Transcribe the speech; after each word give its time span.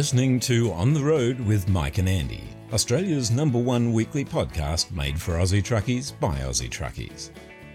listening 0.00 0.40
to 0.40 0.72
On 0.72 0.94
the 0.94 1.04
Road 1.04 1.38
with 1.40 1.68
Mike 1.68 1.98
and 1.98 2.08
Andy, 2.08 2.42
Australia's 2.72 3.30
number 3.30 3.58
one 3.58 3.92
weekly 3.92 4.24
podcast 4.24 4.90
made 4.92 5.20
for 5.20 5.34
Aussie 5.34 5.62
truckies 5.62 6.18
by 6.18 6.38
Aussie 6.38 6.70
truckies. 6.70 7.28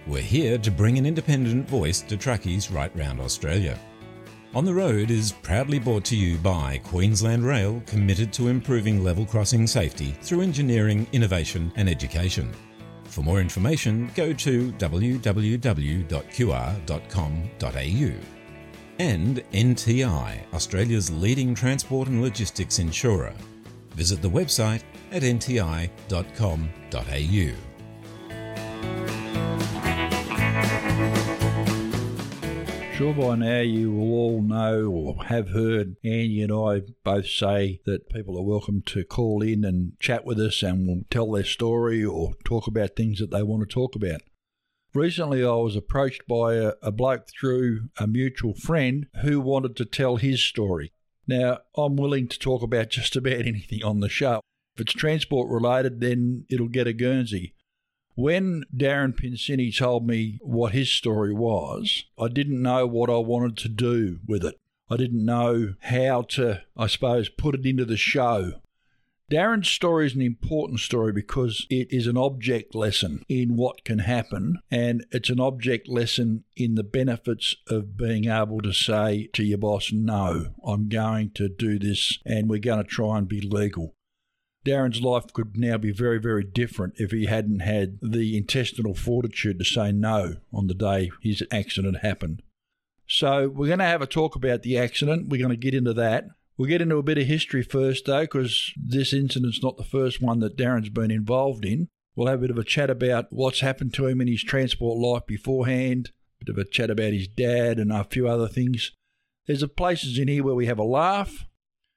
We're 0.07 0.23
here 0.23 0.57
to 0.57 0.71
bring 0.71 0.97
an 0.97 1.05
independent 1.05 1.69
voice 1.69 2.01
to 2.01 2.17
truckies 2.17 2.73
right 2.73 2.91
round 2.97 3.21
Australia. 3.21 3.77
On 4.55 4.65
the 4.65 4.73
Road 4.73 5.11
is 5.11 5.33
proudly 5.33 5.77
brought 5.77 6.03
to 6.05 6.15
you 6.15 6.39
by 6.39 6.79
Queensland 6.79 7.45
Rail, 7.45 7.83
committed 7.85 8.33
to 8.33 8.47
improving 8.47 9.03
level 9.03 9.27
crossing 9.27 9.67
safety 9.67 10.17
through 10.23 10.41
engineering, 10.41 11.05
innovation, 11.11 11.71
and 11.75 11.87
education. 11.87 12.51
For 13.03 13.21
more 13.21 13.39
information, 13.39 14.09
go 14.15 14.33
to 14.33 14.71
www.qr.com.au 14.71 15.25
and 18.99 19.43
NTI, 19.51 20.41
Australia's 20.53 21.11
leading 21.11 21.53
transport 21.53 22.07
and 22.07 22.21
logistics 22.21 22.79
insurer. 22.79 23.33
Visit 23.91 24.21
the 24.21 24.29
website 24.29 24.83
at 25.11 25.23
nti.com.au. 25.23 25.89
Sure, 32.95 33.13
by 33.13 33.35
now 33.35 33.59
you 33.59 33.91
will 33.91 34.13
all 34.13 34.41
know 34.41 34.85
or 34.89 35.25
have 35.25 35.49
heard 35.49 35.97
Andy 36.05 36.41
and 36.41 36.53
I 36.53 36.81
both 37.03 37.27
say 37.27 37.81
that 37.85 38.09
people 38.09 38.37
are 38.37 38.41
welcome 38.41 38.83
to 38.83 39.03
call 39.03 39.41
in 39.41 39.65
and 39.65 39.99
chat 39.99 40.23
with 40.23 40.39
us 40.39 40.63
and 40.63 40.87
will 40.87 41.01
tell 41.09 41.29
their 41.29 41.43
story 41.43 42.05
or 42.05 42.35
talk 42.45 42.67
about 42.67 42.95
things 42.95 43.19
that 43.19 43.31
they 43.31 43.43
want 43.43 43.67
to 43.67 43.73
talk 43.73 43.97
about. 43.97 44.21
Recently, 44.95 45.43
I 45.43 45.51
was 45.55 45.75
approached 45.75 46.25
by 46.25 46.55
a, 46.55 46.71
a 46.81 46.89
bloke 46.89 47.27
through 47.27 47.89
a 47.97 48.07
mutual 48.07 48.53
friend 48.53 49.07
who 49.21 49.41
wanted 49.41 49.75
to 49.75 49.83
tell 49.83 50.15
his 50.15 50.41
story. 50.41 50.93
Now, 51.27 51.59
I'm 51.75 51.97
willing 51.97 52.29
to 52.29 52.39
talk 52.39 52.63
about 52.63 52.89
just 52.91 53.17
about 53.17 53.33
anything 53.33 53.83
on 53.83 53.99
the 53.99 54.07
show. 54.07 54.39
If 54.75 54.83
it's 54.83 54.93
transport 54.93 55.49
related, 55.49 55.99
then 55.99 56.45
it'll 56.49 56.69
get 56.69 56.87
a 56.87 56.93
Guernsey. 56.93 57.55
When 58.15 58.63
Darren 58.73 59.13
Pincini 59.13 59.77
told 59.77 60.07
me 60.07 60.39
what 60.41 60.71
his 60.71 60.89
story 60.89 61.33
was, 61.33 62.05
I 62.17 62.29
didn't 62.29 62.61
know 62.61 62.87
what 62.87 63.09
I 63.09 63.17
wanted 63.17 63.57
to 63.57 63.69
do 63.69 64.19
with 64.25 64.45
it. 64.45 64.55
I 64.89 64.95
didn't 64.95 65.25
know 65.25 65.73
how 65.81 66.21
to, 66.29 66.61
I 66.77 66.87
suppose, 66.87 67.27
put 67.27 67.53
it 67.53 67.65
into 67.65 67.83
the 67.83 67.97
show. 67.97 68.61
Darren's 69.31 69.69
story 69.69 70.05
is 70.05 70.13
an 70.13 70.21
important 70.21 70.79
story 70.79 71.11
because 71.11 71.65
it 71.71 71.91
is 71.91 72.05
an 72.05 72.15
object 72.15 72.75
lesson 72.75 73.23
in 73.27 73.55
what 73.55 73.83
can 73.83 73.99
happen, 73.99 74.59
and 74.69 75.03
it's 75.11 75.31
an 75.31 75.39
object 75.39 75.87
lesson 75.87 76.43
in 76.55 76.75
the 76.75 76.83
benefits 76.83 77.55
of 77.67 77.97
being 77.97 78.25
able 78.25 78.61
to 78.61 78.71
say 78.71 79.27
to 79.33 79.43
your 79.43 79.57
boss, 79.57 79.91
No, 79.91 80.53
I'm 80.63 80.89
going 80.89 81.31
to 81.31 81.49
do 81.49 81.79
this, 81.79 82.19
and 82.23 82.47
we're 82.47 82.59
going 82.59 82.83
to 82.83 82.89
try 82.89 83.17
and 83.17 83.27
be 83.27 83.41
legal. 83.41 83.95
Darren's 84.63 85.01
life 85.01 85.33
could 85.33 85.57
now 85.57 85.77
be 85.77 85.91
very, 85.91 86.19
very 86.19 86.43
different 86.43 86.93
if 86.97 87.09
he 87.09 87.25
hadn't 87.25 87.59
had 87.59 87.97
the 88.01 88.37
intestinal 88.37 88.93
fortitude 88.93 89.57
to 89.57 89.65
say 89.65 89.91
no 89.91 90.35
on 90.53 90.67
the 90.67 90.73
day 90.75 91.11
his 91.21 91.43
accident 91.51 91.97
happened. 91.97 92.43
So, 93.07 93.49
we're 93.49 93.67
going 93.67 93.79
to 93.79 93.85
have 93.85 94.01
a 94.01 94.07
talk 94.07 94.35
about 94.35 94.61
the 94.61 94.77
accident. 94.77 95.29
We're 95.29 95.41
going 95.41 95.49
to 95.49 95.57
get 95.57 95.75
into 95.75 95.93
that. 95.93 96.25
We'll 96.57 96.69
get 96.69 96.81
into 96.81 96.97
a 96.97 97.03
bit 97.03 97.17
of 97.17 97.27
history 97.27 97.63
first, 97.63 98.05
though, 98.05 98.21
because 98.21 98.71
this 98.77 99.11
incident's 99.11 99.61
not 99.61 99.77
the 99.77 99.83
first 99.83 100.21
one 100.21 100.39
that 100.39 100.57
Darren's 100.57 100.89
been 100.89 101.11
involved 101.11 101.65
in. 101.65 101.89
We'll 102.15 102.27
have 102.27 102.39
a 102.39 102.41
bit 102.43 102.51
of 102.51 102.57
a 102.57 102.63
chat 102.63 102.89
about 102.89 103.27
what's 103.29 103.59
happened 103.59 103.93
to 103.95 104.07
him 104.07 104.21
in 104.21 104.27
his 104.27 104.43
transport 104.43 104.97
life 104.97 105.25
beforehand, 105.27 106.11
a 106.41 106.45
bit 106.45 106.55
of 106.55 106.57
a 106.57 106.69
chat 106.69 106.89
about 106.89 107.11
his 107.11 107.27
dad, 107.27 107.77
and 107.77 107.91
a 107.91 108.05
few 108.05 108.27
other 108.27 108.47
things. 108.47 108.93
There's 109.47 109.65
places 109.67 110.17
in 110.17 110.29
here 110.29 110.43
where 110.43 110.55
we 110.55 110.67
have 110.67 110.79
a 110.79 110.83
laugh, 110.83 111.45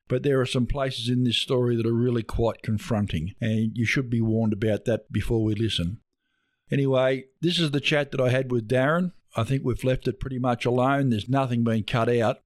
but 0.09 0.25
there 0.25 0.41
are 0.41 0.47
some 0.47 0.67
places 0.67 1.09
in 1.09 1.23
this 1.23 1.37
story 1.37 1.77
that 1.77 1.87
are 1.87 1.93
really 1.93 2.25
quite 2.25 2.63
confronting, 2.63 3.35
and 3.41 3.71
you 3.75 3.85
should 3.85 4.11
be 4.11 4.21
warned 4.21 4.53
about 4.53 4.87
that 4.87 5.13
before 5.13 5.45
we 5.45 5.55
listen. 5.55 6.01
Anyway, 6.71 7.27
this 7.41 7.61
is 7.61 7.71
the 7.71 7.81
chat 7.81 8.11
that 8.11 8.21
I 8.21 8.31
had 8.31 8.51
with 8.51 8.69
Darren. 8.69 9.13
I 9.37 9.45
think 9.45 9.63
we've 9.65 9.85
left 9.85 10.09
it 10.09 10.19
pretty 10.19 10.39
much 10.39 10.65
alone. 10.65 11.11
There's 11.11 11.29
nothing 11.29 11.63
being 11.63 11.85
cut 11.85 12.09
out. 12.09 12.39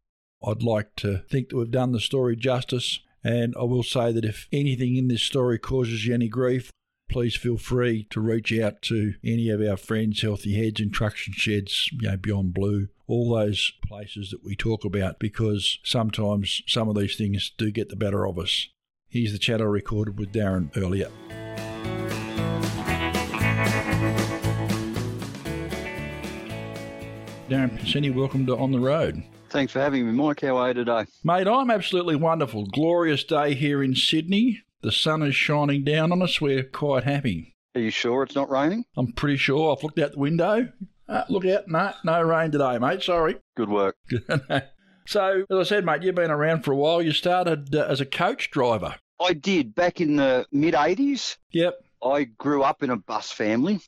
I'd 0.45 0.63
like 0.63 0.97
to 0.97 1.19
think 1.31 1.49
that 1.49 1.57
we've 1.57 1.71
done 1.71 1.93
the 1.93 2.01
story 2.01 2.37
justice. 2.37 3.01
And 3.25 3.55
I 3.59 3.63
will 3.63 3.85
say 3.85 4.11
that 4.13 4.25
if 4.25 4.49
anything 4.53 4.97
in 4.97 5.07
this 5.07 5.23
story 5.23 5.59
causes 5.59 6.05
you 6.05 6.15
any 6.15 6.29
grief, 6.29 6.73
please 7.09 7.37
feel 7.37 7.57
free 7.57 8.09
to 8.11 8.21
reach 8.21 8.53
out 8.59 8.83
to 8.83 9.15
any 9.23 9.49
of 9.51 9.61
our 9.61 9.77
friends, 9.77 10.23
Healthy 10.23 10.55
Heads, 10.55 10.81
Instruction 10.81 11.35
Sheds, 11.37 11.89
you 11.93 12.09
know, 12.09 12.17
Beyond 12.17 12.55
Blue, 12.55 12.89
all 13.07 13.33
those 13.35 13.73
places 13.87 14.31
that 14.31 14.45
we 14.45 14.57
talk 14.57 14.85
about, 14.85 15.21
because 15.21 15.79
sometimes 15.85 16.63
some 16.67 16.89
of 16.89 16.97
these 16.97 17.15
things 17.15 17.53
do 17.57 17.71
get 17.71 17.91
the 17.91 17.97
better 17.97 18.27
of 18.27 18.39
us. 18.39 18.69
Here's 19.09 19.33
the 19.33 19.39
chat 19.39 19.61
I 19.61 19.65
recorded 19.65 20.19
with 20.19 20.33
Darren 20.33 20.77
earlier. 20.77 21.11
Darren 27.49 27.79
Pincini, 27.79 28.13
welcome 28.13 28.47
to 28.47 28.57
On 28.57 28.73
the 28.73 28.81
Road. 28.81 29.23
Thanks 29.53 29.75
for 29.75 29.81
having 29.81 30.07
me, 30.07 30.13
Mike. 30.13 30.41
How 30.41 30.57
are 30.57 30.69
you 30.69 30.75
today? 30.75 31.05
Mate, 31.23 31.47
I'm 31.47 31.71
absolutely 31.71 32.17
wonderful. 32.17 32.65
Glorious 32.65 33.23
day 33.23 33.53
here 33.53 33.83
in 33.83 33.95
Sydney. 33.95 34.63
The 34.81 34.91
sun 34.91 35.23
is 35.23 35.37
shining 35.37 35.85
down 35.85 36.11
on 36.11 36.23
us. 36.23 36.41
We're 36.41 36.65
quite 36.65 37.05
happy. 37.05 37.55
Are 37.75 37.83
you 37.83 37.91
sure 37.91 38.23
it's 38.23 38.35
not 38.35 38.49
raining? 38.49 38.87
I'm 38.97 39.13
pretty 39.13 39.37
sure. 39.37 39.77
I've 39.77 39.83
looked 39.83 39.99
out 39.99 40.13
the 40.13 40.19
window. 40.19 40.73
Uh, 41.07 41.25
look 41.29 41.45
out. 41.45 41.69
No, 41.69 41.93
no 42.03 42.23
rain 42.23 42.51
today, 42.51 42.79
mate. 42.79 43.03
Sorry. 43.03 43.37
Good 43.55 43.69
work. 43.69 43.95
so, 45.07 45.45
as 45.51 45.59
I 45.59 45.63
said, 45.65 45.85
mate, 45.85 46.03
you've 46.03 46.15
been 46.15 46.31
around 46.31 46.65
for 46.65 46.73
a 46.73 46.77
while. 46.77 47.03
You 47.03 47.13
started 47.13 47.75
uh, 47.75 47.85
as 47.91 48.01
a 48.01 48.07
coach 48.07 48.51
driver. 48.51 48.95
I 49.21 49.35
did 49.35 49.75
back 49.75 50.01
in 50.01 50.17
the 50.17 50.47
mid 50.51 50.73
80s. 50.73 51.37
Yep. 51.51 51.75
I 52.03 52.25
grew 52.25 52.63
up 52.63 52.83
in 52.83 52.89
a 52.89 52.97
bus 52.97 53.31
family. 53.31 53.81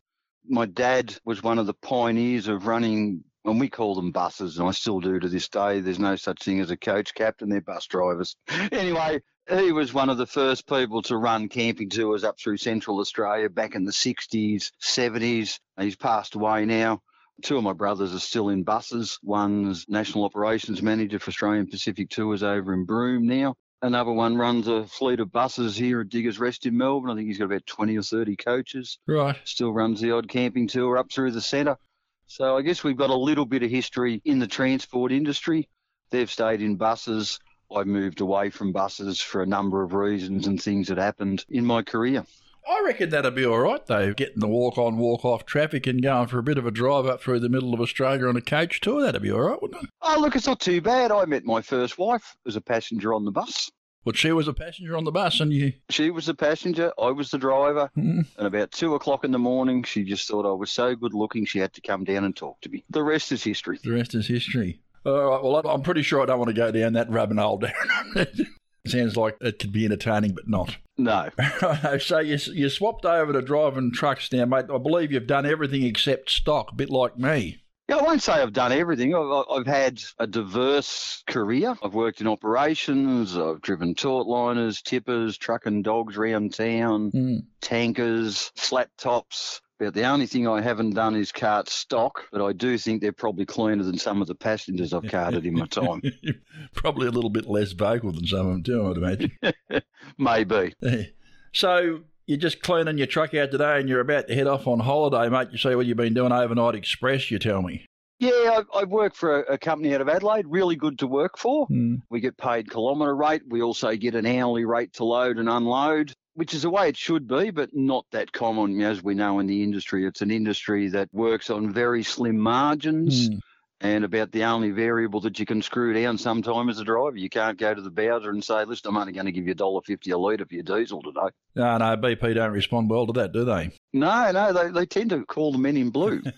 My 0.47 0.66
dad 0.66 1.16
was 1.24 1.42
one 1.42 1.58
of 1.58 1.64
the 1.64 1.72
pioneers 1.72 2.48
of 2.48 2.66
running 2.66 3.24
and 3.44 3.60
we 3.60 3.69
call 3.69 3.94
them 3.94 4.10
buses, 4.10 4.59
and 4.59 4.69
I 4.69 4.72
still 4.72 5.00
do 5.00 5.19
to 5.19 5.28
this 5.28 5.49
day. 5.49 5.81
There's 5.81 5.99
no 5.99 6.16
such 6.16 6.43
thing 6.43 6.60
as 6.60 6.71
a 6.71 6.77
coach 6.77 7.15
captain; 7.15 7.49
they're 7.49 7.60
bus 7.60 7.87
drivers. 7.87 8.37
anyway, 8.72 9.21
he 9.49 9.72
was 9.72 9.93
one 9.93 10.09
of 10.09 10.19
the 10.19 10.27
first 10.27 10.66
people 10.66 11.03
to 11.03 11.16
run 11.16 11.49
camping 11.49 11.91
tours 11.91 12.25
up 12.25 12.38
through 12.38 12.56
Central 12.56 13.00
Australia 13.00 13.50
back 13.50 13.75
in 13.75 13.84
the 13.84 13.93
60s, 13.93 14.71
70s. 14.83 15.59
He's 15.78 15.97
passed 15.97 16.34
away 16.34 16.65
now. 16.65 17.03
Two 17.43 17.59
of 17.59 17.65
my 17.65 17.72
brothers 17.72 18.15
are 18.15 18.21
still 18.21 18.49
in 18.49 18.62
buses. 18.62 19.19
One's 19.22 19.87
National 19.88 20.25
Operations 20.25 20.83
Manager 20.83 21.19
for 21.19 21.31
Australian 21.31 21.66
Pacific 21.66 22.09
Tours 22.09 22.43
over 22.43 22.72
in 22.72 22.84
Broome 22.84 23.27
now. 23.27 23.56
Another 23.83 24.12
one 24.12 24.37
runs 24.37 24.66
a 24.66 24.87
fleet 24.87 25.21
of 25.21 25.31
buses 25.31 25.77
here 25.77 26.00
at 26.00 26.09
Diggers 26.09 26.38
Rest 26.38 26.65
in 26.65 26.78
Melbourne. 26.78 27.10
I 27.10 27.16
think 27.16 27.27
he's 27.27 27.37
got 27.37 27.47
about 27.47 27.66
20 27.66 27.99
or 27.99 28.03
30 28.03 28.37
coaches. 28.37 28.99
Right. 29.06 29.37
Still 29.44 29.75
runs 29.75 30.00
the 30.00 30.12
odd 30.12 30.28
camping 30.28 30.69
tour 30.69 30.97
up 30.97 31.12
through 31.12 31.33
the 31.33 31.43
centre. 31.43 31.77
So 32.26 32.56
I 32.56 32.62
guess 32.62 32.82
we've 32.82 32.96
got 32.96 33.10
a 33.10 33.14
little 33.14 33.44
bit 33.44 33.62
of 33.62 33.70
history 33.70 34.20
in 34.24 34.38
the 34.38 34.46
transport 34.46 35.12
industry. 35.12 35.68
They've 36.10 36.30
stayed 36.30 36.62
in 36.62 36.76
buses. 36.76 37.38
I 37.74 37.84
moved 37.84 38.20
away 38.20 38.50
from 38.50 38.72
buses 38.72 39.20
for 39.20 39.42
a 39.42 39.46
number 39.46 39.82
of 39.82 39.94
reasons 39.94 40.46
and 40.46 40.62
things 40.62 40.88
that 40.88 40.98
happened 40.98 41.44
in 41.48 41.64
my 41.64 41.82
career. 41.82 42.24
I 42.66 42.82
reckon 42.86 43.10
that'd 43.10 43.34
be 43.34 43.44
all 43.44 43.58
right, 43.58 43.84
though, 43.84 44.14
getting 44.14 44.40
the 44.40 44.48
walk 44.48 44.78
on, 44.78 44.96
walk 44.96 45.24
off 45.24 45.44
traffic 45.44 45.86
and 45.86 46.02
going 46.02 46.28
for 46.28 46.38
a 46.38 46.42
bit 46.42 46.56
of 46.56 46.66
a 46.66 46.71
drive 46.71 47.04
up 47.04 47.21
through 47.21 47.41
the 47.41 47.50
middle 47.50 47.74
of 47.74 47.80
Australia 47.80 48.27
on 48.27 48.36
a 48.36 48.41
coach 48.41 48.80
tour. 48.80 49.03
That'd 49.03 49.20
be 49.20 49.30
all 49.30 49.41
right, 49.41 49.60
wouldn't 49.60 49.82
it? 49.84 49.91
Oh, 50.00 50.16
look, 50.18 50.34
it's 50.34 50.47
not 50.47 50.60
too 50.60 50.80
bad. 50.80 51.12
I 51.12 51.27
met 51.27 51.44
my 51.44 51.60
first 51.60 51.98
wife 51.98 52.36
as 52.47 52.56
a 52.56 52.62
passenger 52.62 53.12
on 53.12 53.27
the 53.27 53.30
bus. 53.30 53.70
Well, 54.04 54.12
she 54.12 54.33
was 54.33 54.48
a 54.48 54.53
passenger 54.53 54.97
on 54.97 55.04
the 55.04 55.12
bus, 55.12 55.41
and 55.41 55.53
you. 55.53 55.72
She 55.89 56.10
was 56.10 56.27
the 56.27 56.34
passenger. 56.34 56.92
I 56.98 57.10
was 57.10 57.30
the 57.30 57.39
driver. 57.39 57.91
Mm. 57.97 58.27
And 58.36 58.47
about 58.47 58.71
two 58.71 58.95
o'clock 58.95 59.24
in 59.24 59.33
the 59.33 59.39
morning, 59.39 59.83
she 59.83 60.04
just 60.04 60.28
thought 60.28 60.47
I 60.47 60.53
was 60.53 60.71
so 60.71 60.95
good 60.95 61.15
looking, 61.15 61.47
she 61.47 61.59
had 61.59 61.72
to 61.74 61.80
come 61.80 62.04
down 62.04 62.24
and 62.24 62.36
talk 62.36 62.60
to 62.62 62.68
me. 62.68 62.84
The 62.91 63.03
rest 63.03 63.33
is 63.33 63.42
history. 63.42 63.78
The 63.83 63.92
rest 63.92 64.15
is 64.15 64.27
history. 64.27 64.80
All 65.06 65.12
right. 65.12 65.42
Well, 65.42 65.56
I'm 65.66 65.83
pretty 65.83 66.03
sure 66.03 66.22
I 66.22 66.27
don't 66.27 66.39
want 66.39 66.48
to 66.48 66.54
go 66.54 66.71
down 66.71 66.95
that 66.95 67.10
rabbit 67.10 67.39
hole, 67.39 67.60
Darren. 67.60 68.47
Sounds 68.86 69.16
like 69.16 69.39
it 69.41 69.59
could 69.59 69.72
be 69.72 69.86
entertaining, 69.86 70.33
but 70.33 70.47
not. 70.47 70.77
No. 70.98 71.30
so 71.98 72.18
you, 72.18 72.36
you 72.53 72.68
swapped 72.68 73.06
over 73.06 73.33
to 73.33 73.41
driving 73.41 73.92
trucks 73.92 74.30
now, 74.30 74.45
mate. 74.45 74.66
I 74.72 74.78
believe 74.78 75.10
you've 75.10 75.27
done 75.27 75.47
everything 75.47 75.84
except 75.84 76.30
stock, 76.30 76.72
a 76.72 76.74
bit 76.74 76.91
like 76.91 77.18
me. 77.18 77.64
Yeah, 77.89 77.97
I 77.97 78.03
won't 78.03 78.22
say 78.22 78.33
I've 78.33 78.54
done 78.54 78.72
everything. 78.72 79.15
I've, 79.15 79.45
I've 79.51 79.66
had 79.66 80.01
a 80.19 80.27
diverse 80.27 81.22
career. 81.27 81.77
I've 81.83 81.92
worked 81.95 82.22
in 82.22 82.27
operations. 82.27 83.36
I've 83.36 83.60
driven 83.60 83.95
taut 83.95 84.27
liners, 84.27 84.81
tippers, 84.81 85.36
trucking 85.36 85.83
dogs 85.83 86.16
around 86.16 86.54
town, 86.54 87.10
Mm. 87.13 87.45
tankers, 87.60 88.51
flat 88.57 88.89
tops. 88.97 89.60
But 89.78 89.92
the 89.92 90.04
only 90.04 90.27
thing 90.27 90.47
I 90.48 90.60
haven't 90.63 90.95
done 90.95 91.15
is 91.16 91.31
cart 91.33 91.69
stock, 91.69 92.25
but 92.33 92.41
I 92.42 92.53
do 92.53 92.78
think 92.78 93.03
they're 93.03 93.13
probably 93.13 93.45
cleaner 93.45 93.83
than 93.83 93.98
some 93.98 94.22
of 94.22 94.28
the 94.28 94.34
passengers 94.37 94.95
I've 94.95 95.10
carted 95.10 95.45
in 95.45 95.54
my 95.54 95.66
time. 95.66 96.01
Probably 96.75 97.09
a 97.09 97.10
little 97.10 97.28
bit 97.28 97.47
less 97.47 97.72
vocal 97.72 98.13
than 98.13 98.25
some 98.27 98.47
of 98.47 98.53
them 98.53 98.63
too, 98.63 98.87
I'd 98.89 98.97
imagine. 98.97 99.33
Maybe. 100.19 100.75
so 101.53 102.01
you're 102.26 102.38
just 102.38 102.62
cleaning 102.62 102.98
your 102.98 103.06
truck 103.06 103.34
out 103.34 103.50
today 103.50 103.78
and 103.78 103.88
you're 103.88 104.00
about 104.00 104.28
to 104.28 104.34
head 104.34 104.47
off 104.47 104.66
on 104.66 104.80
holiday, 104.80 105.28
mate. 105.28 105.48
You 105.53 105.59
say 105.59 105.74
what 105.74 105.86
you've 105.86 105.97
been 105.97 106.15
doing 106.15 106.32
overnight 106.32 106.74
express, 106.74 107.30
you 107.30 107.38
tell 107.38 107.62
me. 107.62 107.86
Yeah, 108.21 108.60
I, 108.74 108.80
I 108.80 108.84
work 108.84 109.15
for 109.15 109.42
a, 109.42 109.54
a 109.54 109.59
company 109.59 109.94
out 109.94 110.00
of 110.00 110.09
Adelaide, 110.09 110.47
really 110.47 110.76
good 110.76 110.98
to 111.00 111.06
work 111.06 111.36
for. 111.36 111.66
Mm. 111.68 112.00
We 112.10 112.21
get 112.21 112.38
paid 112.38 112.71
kilometre 112.71 113.15
rate. 113.15 113.42
We 113.48 113.60
also 113.60 113.94
get 113.97 114.15
an 114.15 114.24
hourly 114.24 114.65
rate 114.65 114.92
to 114.94 115.04
load 115.04 115.38
and 115.38 115.48
unload, 115.48 116.12
which 116.34 116.54
is 116.54 116.62
the 116.62 116.71
way 116.71 116.88
it 116.88 116.97
should 116.97 117.26
be, 117.26 117.50
but 117.50 117.71
not 117.74 118.06
that 118.12 118.32
common 118.32 118.80
as 118.80 119.03
we 119.03 119.15
know 119.15 119.41
in 119.41 119.47
the 119.47 119.62
industry. 119.62 120.06
It's 120.06 120.22
an 120.22 120.30
industry 120.30 120.88
that 120.88 121.09
works 121.12 121.50
on 121.50 121.72
very 121.72 122.03
slim 122.03 122.38
margins. 122.38 123.30
Mm. 123.30 123.41
And 123.80 124.04
about 124.04 124.32
the 124.32 124.44
only 124.44 124.71
variable 124.71 125.21
that 125.22 125.38
you 125.38 125.44
can 125.44 125.60
screw 125.60 125.92
down 125.92 126.16
sometime 126.16 126.68
as 126.68 126.78
a 126.78 126.84
driver, 126.84 127.16
you 127.16 127.28
can't 127.28 127.59
go 127.59 127.74
to 127.74 127.82
the 127.82 127.91
bowser 127.91 128.30
and 128.30 128.42
say, 128.42 128.65
"Listen, 128.65 128.91
I'm 128.91 128.97
only 128.97 129.12
going 129.12 129.26
to 129.26 129.32
give 129.32 129.47
you 129.47 129.53
a 129.53 129.56
dollar 129.56 129.82
fifty 129.84 130.10
a 130.10 130.18
litre 130.18 130.47
for 130.47 130.54
your 130.54 130.62
diesel 130.62 131.03
today." 131.03 131.28
No, 131.54 131.76
no, 131.78 131.97
BP 131.97 132.34
don't 132.34 132.53
respond 132.53 132.88
well 132.88 133.06
to 133.06 133.12
that, 133.15 133.32
do 133.32 133.44
they? 133.44 133.72
No, 133.92 134.30
no, 134.30 134.53
they, 134.53 134.71
they 134.71 134.86
tend 134.86 135.10
to 135.10 135.24
call 135.26 135.53
the 135.53 135.59
men 135.59 135.76
in 135.76 135.91
blue. 135.91 136.22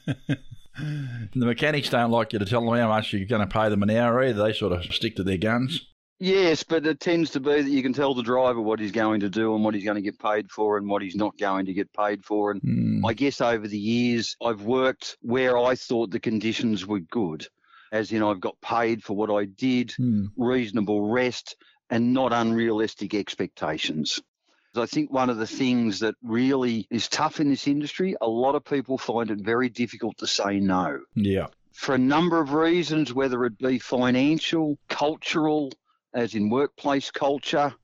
The 0.78 1.46
mechanics 1.46 1.88
don't 1.88 2.10
like 2.10 2.32
you 2.32 2.38
to 2.38 2.44
tell 2.44 2.64
them 2.64 2.78
how 2.78 2.88
much 2.88 3.12
you're 3.12 3.26
going 3.26 3.40
to 3.40 3.46
pay 3.46 3.68
them 3.68 3.82
an 3.82 3.90
hour 3.90 4.22
either. 4.22 4.42
They 4.42 4.52
sort 4.52 4.72
of 4.72 4.84
stick 4.94 5.16
to 5.16 5.22
their 5.22 5.38
guns. 5.38 5.86
Yes, 6.18 6.62
but 6.62 6.86
it 6.86 7.00
tends 7.00 7.30
to 7.30 7.40
be 7.40 7.62
that 7.62 7.70
you 7.70 7.82
can 7.82 7.92
tell 7.92 8.14
the 8.14 8.22
driver 8.22 8.60
what 8.60 8.78
he's 8.80 8.92
going 8.92 9.20
to 9.20 9.28
do 9.28 9.54
and 9.54 9.64
what 9.64 9.74
he's 9.74 9.84
going 9.84 9.96
to 9.96 10.02
get 10.02 10.18
paid 10.18 10.50
for 10.50 10.78
and 10.78 10.88
what 10.88 11.02
he's 11.02 11.16
not 11.16 11.36
going 11.38 11.66
to 11.66 11.74
get 11.74 11.92
paid 11.92 12.24
for. 12.24 12.50
And 12.50 12.62
Mm. 12.62 13.08
I 13.08 13.12
guess 13.12 13.40
over 13.40 13.66
the 13.68 13.78
years, 13.78 14.36
I've 14.42 14.62
worked 14.62 15.16
where 15.20 15.58
I 15.58 15.74
thought 15.74 16.10
the 16.10 16.20
conditions 16.20 16.86
were 16.86 17.00
good, 17.00 17.46
as 17.92 18.12
in 18.12 18.22
I've 18.22 18.40
got 18.40 18.60
paid 18.60 19.02
for 19.02 19.14
what 19.14 19.30
I 19.30 19.44
did, 19.44 19.90
Mm. 19.98 20.30
reasonable 20.36 21.08
rest, 21.10 21.56
and 21.90 22.12
not 22.12 22.32
unrealistic 22.32 23.14
expectations. 23.14 24.20
I 24.74 24.84
think 24.86 25.10
one 25.10 25.30
of 25.30 25.38
the 25.38 25.46
things 25.46 26.00
that 26.00 26.16
really 26.22 26.86
is 26.90 27.08
tough 27.08 27.40
in 27.40 27.48
this 27.48 27.66
industry, 27.66 28.14
a 28.20 28.28
lot 28.28 28.54
of 28.54 28.62
people 28.64 28.98
find 28.98 29.30
it 29.30 29.38
very 29.40 29.70
difficult 29.70 30.18
to 30.18 30.26
say 30.26 30.60
no 30.60 31.00
Yeah. 31.14 31.46
for 31.72 31.94
a 31.94 31.98
number 31.98 32.40
of 32.40 32.52
reasons, 32.52 33.14
whether 33.14 33.44
it 33.46 33.56
be 33.56 33.78
financial, 33.78 34.78
cultural, 34.88 35.72
as 36.16 36.34
in 36.34 36.48
workplace 36.48 37.10
culture, 37.10 37.74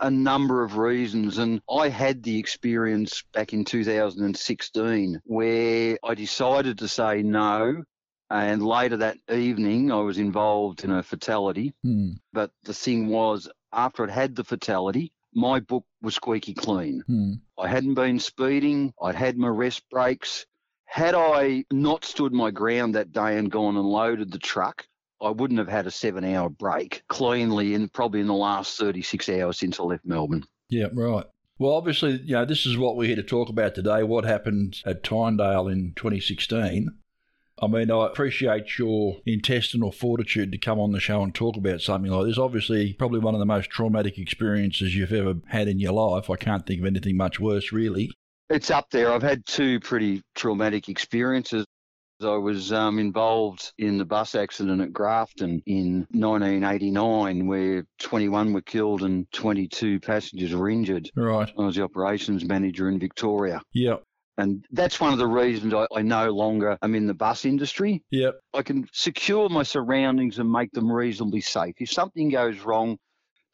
a 0.00 0.10
number 0.10 0.64
of 0.64 0.78
reasons. 0.78 1.36
And 1.36 1.60
I 1.70 1.90
had 1.90 2.22
the 2.22 2.38
experience 2.38 3.22
back 3.34 3.52
in 3.52 3.64
2016 3.64 5.20
where 5.24 5.98
I 6.02 6.14
decided 6.14 6.78
to 6.78 6.88
say 6.88 7.22
no. 7.22 7.84
And 8.30 8.66
later 8.66 8.96
that 8.96 9.18
evening, 9.30 9.92
I 9.92 10.00
was 10.00 10.16
involved 10.16 10.82
in 10.82 10.90
a 10.90 11.02
fatality. 11.02 11.74
Mm. 11.84 12.16
But 12.32 12.50
the 12.64 12.72
thing 12.72 13.08
was, 13.08 13.48
after 13.70 14.02
I'd 14.02 14.10
had 14.10 14.34
the 14.34 14.44
fatality, 14.44 15.12
my 15.34 15.60
book 15.60 15.84
was 16.00 16.14
squeaky 16.14 16.54
clean. 16.54 17.04
Mm. 17.08 17.40
I 17.58 17.68
hadn't 17.68 17.94
been 17.94 18.18
speeding. 18.18 18.94
I'd 19.00 19.14
had 19.14 19.36
my 19.36 19.48
rest 19.48 19.82
breaks. 19.90 20.46
Had 20.86 21.14
I 21.14 21.64
not 21.70 22.04
stood 22.04 22.32
my 22.32 22.50
ground 22.50 22.94
that 22.94 23.12
day 23.12 23.36
and 23.36 23.50
gone 23.50 23.76
and 23.76 23.86
loaded 23.86 24.32
the 24.32 24.38
truck, 24.38 24.86
I 25.20 25.30
wouldn't 25.30 25.58
have 25.58 25.68
had 25.68 25.86
a 25.86 25.90
seven 25.90 26.24
hour 26.24 26.48
break 26.48 27.02
cleanly 27.08 27.74
in 27.74 27.88
probably 27.88 28.20
in 28.20 28.26
the 28.26 28.34
last 28.34 28.78
36 28.78 29.28
hours 29.28 29.58
since 29.58 29.80
I 29.80 29.84
left 29.84 30.04
Melbourne. 30.04 30.44
Yeah, 30.68 30.88
right. 30.92 31.24
Well, 31.58 31.72
obviously, 31.72 32.20
you 32.24 32.34
know, 32.34 32.44
this 32.44 32.66
is 32.66 32.76
what 32.76 32.96
we're 32.96 33.06
here 33.06 33.16
to 33.16 33.22
talk 33.22 33.48
about 33.48 33.74
today 33.74 34.02
what 34.02 34.24
happened 34.24 34.82
at 34.84 35.04
Tyndale 35.04 35.68
in 35.68 35.92
2016. 35.94 36.90
I 37.62 37.66
mean, 37.68 37.90
I 37.90 38.06
appreciate 38.06 38.78
your 38.78 39.18
intestinal 39.24 39.92
fortitude 39.92 40.50
to 40.50 40.58
come 40.58 40.80
on 40.80 40.90
the 40.90 40.98
show 40.98 41.22
and 41.22 41.32
talk 41.32 41.56
about 41.56 41.80
something 41.80 42.10
like 42.10 42.26
this. 42.26 42.38
Obviously, 42.38 42.94
probably 42.94 43.20
one 43.20 43.34
of 43.34 43.38
the 43.38 43.46
most 43.46 43.70
traumatic 43.70 44.18
experiences 44.18 44.96
you've 44.96 45.12
ever 45.12 45.34
had 45.46 45.68
in 45.68 45.78
your 45.78 45.92
life. 45.92 46.28
I 46.28 46.36
can't 46.36 46.66
think 46.66 46.80
of 46.80 46.86
anything 46.86 47.16
much 47.16 47.38
worse, 47.38 47.70
really. 47.70 48.10
It's 48.50 48.70
up 48.70 48.90
there. 48.90 49.12
I've 49.12 49.22
had 49.22 49.46
two 49.46 49.78
pretty 49.80 50.22
traumatic 50.34 50.88
experiences. 50.88 51.64
I 52.24 52.36
was 52.36 52.72
um, 52.72 52.98
involved 52.98 53.72
in 53.78 53.98
the 53.98 54.04
bus 54.04 54.34
accident 54.34 54.80
at 54.80 54.92
Grafton 54.92 55.62
in 55.66 56.06
1989, 56.10 57.46
where 57.46 57.84
21 58.00 58.52
were 58.52 58.62
killed 58.62 59.02
and 59.02 59.30
22 59.32 60.00
passengers 60.00 60.54
were 60.54 60.68
injured. 60.68 61.10
Right. 61.16 61.50
I 61.58 61.62
was 61.62 61.76
the 61.76 61.82
operations 61.82 62.44
manager 62.44 62.88
in 62.88 62.98
Victoria. 62.98 63.60
Yep. 63.72 64.02
And 64.36 64.64
that's 64.72 65.00
one 65.00 65.12
of 65.12 65.18
the 65.18 65.26
reasons 65.26 65.74
I, 65.74 65.86
I 65.94 66.02
no 66.02 66.30
longer 66.30 66.76
am 66.82 66.94
in 66.94 67.06
the 67.06 67.14
bus 67.14 67.44
industry. 67.44 68.02
Yep. 68.10 68.40
I 68.52 68.62
can 68.62 68.88
secure 68.92 69.48
my 69.48 69.62
surroundings 69.62 70.38
and 70.38 70.50
make 70.50 70.72
them 70.72 70.90
reasonably 70.90 71.40
safe. 71.40 71.74
If 71.78 71.92
something 71.92 72.30
goes 72.30 72.58
wrong, 72.60 72.98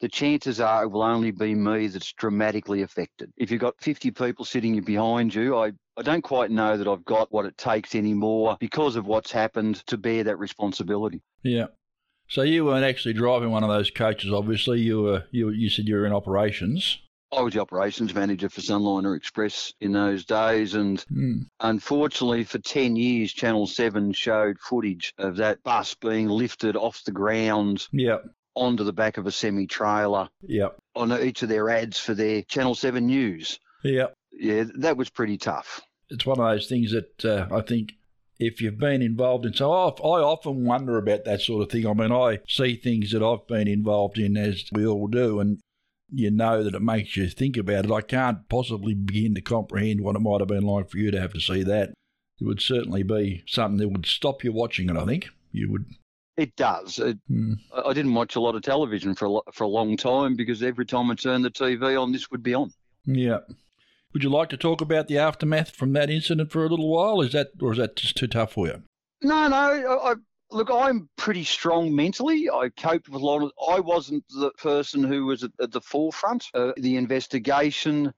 the 0.01 0.09
chances 0.09 0.59
are 0.59 0.83
it 0.83 0.87
will 0.87 1.03
only 1.03 1.29
be 1.29 1.53
me 1.53 1.87
that's 1.87 2.11
dramatically 2.13 2.81
affected. 2.81 3.31
If 3.37 3.51
you've 3.51 3.61
got 3.61 3.75
50 3.81 4.11
people 4.11 4.45
sitting 4.45 4.81
behind 4.81 5.33
you, 5.33 5.55
I, 5.55 5.71
I 5.97 6.03
don't 6.03 6.23
quite 6.23 6.51
know 6.51 6.77
that 6.77 6.87
I've 6.87 7.05
got 7.05 7.31
what 7.31 7.45
it 7.45 7.57
takes 7.57 7.95
anymore 7.95 8.57
because 8.59 8.95
of 8.95 9.05
what's 9.05 9.31
happened 9.31 9.85
to 9.87 9.97
bear 9.97 10.23
that 10.23 10.37
responsibility. 10.39 11.21
Yeah. 11.43 11.67
So 12.29 12.43
you 12.43 12.63
weren't 12.65 12.85
actually 12.85 13.13
driving 13.13 13.51
one 13.51 13.63
of 13.63 13.69
those 13.69 13.91
coaches, 13.91 14.31
obviously. 14.31 14.79
You 14.79 15.01
were 15.01 15.23
you 15.31 15.49
you 15.49 15.69
said 15.69 15.87
you 15.87 15.95
were 15.95 16.05
in 16.05 16.13
operations. 16.13 16.97
I 17.33 17.41
was 17.41 17.53
the 17.53 17.61
operations 17.61 18.13
manager 18.13 18.49
for 18.49 18.59
Sunliner 18.61 19.15
Express 19.15 19.73
in 19.79 19.91
those 19.93 20.25
days, 20.25 20.73
and 20.75 21.03
Mm. 21.11 21.47
Unfortunately, 21.61 22.43
for 22.43 22.59
10 22.59 22.95
years, 22.97 23.31
Channel 23.31 23.67
7 23.67 24.11
showed 24.13 24.59
footage 24.59 25.13
of 25.17 25.37
that 25.37 25.63
bus 25.63 25.95
being 25.95 26.27
lifted 26.27 26.75
off 26.75 27.01
the 27.05 27.11
ground 27.13 27.87
Yep. 27.93 28.25
onto 28.55 28.83
the 28.83 28.91
back 28.93 29.17
of 29.17 29.27
a 29.27 29.31
semi 29.31 29.65
trailer 29.65 30.27
Yep. 30.41 30.77
on 30.95 31.11
each 31.21 31.41
of 31.43 31.49
their 31.49 31.69
ads 31.69 31.97
for 31.99 32.13
their 32.13 32.41
Channel 32.43 32.75
7 32.75 33.07
news. 33.07 33.59
Yep. 33.83 34.13
Yeah, 34.31 34.65
that 34.75 34.97
was 34.97 35.09
pretty 35.09 35.37
tough. 35.37 35.81
It's 36.09 36.25
one 36.25 36.39
of 36.39 36.45
those 36.45 36.67
things 36.67 36.91
that 36.91 37.25
uh, 37.25 37.47
I 37.53 37.61
think 37.61 37.93
if 38.39 38.61
you've 38.61 38.79
been 38.79 39.01
involved 39.01 39.45
in, 39.45 39.53
so 39.53 39.71
I, 39.71 39.89
I 39.89 40.21
often 40.21 40.65
wonder 40.65 40.97
about 40.97 41.25
that 41.25 41.41
sort 41.41 41.63
of 41.63 41.69
thing. 41.69 41.85
I 41.85 41.93
mean, 41.93 42.11
I 42.11 42.39
see 42.47 42.75
things 42.75 43.11
that 43.11 43.23
I've 43.23 43.47
been 43.47 43.67
involved 43.67 44.17
in, 44.17 44.35
as 44.35 44.65
we 44.71 44.85
all 44.85 45.07
do, 45.07 45.39
and 45.39 45.59
you 46.13 46.31
know 46.31 46.63
that 46.63 46.75
it 46.75 46.81
makes 46.81 47.15
you 47.15 47.29
think 47.29 47.55
about 47.55 47.85
it. 47.85 47.91
I 47.91 48.01
can't 48.01 48.49
possibly 48.49 48.93
begin 48.93 49.35
to 49.35 49.41
comprehend 49.41 50.01
what 50.01 50.15
it 50.15 50.19
might 50.19 50.41
have 50.41 50.47
been 50.47 50.63
like 50.63 50.89
for 50.89 50.97
you 50.97 51.11
to 51.11 51.21
have 51.21 51.33
to 51.33 51.39
see 51.39 51.63
that. 51.63 51.93
It 52.39 52.45
would 52.45 52.61
certainly 52.61 53.03
be 53.03 53.43
something 53.47 53.77
that 53.77 53.89
would 53.89 54.05
stop 54.05 54.43
you 54.43 54.51
watching 54.51 54.89
it. 54.89 54.97
I 54.97 55.05
think 55.05 55.29
you 55.51 55.71
would. 55.71 55.85
It 56.37 56.55
does. 56.55 56.97
It, 56.97 57.19
Mm. 57.29 57.57
I 57.85 57.93
didn't 57.93 58.15
watch 58.15 58.35
a 58.35 58.41
lot 58.41 58.55
of 58.55 58.63
television 58.63 59.13
for 59.13 59.27
a, 59.27 59.51
for 59.51 59.65
a 59.65 59.69
long 59.69 59.95
time 59.95 60.35
because 60.35 60.63
every 60.63 60.85
time 60.85 61.11
I 61.11 61.15
turned 61.15 61.45
the 61.45 61.51
TV 61.51 62.01
on, 62.01 62.11
this 62.11 62.31
would 62.31 62.41
be 62.41 62.55
on. 62.55 62.71
Yeah. 63.05 63.39
Would 64.13 64.23
you 64.23 64.29
like 64.29 64.49
to 64.49 64.57
talk 64.57 64.81
about 64.81 65.07
the 65.07 65.17
aftermath 65.17 65.71
from 65.71 65.93
that 65.93 66.09
incident 66.09 66.51
for 66.51 66.65
a 66.65 66.69
little 66.69 66.89
while? 66.89 67.21
Is 67.21 67.31
that 67.33 67.51
or 67.61 67.71
is 67.71 67.77
that 67.77 67.95
just 67.95 68.17
too 68.17 68.27
tough 68.27 68.53
for 68.53 68.67
you? 68.67 68.83
No, 69.21 69.47
no. 69.47 69.55
I, 69.55 70.11
I, 70.11 70.15
look, 70.51 70.69
I'm 70.71 71.09
pretty 71.17 71.43
strong 71.43 71.95
mentally. 71.95 72.49
I 72.49 72.69
coped 72.69 73.09
with 73.09 73.21
a 73.21 73.25
lot 73.25 73.43
of. 73.43 73.51
I 73.69 73.79
wasn't 73.79 74.23
the 74.29 74.51
person 74.57 75.03
who 75.03 75.25
was 75.25 75.43
at, 75.43 75.51
at 75.61 75.71
the 75.71 75.81
forefront 75.81 76.45
uh, 76.53 76.69
of 76.69 76.75
the 76.77 76.97
investigation, 76.97 78.11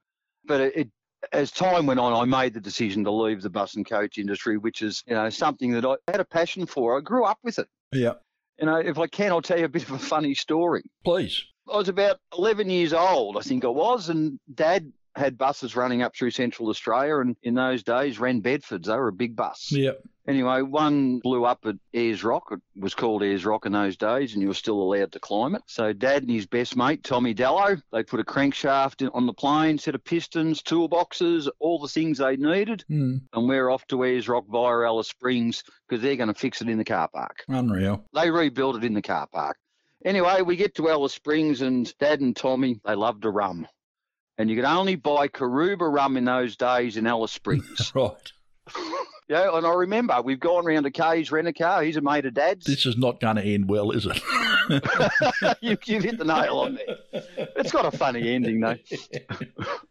but 0.46 0.62
it, 0.62 0.76
it. 0.76 0.90
As 1.32 1.52
time 1.52 1.86
went 1.86 2.02
on, 2.02 2.12
I 2.12 2.26
made 2.26 2.54
the 2.54 2.60
decision 2.60 3.06
to 3.06 3.12
leave 3.12 3.42
the 3.42 3.50
bus 3.50 3.76
and 3.76 3.90
coach 3.90 4.18
industry, 4.18 4.58
which 4.58 4.82
is, 4.82 5.02
you 5.08 5.14
know, 5.14 5.30
something 5.30 5.72
that 5.72 5.86
I 5.86 5.96
had 6.10 6.20
a 6.20 6.26
passion 6.26 6.66
for. 6.66 6.98
I 6.98 7.02
grew 7.02 7.24
up 7.24 7.38
with 7.44 7.60
it. 7.60 7.68
Yeah. 7.94 8.16
You 8.60 8.66
know, 8.66 8.76
if 8.76 9.00
I 9.00 9.08
can, 9.08 9.32
I'll 9.32 9.42
tell 9.42 9.58
you 9.58 9.64
a 9.64 9.70
bit 9.70 9.84
of 9.84 9.92
a 9.92 10.00
funny 10.00 10.34
story. 10.34 10.84
Please. 11.06 11.42
I 11.72 11.78
was 11.78 11.88
about 11.88 12.18
11 12.38 12.70
years 12.70 12.92
old, 12.92 13.38
I 13.38 13.40
think 13.40 13.64
I 13.64 13.70
was, 13.70 14.10
and 14.10 14.38
Dad 14.54 14.92
had 15.16 15.38
buses 15.38 15.76
running 15.76 16.02
up 16.02 16.16
through 16.16 16.32
Central 16.32 16.70
Australia, 16.70 17.18
and 17.20 17.36
in 17.44 17.54
those 17.54 17.84
days 17.84 18.20
ran 18.20 18.42
Bedfords. 18.42 18.86
They 18.86 18.96
were 18.96 19.10
a 19.10 19.14
big 19.14 19.36
bus. 19.36 19.72
Yeah. 19.72 19.92
Anyway, 20.26 20.62
one 20.62 21.20
blew 21.20 21.44
up 21.44 21.60
at 21.66 21.76
Ayers 21.94 22.24
Rock. 22.24 22.48
It 22.52 22.62
was 22.78 22.96
called 22.96 23.24
Ayers 23.24 23.46
Rock 23.46 23.66
in 23.66 23.74
those 23.74 23.98
days, 23.98 24.32
and 24.34 24.42
you 24.42 24.48
were 24.48 24.54
still 24.54 24.82
allowed 24.82 25.12
to 25.12 25.20
climb 25.20 25.54
it. 25.54 25.62
So 25.68 25.92
Dad 25.92 26.24
and 26.24 26.32
his 26.32 26.46
best 26.46 26.78
mate, 26.78 27.04
Tommy 27.04 27.34
Dallow, 27.34 27.76
they 27.92 28.04
put 28.04 28.22
a 28.22 28.24
crankshaft 28.24 29.02
in, 29.02 29.10
on 29.10 29.26
the 29.26 29.34
plane, 29.34 29.78
set 29.78 29.96
of 29.96 30.04
pistons, 30.06 30.62
toolboxes, 30.64 31.50
all 31.60 31.78
the 31.80 31.90
things 31.90 32.20
they 32.20 32.38
needed, 32.38 32.86
Mm. 32.90 33.22
and 33.34 33.48
we're 33.50 33.70
off 33.70 33.86
to 33.88 34.04
Ayers 34.06 34.30
Rock 34.30 34.46
via 34.48 34.88
Alice 34.88 35.10
Springs 35.10 35.64
because 35.90 36.02
they're 36.02 36.16
going 36.16 36.34
to 36.34 36.40
fix 36.40 36.62
it 36.62 36.70
in 36.70 36.78
the 36.78 36.86
car 36.86 37.10
park. 37.10 37.44
Unreal. 37.50 38.06
They 38.14 38.32
rebuilt 38.32 38.78
it 38.78 38.86
in 38.86 38.94
the 38.94 39.02
car 39.02 39.28
park. 39.28 39.58
Anyway, 40.06 40.42
we 40.42 40.56
get 40.58 40.76
to 40.76 40.90
Alice 40.90 41.14
Springs, 41.14 41.62
and 41.62 41.94
Dad 41.98 42.20
and 42.22 42.36
Tommy, 42.36 42.80
they 42.86 42.96
love 42.96 43.22
to 43.22 43.30
rum. 43.30 43.68
And 44.38 44.50
you 44.50 44.56
could 44.56 44.66
only 44.66 44.96
buy 44.96 45.28
Karuba 45.28 45.92
rum 45.94 46.18
in 46.18 46.26
those 46.26 46.56
days 46.56 46.98
in 46.98 47.06
Alice 47.08 47.32
Springs. 47.32 47.92
Right. 47.96 48.32
yeah, 49.28 49.56
and 49.56 49.66
I 49.66 49.74
remember 49.74 50.22
we've 50.22 50.40
gone 50.40 50.66
round 50.66 50.86
to 50.86 50.92
Kay's 50.92 51.32
rent 51.32 51.48
a 51.48 51.54
car. 51.54 51.84
He's 51.84 51.98
a 51.98 52.02
mate 52.02 52.26
of 52.26 52.34
Dad's. 52.34 52.66
This 52.66 52.86
is 52.86 52.98
not 52.98 53.20
going 53.20 53.36
to 53.36 53.44
end 53.44 53.70
well, 53.70 53.92
is 53.92 54.06
it? 54.08 54.22
you, 55.62 55.78
you've 55.86 56.04
hit 56.04 56.18
the 56.18 56.24
nail 56.26 56.60
on 56.60 56.76
there. 56.76 57.24
It's 57.58 57.72
got 57.72 57.86
a 57.86 57.96
funny 57.96 58.34
ending, 58.34 58.60
though. 58.62 58.78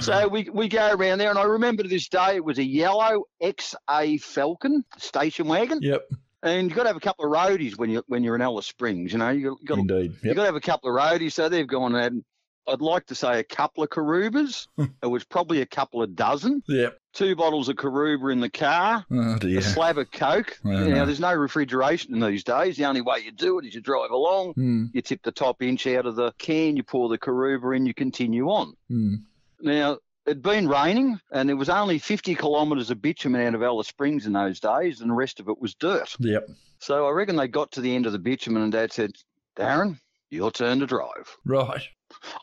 So 0.00 0.26
we, 0.26 0.48
we 0.52 0.68
go 0.68 0.90
around 0.92 1.18
there, 1.18 1.30
and 1.30 1.38
I 1.38 1.44
remember 1.44 1.84
to 1.84 1.88
this 1.88 2.08
day 2.08 2.34
it 2.34 2.44
was 2.44 2.58
a 2.58 2.64
yellow 2.64 3.24
XA 3.40 4.20
Falcon 4.20 4.84
station 4.98 5.46
wagon. 5.46 5.78
yep. 5.80 6.08
And 6.42 6.64
you've 6.68 6.74
got 6.74 6.82
to 6.82 6.88
have 6.88 6.96
a 6.96 7.00
couple 7.00 7.24
of 7.24 7.30
roadies 7.30 7.78
when, 7.78 7.88
you, 7.88 8.02
when 8.08 8.24
you're 8.24 8.34
in 8.34 8.40
Alice 8.42 8.66
Springs. 8.66 9.12
You 9.12 9.18
know, 9.18 9.30
you've 9.30 9.64
got, 9.64 9.78
Indeed. 9.78 10.16
You've 10.24 10.34
got 10.34 10.42
to 10.42 10.46
have 10.46 10.56
a 10.56 10.60
couple 10.60 10.90
of 10.90 11.00
roadies. 11.00 11.34
So 11.34 11.48
they've 11.48 11.66
gone 11.68 11.94
and 11.94 12.24
I'd 12.68 12.80
like 12.80 13.06
to 13.06 13.14
say 13.14 13.38
a 13.40 13.44
couple 13.44 13.82
of 13.82 13.90
Karubas. 13.90 14.68
it 15.02 15.06
was 15.06 15.24
probably 15.24 15.60
a 15.62 15.66
couple 15.66 16.02
of 16.02 16.14
dozen. 16.14 16.62
Yep. 16.68 16.98
Two 17.12 17.34
bottles 17.36 17.68
of 17.68 17.76
Karuba 17.76 18.32
in 18.32 18.40
the 18.40 18.48
car. 18.48 19.04
Oh 19.10 19.38
dear. 19.38 19.58
A 19.58 19.62
slab 19.62 19.98
of 19.98 20.10
Coke. 20.10 20.58
Know. 20.64 21.04
there's 21.04 21.20
no 21.20 21.34
refrigeration 21.34 22.14
in 22.14 22.20
these 22.20 22.44
days. 22.44 22.76
The 22.76 22.84
only 22.84 23.00
way 23.00 23.18
you 23.24 23.32
do 23.32 23.58
it 23.58 23.66
is 23.66 23.74
you 23.74 23.80
drive 23.80 24.10
along, 24.10 24.52
Hmm. 24.54 24.86
you 24.92 25.02
tip 25.02 25.22
the 25.22 25.32
top 25.32 25.60
inch 25.62 25.86
out 25.88 26.06
of 26.06 26.16
the 26.16 26.32
can, 26.38 26.76
you 26.76 26.82
pour 26.82 27.08
the 27.08 27.18
Karuba 27.18 27.76
in, 27.76 27.84
you 27.86 27.94
continue 27.94 28.46
on. 28.48 28.74
Hmm. 28.88 29.14
Now, 29.60 29.98
it'd 30.26 30.42
been 30.42 30.68
raining, 30.68 31.20
and 31.32 31.48
there 31.48 31.56
was 31.56 31.68
only 31.68 31.98
50 31.98 32.34
kilometres 32.36 32.90
of 32.90 33.02
bitumen 33.02 33.46
out 33.46 33.54
of 33.54 33.62
Alice 33.62 33.88
Springs 33.88 34.24
in 34.26 34.32
those 34.32 34.60
days, 34.60 35.00
and 35.00 35.10
the 35.10 35.14
rest 35.14 35.40
of 35.40 35.48
it 35.48 35.60
was 35.60 35.74
dirt. 35.74 36.14
Yep. 36.20 36.48
So 36.78 37.06
I 37.06 37.10
reckon 37.10 37.36
they 37.36 37.48
got 37.48 37.72
to 37.72 37.80
the 37.80 37.94
end 37.94 38.06
of 38.06 38.12
the 38.12 38.18
bitumen, 38.18 38.62
and 38.62 38.72
Dad 38.72 38.92
said, 38.92 39.12
Darren, 39.56 39.98
your 40.32 40.50
turn 40.50 40.80
to 40.80 40.86
drive. 40.86 41.36
Right. 41.44 41.82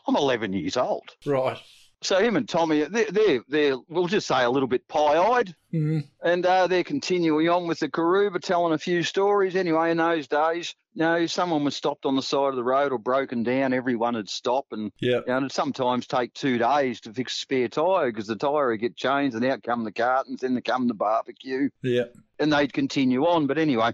I'm 0.06 0.16
11 0.16 0.52
years 0.52 0.76
old. 0.76 1.08
Right. 1.26 1.58
So 2.02 2.18
him 2.18 2.36
and 2.36 2.48
Tommy, 2.48 2.84
they're, 2.84 3.10
they're, 3.10 3.40
they're 3.46 3.76
we'll 3.90 4.06
just 4.06 4.26
say 4.26 4.42
a 4.42 4.48
little 4.50 4.68
bit 4.68 4.88
pie-eyed, 4.88 5.54
Hmm. 5.70 5.98
and 6.24 6.44
uh, 6.46 6.66
they're 6.66 6.82
continuing 6.82 7.48
on 7.50 7.68
with 7.68 7.78
the 7.80 7.88
Karuba, 7.90 8.40
telling 8.40 8.72
a 8.72 8.78
few 8.78 9.02
stories. 9.02 9.54
Anyway, 9.54 9.90
in 9.90 9.98
those 9.98 10.26
days, 10.26 10.74
you 10.94 11.00
know, 11.00 11.26
someone 11.26 11.62
was 11.62 11.76
stopped 11.76 12.06
on 12.06 12.16
the 12.16 12.22
side 12.22 12.48
of 12.48 12.56
the 12.56 12.64
road 12.64 12.90
or 12.90 12.98
broken 12.98 13.42
down, 13.42 13.74
everyone 13.74 14.14
would 14.14 14.30
stop, 14.30 14.64
and 14.72 14.90
Yep. 15.00 15.24
you 15.26 15.32
know, 15.32 15.36
it'd 15.36 15.52
sometimes 15.52 16.06
take 16.06 16.32
two 16.32 16.56
days 16.56 17.02
to 17.02 17.12
fix 17.12 17.34
a 17.36 17.38
spare 17.38 17.68
tyre 17.68 18.10
because 18.10 18.26
the 18.26 18.34
tyre 18.34 18.70
would 18.70 18.80
get 18.80 18.96
changed, 18.96 19.36
and 19.36 19.44
out 19.44 19.62
come 19.62 19.84
the 19.84 19.92
cartons, 19.92 20.40
then 20.40 20.54
there 20.54 20.62
come 20.62 20.88
the 20.88 20.94
barbecue, 20.94 21.68
Yeah. 21.82 22.04
and 22.38 22.50
they'd 22.50 22.72
continue 22.72 23.26
on. 23.26 23.46
But 23.46 23.58
anyway, 23.58 23.92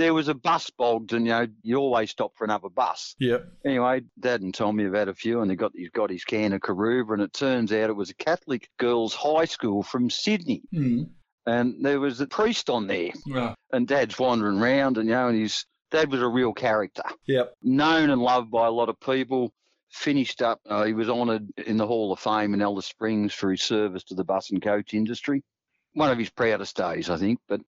there 0.00 0.14
was 0.14 0.28
a 0.28 0.34
bus 0.34 0.70
bogged, 0.70 1.12
and 1.12 1.26
you 1.26 1.32
know, 1.32 1.46
you 1.62 1.76
always 1.76 2.10
stop 2.10 2.32
for 2.36 2.44
another 2.44 2.68
bus. 2.70 3.14
Yep. 3.20 3.44
Anyway, 3.64 4.00
Dad 4.18 4.40
and 4.40 4.52
Tommy 4.54 4.84
have 4.84 4.94
had 4.94 5.08
a 5.08 5.14
few, 5.14 5.40
and 5.42 5.50
they 5.50 5.54
got 5.56 5.72
he's 5.74 5.90
got 5.90 6.10
his 6.10 6.24
can 6.24 6.52
of 6.52 6.60
Karuba, 6.62 7.12
and 7.12 7.22
it 7.22 7.32
turns 7.32 7.72
out 7.72 7.90
it 7.90 7.96
was 7.96 8.10
a 8.10 8.14
Catholic 8.14 8.68
girls' 8.78 9.14
high 9.14 9.44
school 9.44 9.82
from 9.82 10.08
Sydney, 10.10 10.62
Hmm. 10.72 11.02
and 11.46 11.84
there 11.84 12.00
was 12.00 12.20
a 12.20 12.26
priest 12.26 12.70
on 12.70 12.86
there, 12.86 13.10
Right. 13.28 13.54
and 13.72 13.86
Dad's 13.86 14.18
wandering 14.18 14.58
around, 14.58 14.96
and 14.98 15.08
you 15.08 15.14
know, 15.14 15.28
and 15.28 15.38
his 15.38 15.64
dad 15.90 16.10
was 16.10 16.22
a 16.22 16.28
real 16.28 16.52
character, 16.54 17.02
Yep. 17.26 17.52
known 17.62 18.10
and 18.10 18.22
loved 18.22 18.50
by 18.50 18.66
a 18.66 18.70
lot 18.72 18.88
of 18.88 18.98
people. 19.00 19.52
Finished 19.92 20.40
up, 20.40 20.60
uh, 20.66 20.84
he 20.84 20.92
was 20.92 21.10
honoured 21.10 21.48
in 21.66 21.76
the 21.76 21.86
Hall 21.86 22.12
of 22.12 22.20
Fame 22.20 22.54
in 22.54 22.62
Alice 22.62 22.86
Springs 22.86 23.34
for 23.34 23.50
his 23.50 23.60
service 23.62 24.04
to 24.04 24.14
the 24.14 24.22
bus 24.22 24.50
and 24.52 24.62
coach 24.62 24.94
industry. 24.94 25.42
One 25.94 26.12
of 26.12 26.16
his 26.18 26.30
proudest 26.30 26.76
days, 26.76 27.10
I 27.10 27.16
think. 27.16 27.40
But 27.48 27.60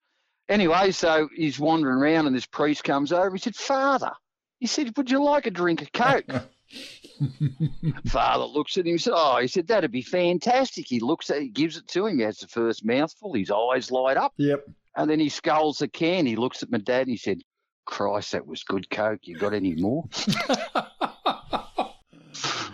anyway, 0.48 0.90
so 0.90 1.28
he's 1.34 1.58
wandering 1.58 1.98
around, 1.98 2.26
and 2.26 2.36
this 2.36 2.46
priest 2.46 2.84
comes 2.84 3.12
over. 3.12 3.30
He 3.32 3.38
said, 3.38 3.56
"Father," 3.56 4.12
he 4.58 4.66
said, 4.66 4.96
"Would 4.96 5.10
you 5.10 5.22
like 5.22 5.46
a 5.46 5.50
drink 5.50 5.82
of 5.82 5.92
Coke?" 5.92 6.24
Father 8.06 8.44
looks 8.44 8.76
at 8.78 8.86
him 8.86 8.92
and 8.92 9.00
said, 9.00 9.12
Oh, 9.14 9.38
he 9.40 9.46
said, 9.46 9.66
that'd 9.68 9.92
be 9.92 10.02
fantastic. 10.02 10.86
He 10.88 11.00
looks 11.00 11.30
at 11.30 11.42
he 11.42 11.48
gives 11.48 11.76
it 11.76 11.86
to 11.88 12.06
him. 12.06 12.18
He 12.18 12.24
has 12.24 12.38
the 12.38 12.48
first 12.48 12.84
mouthful. 12.84 13.34
His 13.34 13.50
eyes 13.50 13.90
light 13.90 14.16
up. 14.16 14.32
Yep. 14.36 14.66
And 14.96 15.10
then 15.10 15.20
he 15.20 15.28
sculls 15.28 15.78
the 15.78 15.88
can. 15.88 16.26
He 16.26 16.36
looks 16.36 16.62
at 16.62 16.70
my 16.70 16.78
dad 16.78 17.02
and 17.02 17.10
he 17.10 17.16
said, 17.16 17.42
Christ, 17.84 18.32
that 18.32 18.46
was 18.46 18.62
good 18.64 18.88
Coke. 18.90 19.20
You 19.22 19.36
got 19.36 19.54
any 19.54 19.74
more? 19.74 20.04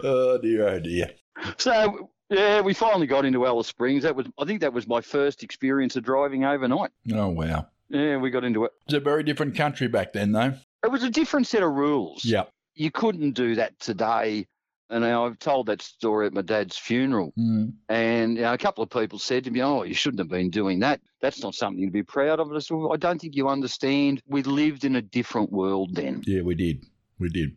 oh 0.03 0.39
dear. 0.43 0.69
Oh 0.69 0.81
dear. 0.81 1.11
so, 1.57 2.11
yeah, 2.31 2.61
we 2.61 2.75
finally 2.75 3.07
got 3.07 3.25
into 3.25 3.47
Alice 3.47 3.67
Springs. 3.67 4.03
That 4.03 4.15
was, 4.17 4.27
I 4.39 4.45
think 4.45 4.61
that 4.61 4.73
was 4.73 4.87
my 4.87 5.01
first 5.01 5.43
experience 5.43 5.97
of 5.97 6.05
driving 6.05 6.45
overnight. 6.45 6.91
Oh 7.13 7.29
wow. 7.29 7.67
Yeah, 7.89 8.19
we 8.19 8.31
got 8.31 8.45
into 8.45 8.65
it. 8.65 8.73
It's 8.87 8.95
a 8.95 9.01
very 9.01 9.23
different 9.23 9.55
country 9.57 9.89
back 9.89 10.13
then, 10.13 10.33
though. 10.33 10.55
It 10.85 10.91
was 10.91 11.03
a 11.03 11.11
different 11.11 11.47
set 11.47 11.63
of 11.63 11.73
rules. 11.73 12.25
Yeah, 12.25 12.45
You 12.75 12.91
couldn't 12.91 13.33
do 13.33 13.55
that 13.57 13.79
today. 13.81 14.47
And 14.91 15.05
I've 15.05 15.39
told 15.39 15.67
that 15.67 15.83
story 15.83 16.27
at 16.27 16.33
my 16.33 16.41
dad's 16.41 16.79
funeral. 16.79 17.33
Hmm. 17.37 17.67
And 17.91 18.37
you 18.37 18.43
know, 18.43 18.55
a 18.55 18.59
couple 18.59 18.83
of 18.83 18.89
people 18.89 19.19
said 19.19 19.45
to 19.45 19.51
me, 19.51 19.61
"Oh, 19.63 19.83
you 19.83 19.93
shouldn't 19.93 20.19
have 20.19 20.31
been 20.31 20.49
doing 20.49 20.79
that. 20.81 21.03
That's 21.21 21.43
not 21.43 21.55
something 21.55 21.85
to 21.85 21.91
be 21.91 22.03
proud 22.03 22.41
of." 22.41 22.49
And 22.49 22.57
I 22.57 22.61
said, 22.61 22.75
well, 22.79 22.95
"I 22.95 22.97
don't 22.97 23.21
think 23.21 23.37
you 23.37 23.49
understand. 23.51 24.23
We 24.27 24.43
lived 24.43 24.87
in 24.87 24.97
a 24.97 25.03
different 25.03 25.53
world 25.53 25.95
then." 25.95 26.23
Yeah, 26.27 26.41
we 26.41 26.55
did. 26.55 26.87
We 27.19 27.29
did. 27.29 27.57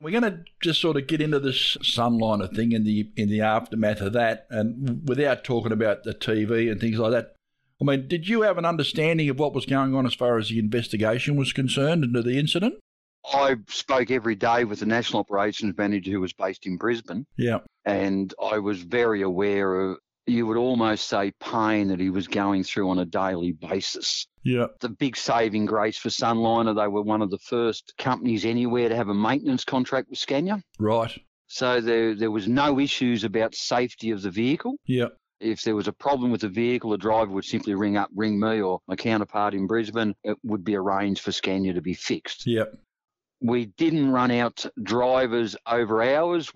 We're 0.00 0.18
going 0.20 0.32
to 0.32 0.44
just 0.62 0.80
sort 0.80 0.96
of 0.96 1.06
get 1.06 1.20
into 1.20 1.40
this 1.40 1.76
sunliner 1.82 2.54
thing 2.54 2.72
in 2.72 2.84
the 2.84 3.10
in 3.16 3.28
the 3.28 3.40
aftermath 3.40 4.00
of 4.00 4.12
that, 4.12 4.46
and 4.50 5.08
without 5.08 5.42
talking 5.44 5.72
about 5.72 6.04
the 6.04 6.14
TV 6.14 6.70
and 6.70 6.80
things 6.80 6.98
like 6.98 7.12
that. 7.12 7.34
I 7.80 7.84
mean, 7.84 8.08
did 8.08 8.28
you 8.28 8.42
have 8.42 8.58
an 8.58 8.64
understanding 8.64 9.28
of 9.28 9.38
what 9.38 9.54
was 9.54 9.64
going 9.66 9.94
on 9.94 10.04
as 10.06 10.14
far 10.14 10.36
as 10.38 10.48
the 10.48 10.58
investigation 10.58 11.36
was 11.36 11.52
concerned 11.52 12.02
into 12.04 12.22
the 12.22 12.38
incident? 12.38 12.74
I 13.32 13.56
spoke 13.68 14.10
every 14.10 14.34
day 14.36 14.64
with 14.64 14.80
the 14.80 14.86
national 14.86 15.20
operations 15.20 15.76
manager 15.76 16.10
who 16.12 16.20
was 16.20 16.32
based 16.32 16.66
in 16.66 16.76
Brisbane, 16.76 17.26
Yeah. 17.36 17.58
and 17.84 18.32
I 18.42 18.58
was 18.58 18.82
very 18.82 19.22
aware 19.22 19.90
of. 19.90 19.98
You 20.28 20.46
would 20.46 20.56
almost 20.56 21.08
say 21.08 21.32
pain 21.40 21.88
that 21.88 21.98
he 21.98 22.10
was 22.10 22.28
going 22.28 22.62
through 22.62 22.90
on 22.90 22.98
a 22.98 23.04
daily 23.04 23.52
basis. 23.52 24.26
Yeah. 24.42 24.66
The 24.80 24.90
big 24.90 25.16
saving 25.16 25.66
grace 25.66 25.96
for 25.96 26.10
Sunliner, 26.10 26.76
they 26.76 26.86
were 26.88 27.02
one 27.02 27.22
of 27.22 27.30
the 27.30 27.38
first 27.38 27.94
companies 27.98 28.44
anywhere 28.44 28.88
to 28.88 28.96
have 28.96 29.08
a 29.08 29.14
maintenance 29.14 29.64
contract 29.64 30.10
with 30.10 30.18
Scania. 30.18 30.62
Right. 30.78 31.18
So 31.46 31.80
there, 31.80 32.14
there 32.14 32.30
was 32.30 32.46
no 32.46 32.78
issues 32.78 33.24
about 33.24 33.54
safety 33.54 34.10
of 34.10 34.22
the 34.22 34.30
vehicle. 34.30 34.76
Yeah. 34.86 35.08
If 35.40 35.62
there 35.62 35.74
was 35.74 35.88
a 35.88 35.92
problem 35.92 36.30
with 36.30 36.42
the 36.42 36.48
vehicle, 36.48 36.90
the 36.90 36.98
driver 36.98 37.32
would 37.32 37.44
simply 37.44 37.74
ring 37.74 37.96
up, 37.96 38.10
ring 38.14 38.38
me 38.38 38.60
or 38.60 38.80
my 38.86 38.96
counterpart 38.96 39.54
in 39.54 39.66
Brisbane. 39.66 40.14
It 40.24 40.36
would 40.42 40.64
be 40.64 40.76
arranged 40.76 41.22
for 41.22 41.32
Scania 41.32 41.72
to 41.72 41.80
be 41.80 41.94
fixed. 41.94 42.46
Yeah. 42.46 42.64
We 43.40 43.66
didn't 43.66 44.10
run 44.10 44.30
out 44.30 44.66
drivers 44.82 45.56
over 45.66 46.02
hours. 46.02 46.50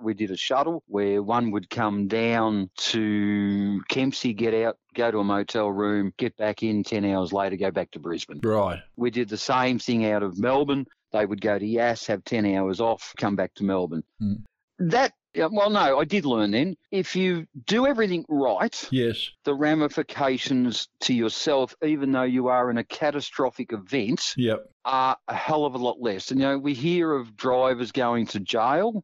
We 0.00 0.14
did 0.14 0.30
a 0.30 0.36
shuttle 0.36 0.82
where 0.86 1.22
one 1.22 1.50
would 1.50 1.68
come 1.70 2.06
down 2.06 2.70
to 2.76 3.82
Kempsey, 3.88 4.32
get 4.32 4.54
out, 4.54 4.76
go 4.94 5.10
to 5.10 5.18
a 5.18 5.24
motel 5.24 5.70
room, 5.72 6.12
get 6.18 6.36
back 6.36 6.62
in 6.62 6.84
10 6.84 7.04
hours 7.04 7.32
later, 7.32 7.56
go 7.56 7.70
back 7.70 7.90
to 7.92 7.98
Brisbane. 7.98 8.40
Right. 8.42 8.80
We 8.96 9.10
did 9.10 9.28
the 9.28 9.36
same 9.36 9.78
thing 9.78 10.06
out 10.06 10.22
of 10.22 10.38
Melbourne. 10.38 10.86
They 11.12 11.26
would 11.26 11.40
go 11.40 11.58
to 11.58 11.66
Yass, 11.66 12.06
have 12.06 12.22
10 12.24 12.46
hours 12.54 12.80
off, 12.80 13.12
come 13.16 13.34
back 13.34 13.54
to 13.54 13.64
Melbourne. 13.64 14.04
Hmm. 14.20 14.34
That, 14.78 15.14
well, 15.34 15.70
no, 15.70 15.98
I 15.98 16.04
did 16.04 16.24
learn 16.24 16.52
then. 16.52 16.76
If 16.92 17.16
you 17.16 17.46
do 17.66 17.84
everything 17.86 18.24
right, 18.28 18.88
Yes. 18.92 19.30
the 19.44 19.54
ramifications 19.54 20.88
to 21.00 21.14
yourself, 21.14 21.74
even 21.84 22.12
though 22.12 22.22
you 22.22 22.46
are 22.48 22.70
in 22.70 22.78
a 22.78 22.84
catastrophic 22.84 23.72
event, 23.72 24.34
Yep. 24.36 24.70
are 24.84 25.16
a 25.26 25.34
hell 25.34 25.64
of 25.64 25.74
a 25.74 25.78
lot 25.78 26.00
less. 26.00 26.30
And, 26.30 26.40
you 26.40 26.46
know, 26.46 26.58
we 26.58 26.74
hear 26.74 27.12
of 27.12 27.36
drivers 27.36 27.90
going 27.90 28.26
to 28.28 28.40
jail, 28.40 29.02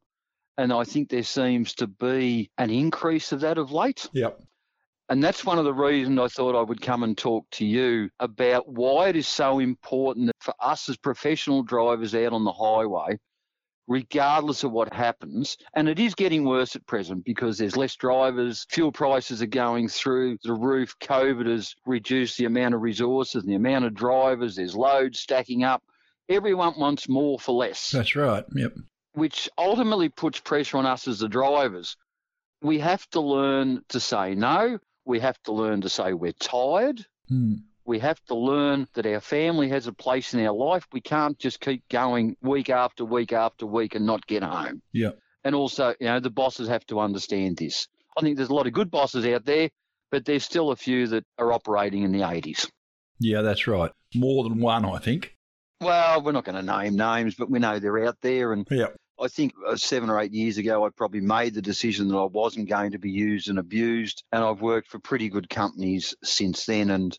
and 0.59 0.73
I 0.73 0.85
think 0.85 1.09
there 1.09 1.23
seems 1.23 1.75
to 1.75 1.87
be 1.87 2.51
an 2.59 2.71
increase 2.71 3.33
of 3.33 3.41
that 3.41 3.59
of 3.59 3.73
late. 3.73 4.09
Yep. 4.13 4.41
And 5.11 5.23
that's 5.23 5.45
one 5.45 5.59
of 5.59 5.65
the 5.65 5.75
reasons 5.75 6.19
I 6.19 6.29
thought 6.29 6.59
I 6.59 6.63
would 6.63 6.81
come 6.81 7.03
and 7.03 7.17
talk 7.17 7.49
to 7.53 7.67
you 7.67 8.09
about 8.21 8.69
why 8.69 9.09
it 9.09 9.17
is 9.17 9.29
so 9.29 9.59
important 9.59 10.31
for 10.41 10.55
us 10.61 10.89
as 10.89 10.97
professional 10.97 11.63
drivers 11.63 12.15
out 12.15 12.33
on 12.33 12.45
the 12.45 12.53
highway, 12.53 13.19
regardless 13.87 14.65
of 14.65 14.73
what 14.73 14.95
happens, 14.95 15.59
and 15.75 15.91
it 15.91 15.99
is 15.99 16.15
getting 16.15 16.45
worse 16.45 16.75
at 16.75 16.87
present 16.87 17.23
because 17.27 17.59
there's 17.59 17.77
less 17.77 17.95
drivers, 17.97 18.65
fuel 18.71 18.91
prices 18.91 19.43
are 19.43 19.47
going 19.47 19.89
through 19.89 20.39
the 20.43 20.55
roof, 20.55 20.95
COVID 21.03 21.47
has 21.49 21.75
reduced 21.85 22.39
the 22.39 22.47
amount 22.47 22.75
of 22.75 22.81
resources 22.81 23.43
and 23.43 23.53
the 23.53 23.57
amount 23.57 23.85
of 23.85 23.93
drivers, 23.93 24.57
there's 24.57 24.75
loads 24.75 25.21
stacking 25.21 25.65
up. 25.65 25.83
Everyone 26.31 26.73
wants 26.79 27.11
more 27.11 27.39
for 27.39 27.53
less 27.53 27.91
That's 27.91 28.17
right. 28.17 28.45
Yep. 28.55 28.73
Which 29.15 29.49
ultimately 29.57 30.09
puts 30.09 30.41
pressure 30.41 30.77
on 30.77 30.87
us 30.87 31.09
as 31.09 31.21
the 31.21 31.29
drivers. 31.29 31.97
We 32.61 32.79
have 32.81 33.09
to 33.11 33.21
learn 33.21 33.83
to 33.89 34.01
say 34.01 34.35
no. 34.35 34.79
We 35.05 35.21
have 35.21 35.41
to 35.45 35.53
learn 35.53 35.83
to 35.83 35.89
say 35.89 36.13
we're 36.13 36.33
tired. 36.33 37.05
Hmm. 37.29 37.55
We 37.87 37.99
have 37.99 38.19
to 38.27 38.35
learn 38.35 38.89
that 38.95 39.07
our 39.07 39.21
family 39.21 39.69
has 39.69 39.87
a 39.87 39.93
place 39.93 40.33
in 40.33 40.45
our 40.47 40.55
life. 40.55 40.87
We 40.93 41.01
can't 41.01 41.39
just 41.39 41.61
keep 41.61 41.87
going 41.91 42.37
week 42.41 42.71
after 42.71 43.05
week 43.05 43.33
after 43.33 43.67
week 43.67 43.95
and 43.95 44.07
not 44.07 44.27
get 44.27 44.43
home. 44.43 44.81
Yeah. 44.93 45.11
And 45.45 45.55
also, 45.55 45.95
you 46.01 46.07
know, 46.07 46.21
the 46.21 46.31
bosses 46.31 46.69
have 46.69 46.87
to 46.87 47.01
understand 47.01 47.59
this. 47.59 47.87
I 48.17 48.23
think 48.23 48.37
there's 48.37 48.49
a 48.49 48.55
lot 48.55 48.67
of 48.67 48.73
good 48.73 48.91
bosses 48.91 49.27
out 49.27 49.45
there, 49.45 49.69
but 50.11 50.25
there's 50.25 50.45
still 50.45 50.71
a 50.71 50.77
few 50.77 51.07
that 51.09 51.25
are 51.39 51.53
operating 51.53 52.03
in 52.03 52.13
the 52.13 52.21
80s. 52.21 52.71
Yeah, 53.21 53.43
that's 53.43 53.67
right. 53.67 53.93
More 54.15 54.45
than 54.45 54.61
one, 54.61 54.87
I 54.87 54.99
think. 54.99 55.37
Well, 55.81 56.23
we're 56.23 56.33
not 56.33 56.45
going 56.45 56.65
to 56.65 56.79
name 56.79 56.97
names, 56.97 57.35
but 57.35 57.51
we 57.51 57.59
know 57.59 57.79
they're 57.79 58.07
out 58.07 58.17
there. 58.23 58.53
And 58.53 58.67
Yep. 58.71 58.97
I 59.21 59.29
think 59.29 59.53
uh, 59.67 59.77
seven 59.77 60.11
or 60.11 60.21
eight 60.21 60.33
years 60.33 60.59
ago, 60.59 60.85
I 60.85 60.89
probably 60.91 61.21
made 61.21 61.55
the 61.55 61.63
decision 61.63 62.09
that 62.09 62.17
I 62.17 62.25
wasn't 62.25 62.69
going 62.69 62.93
to 62.93 62.99
be 62.99 63.11
used 63.11 63.49
and 63.49 63.59
abused. 63.59 64.25
And 64.33 64.43
I've 64.43 64.61
worked 64.61 64.89
for 64.89 64.99
pretty 64.99 65.29
good 65.29 65.49
companies 65.49 66.15
since 66.23 66.67
then. 66.67 66.91
And 66.91 67.17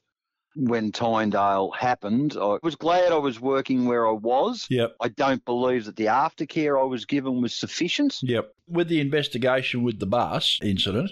when 0.56 0.92
Tyndale 0.92 1.72
happened, 1.72 2.38
I 2.40 2.58
was 2.64 2.76
glad 2.76 3.12
I 3.12 3.18
was 3.18 3.40
working 3.40 3.86
where 3.86 4.08
I 4.08 4.12
was. 4.12 4.68
Yep. 4.70 4.96
I 5.00 5.10
don't 5.10 5.44
believe 5.46 5.86
that 5.86 5.96
the 5.96 6.06
aftercare 6.06 6.80
I 6.80 6.86
was 6.86 7.06
given 7.06 7.42
was 7.42 7.56
sufficient. 7.56 8.18
Yep. 8.22 8.54
With 8.68 8.88
the 8.88 9.00
investigation 9.02 9.84
with 9.84 10.00
the 10.00 10.06
bus 10.06 10.60
incident, 10.62 11.12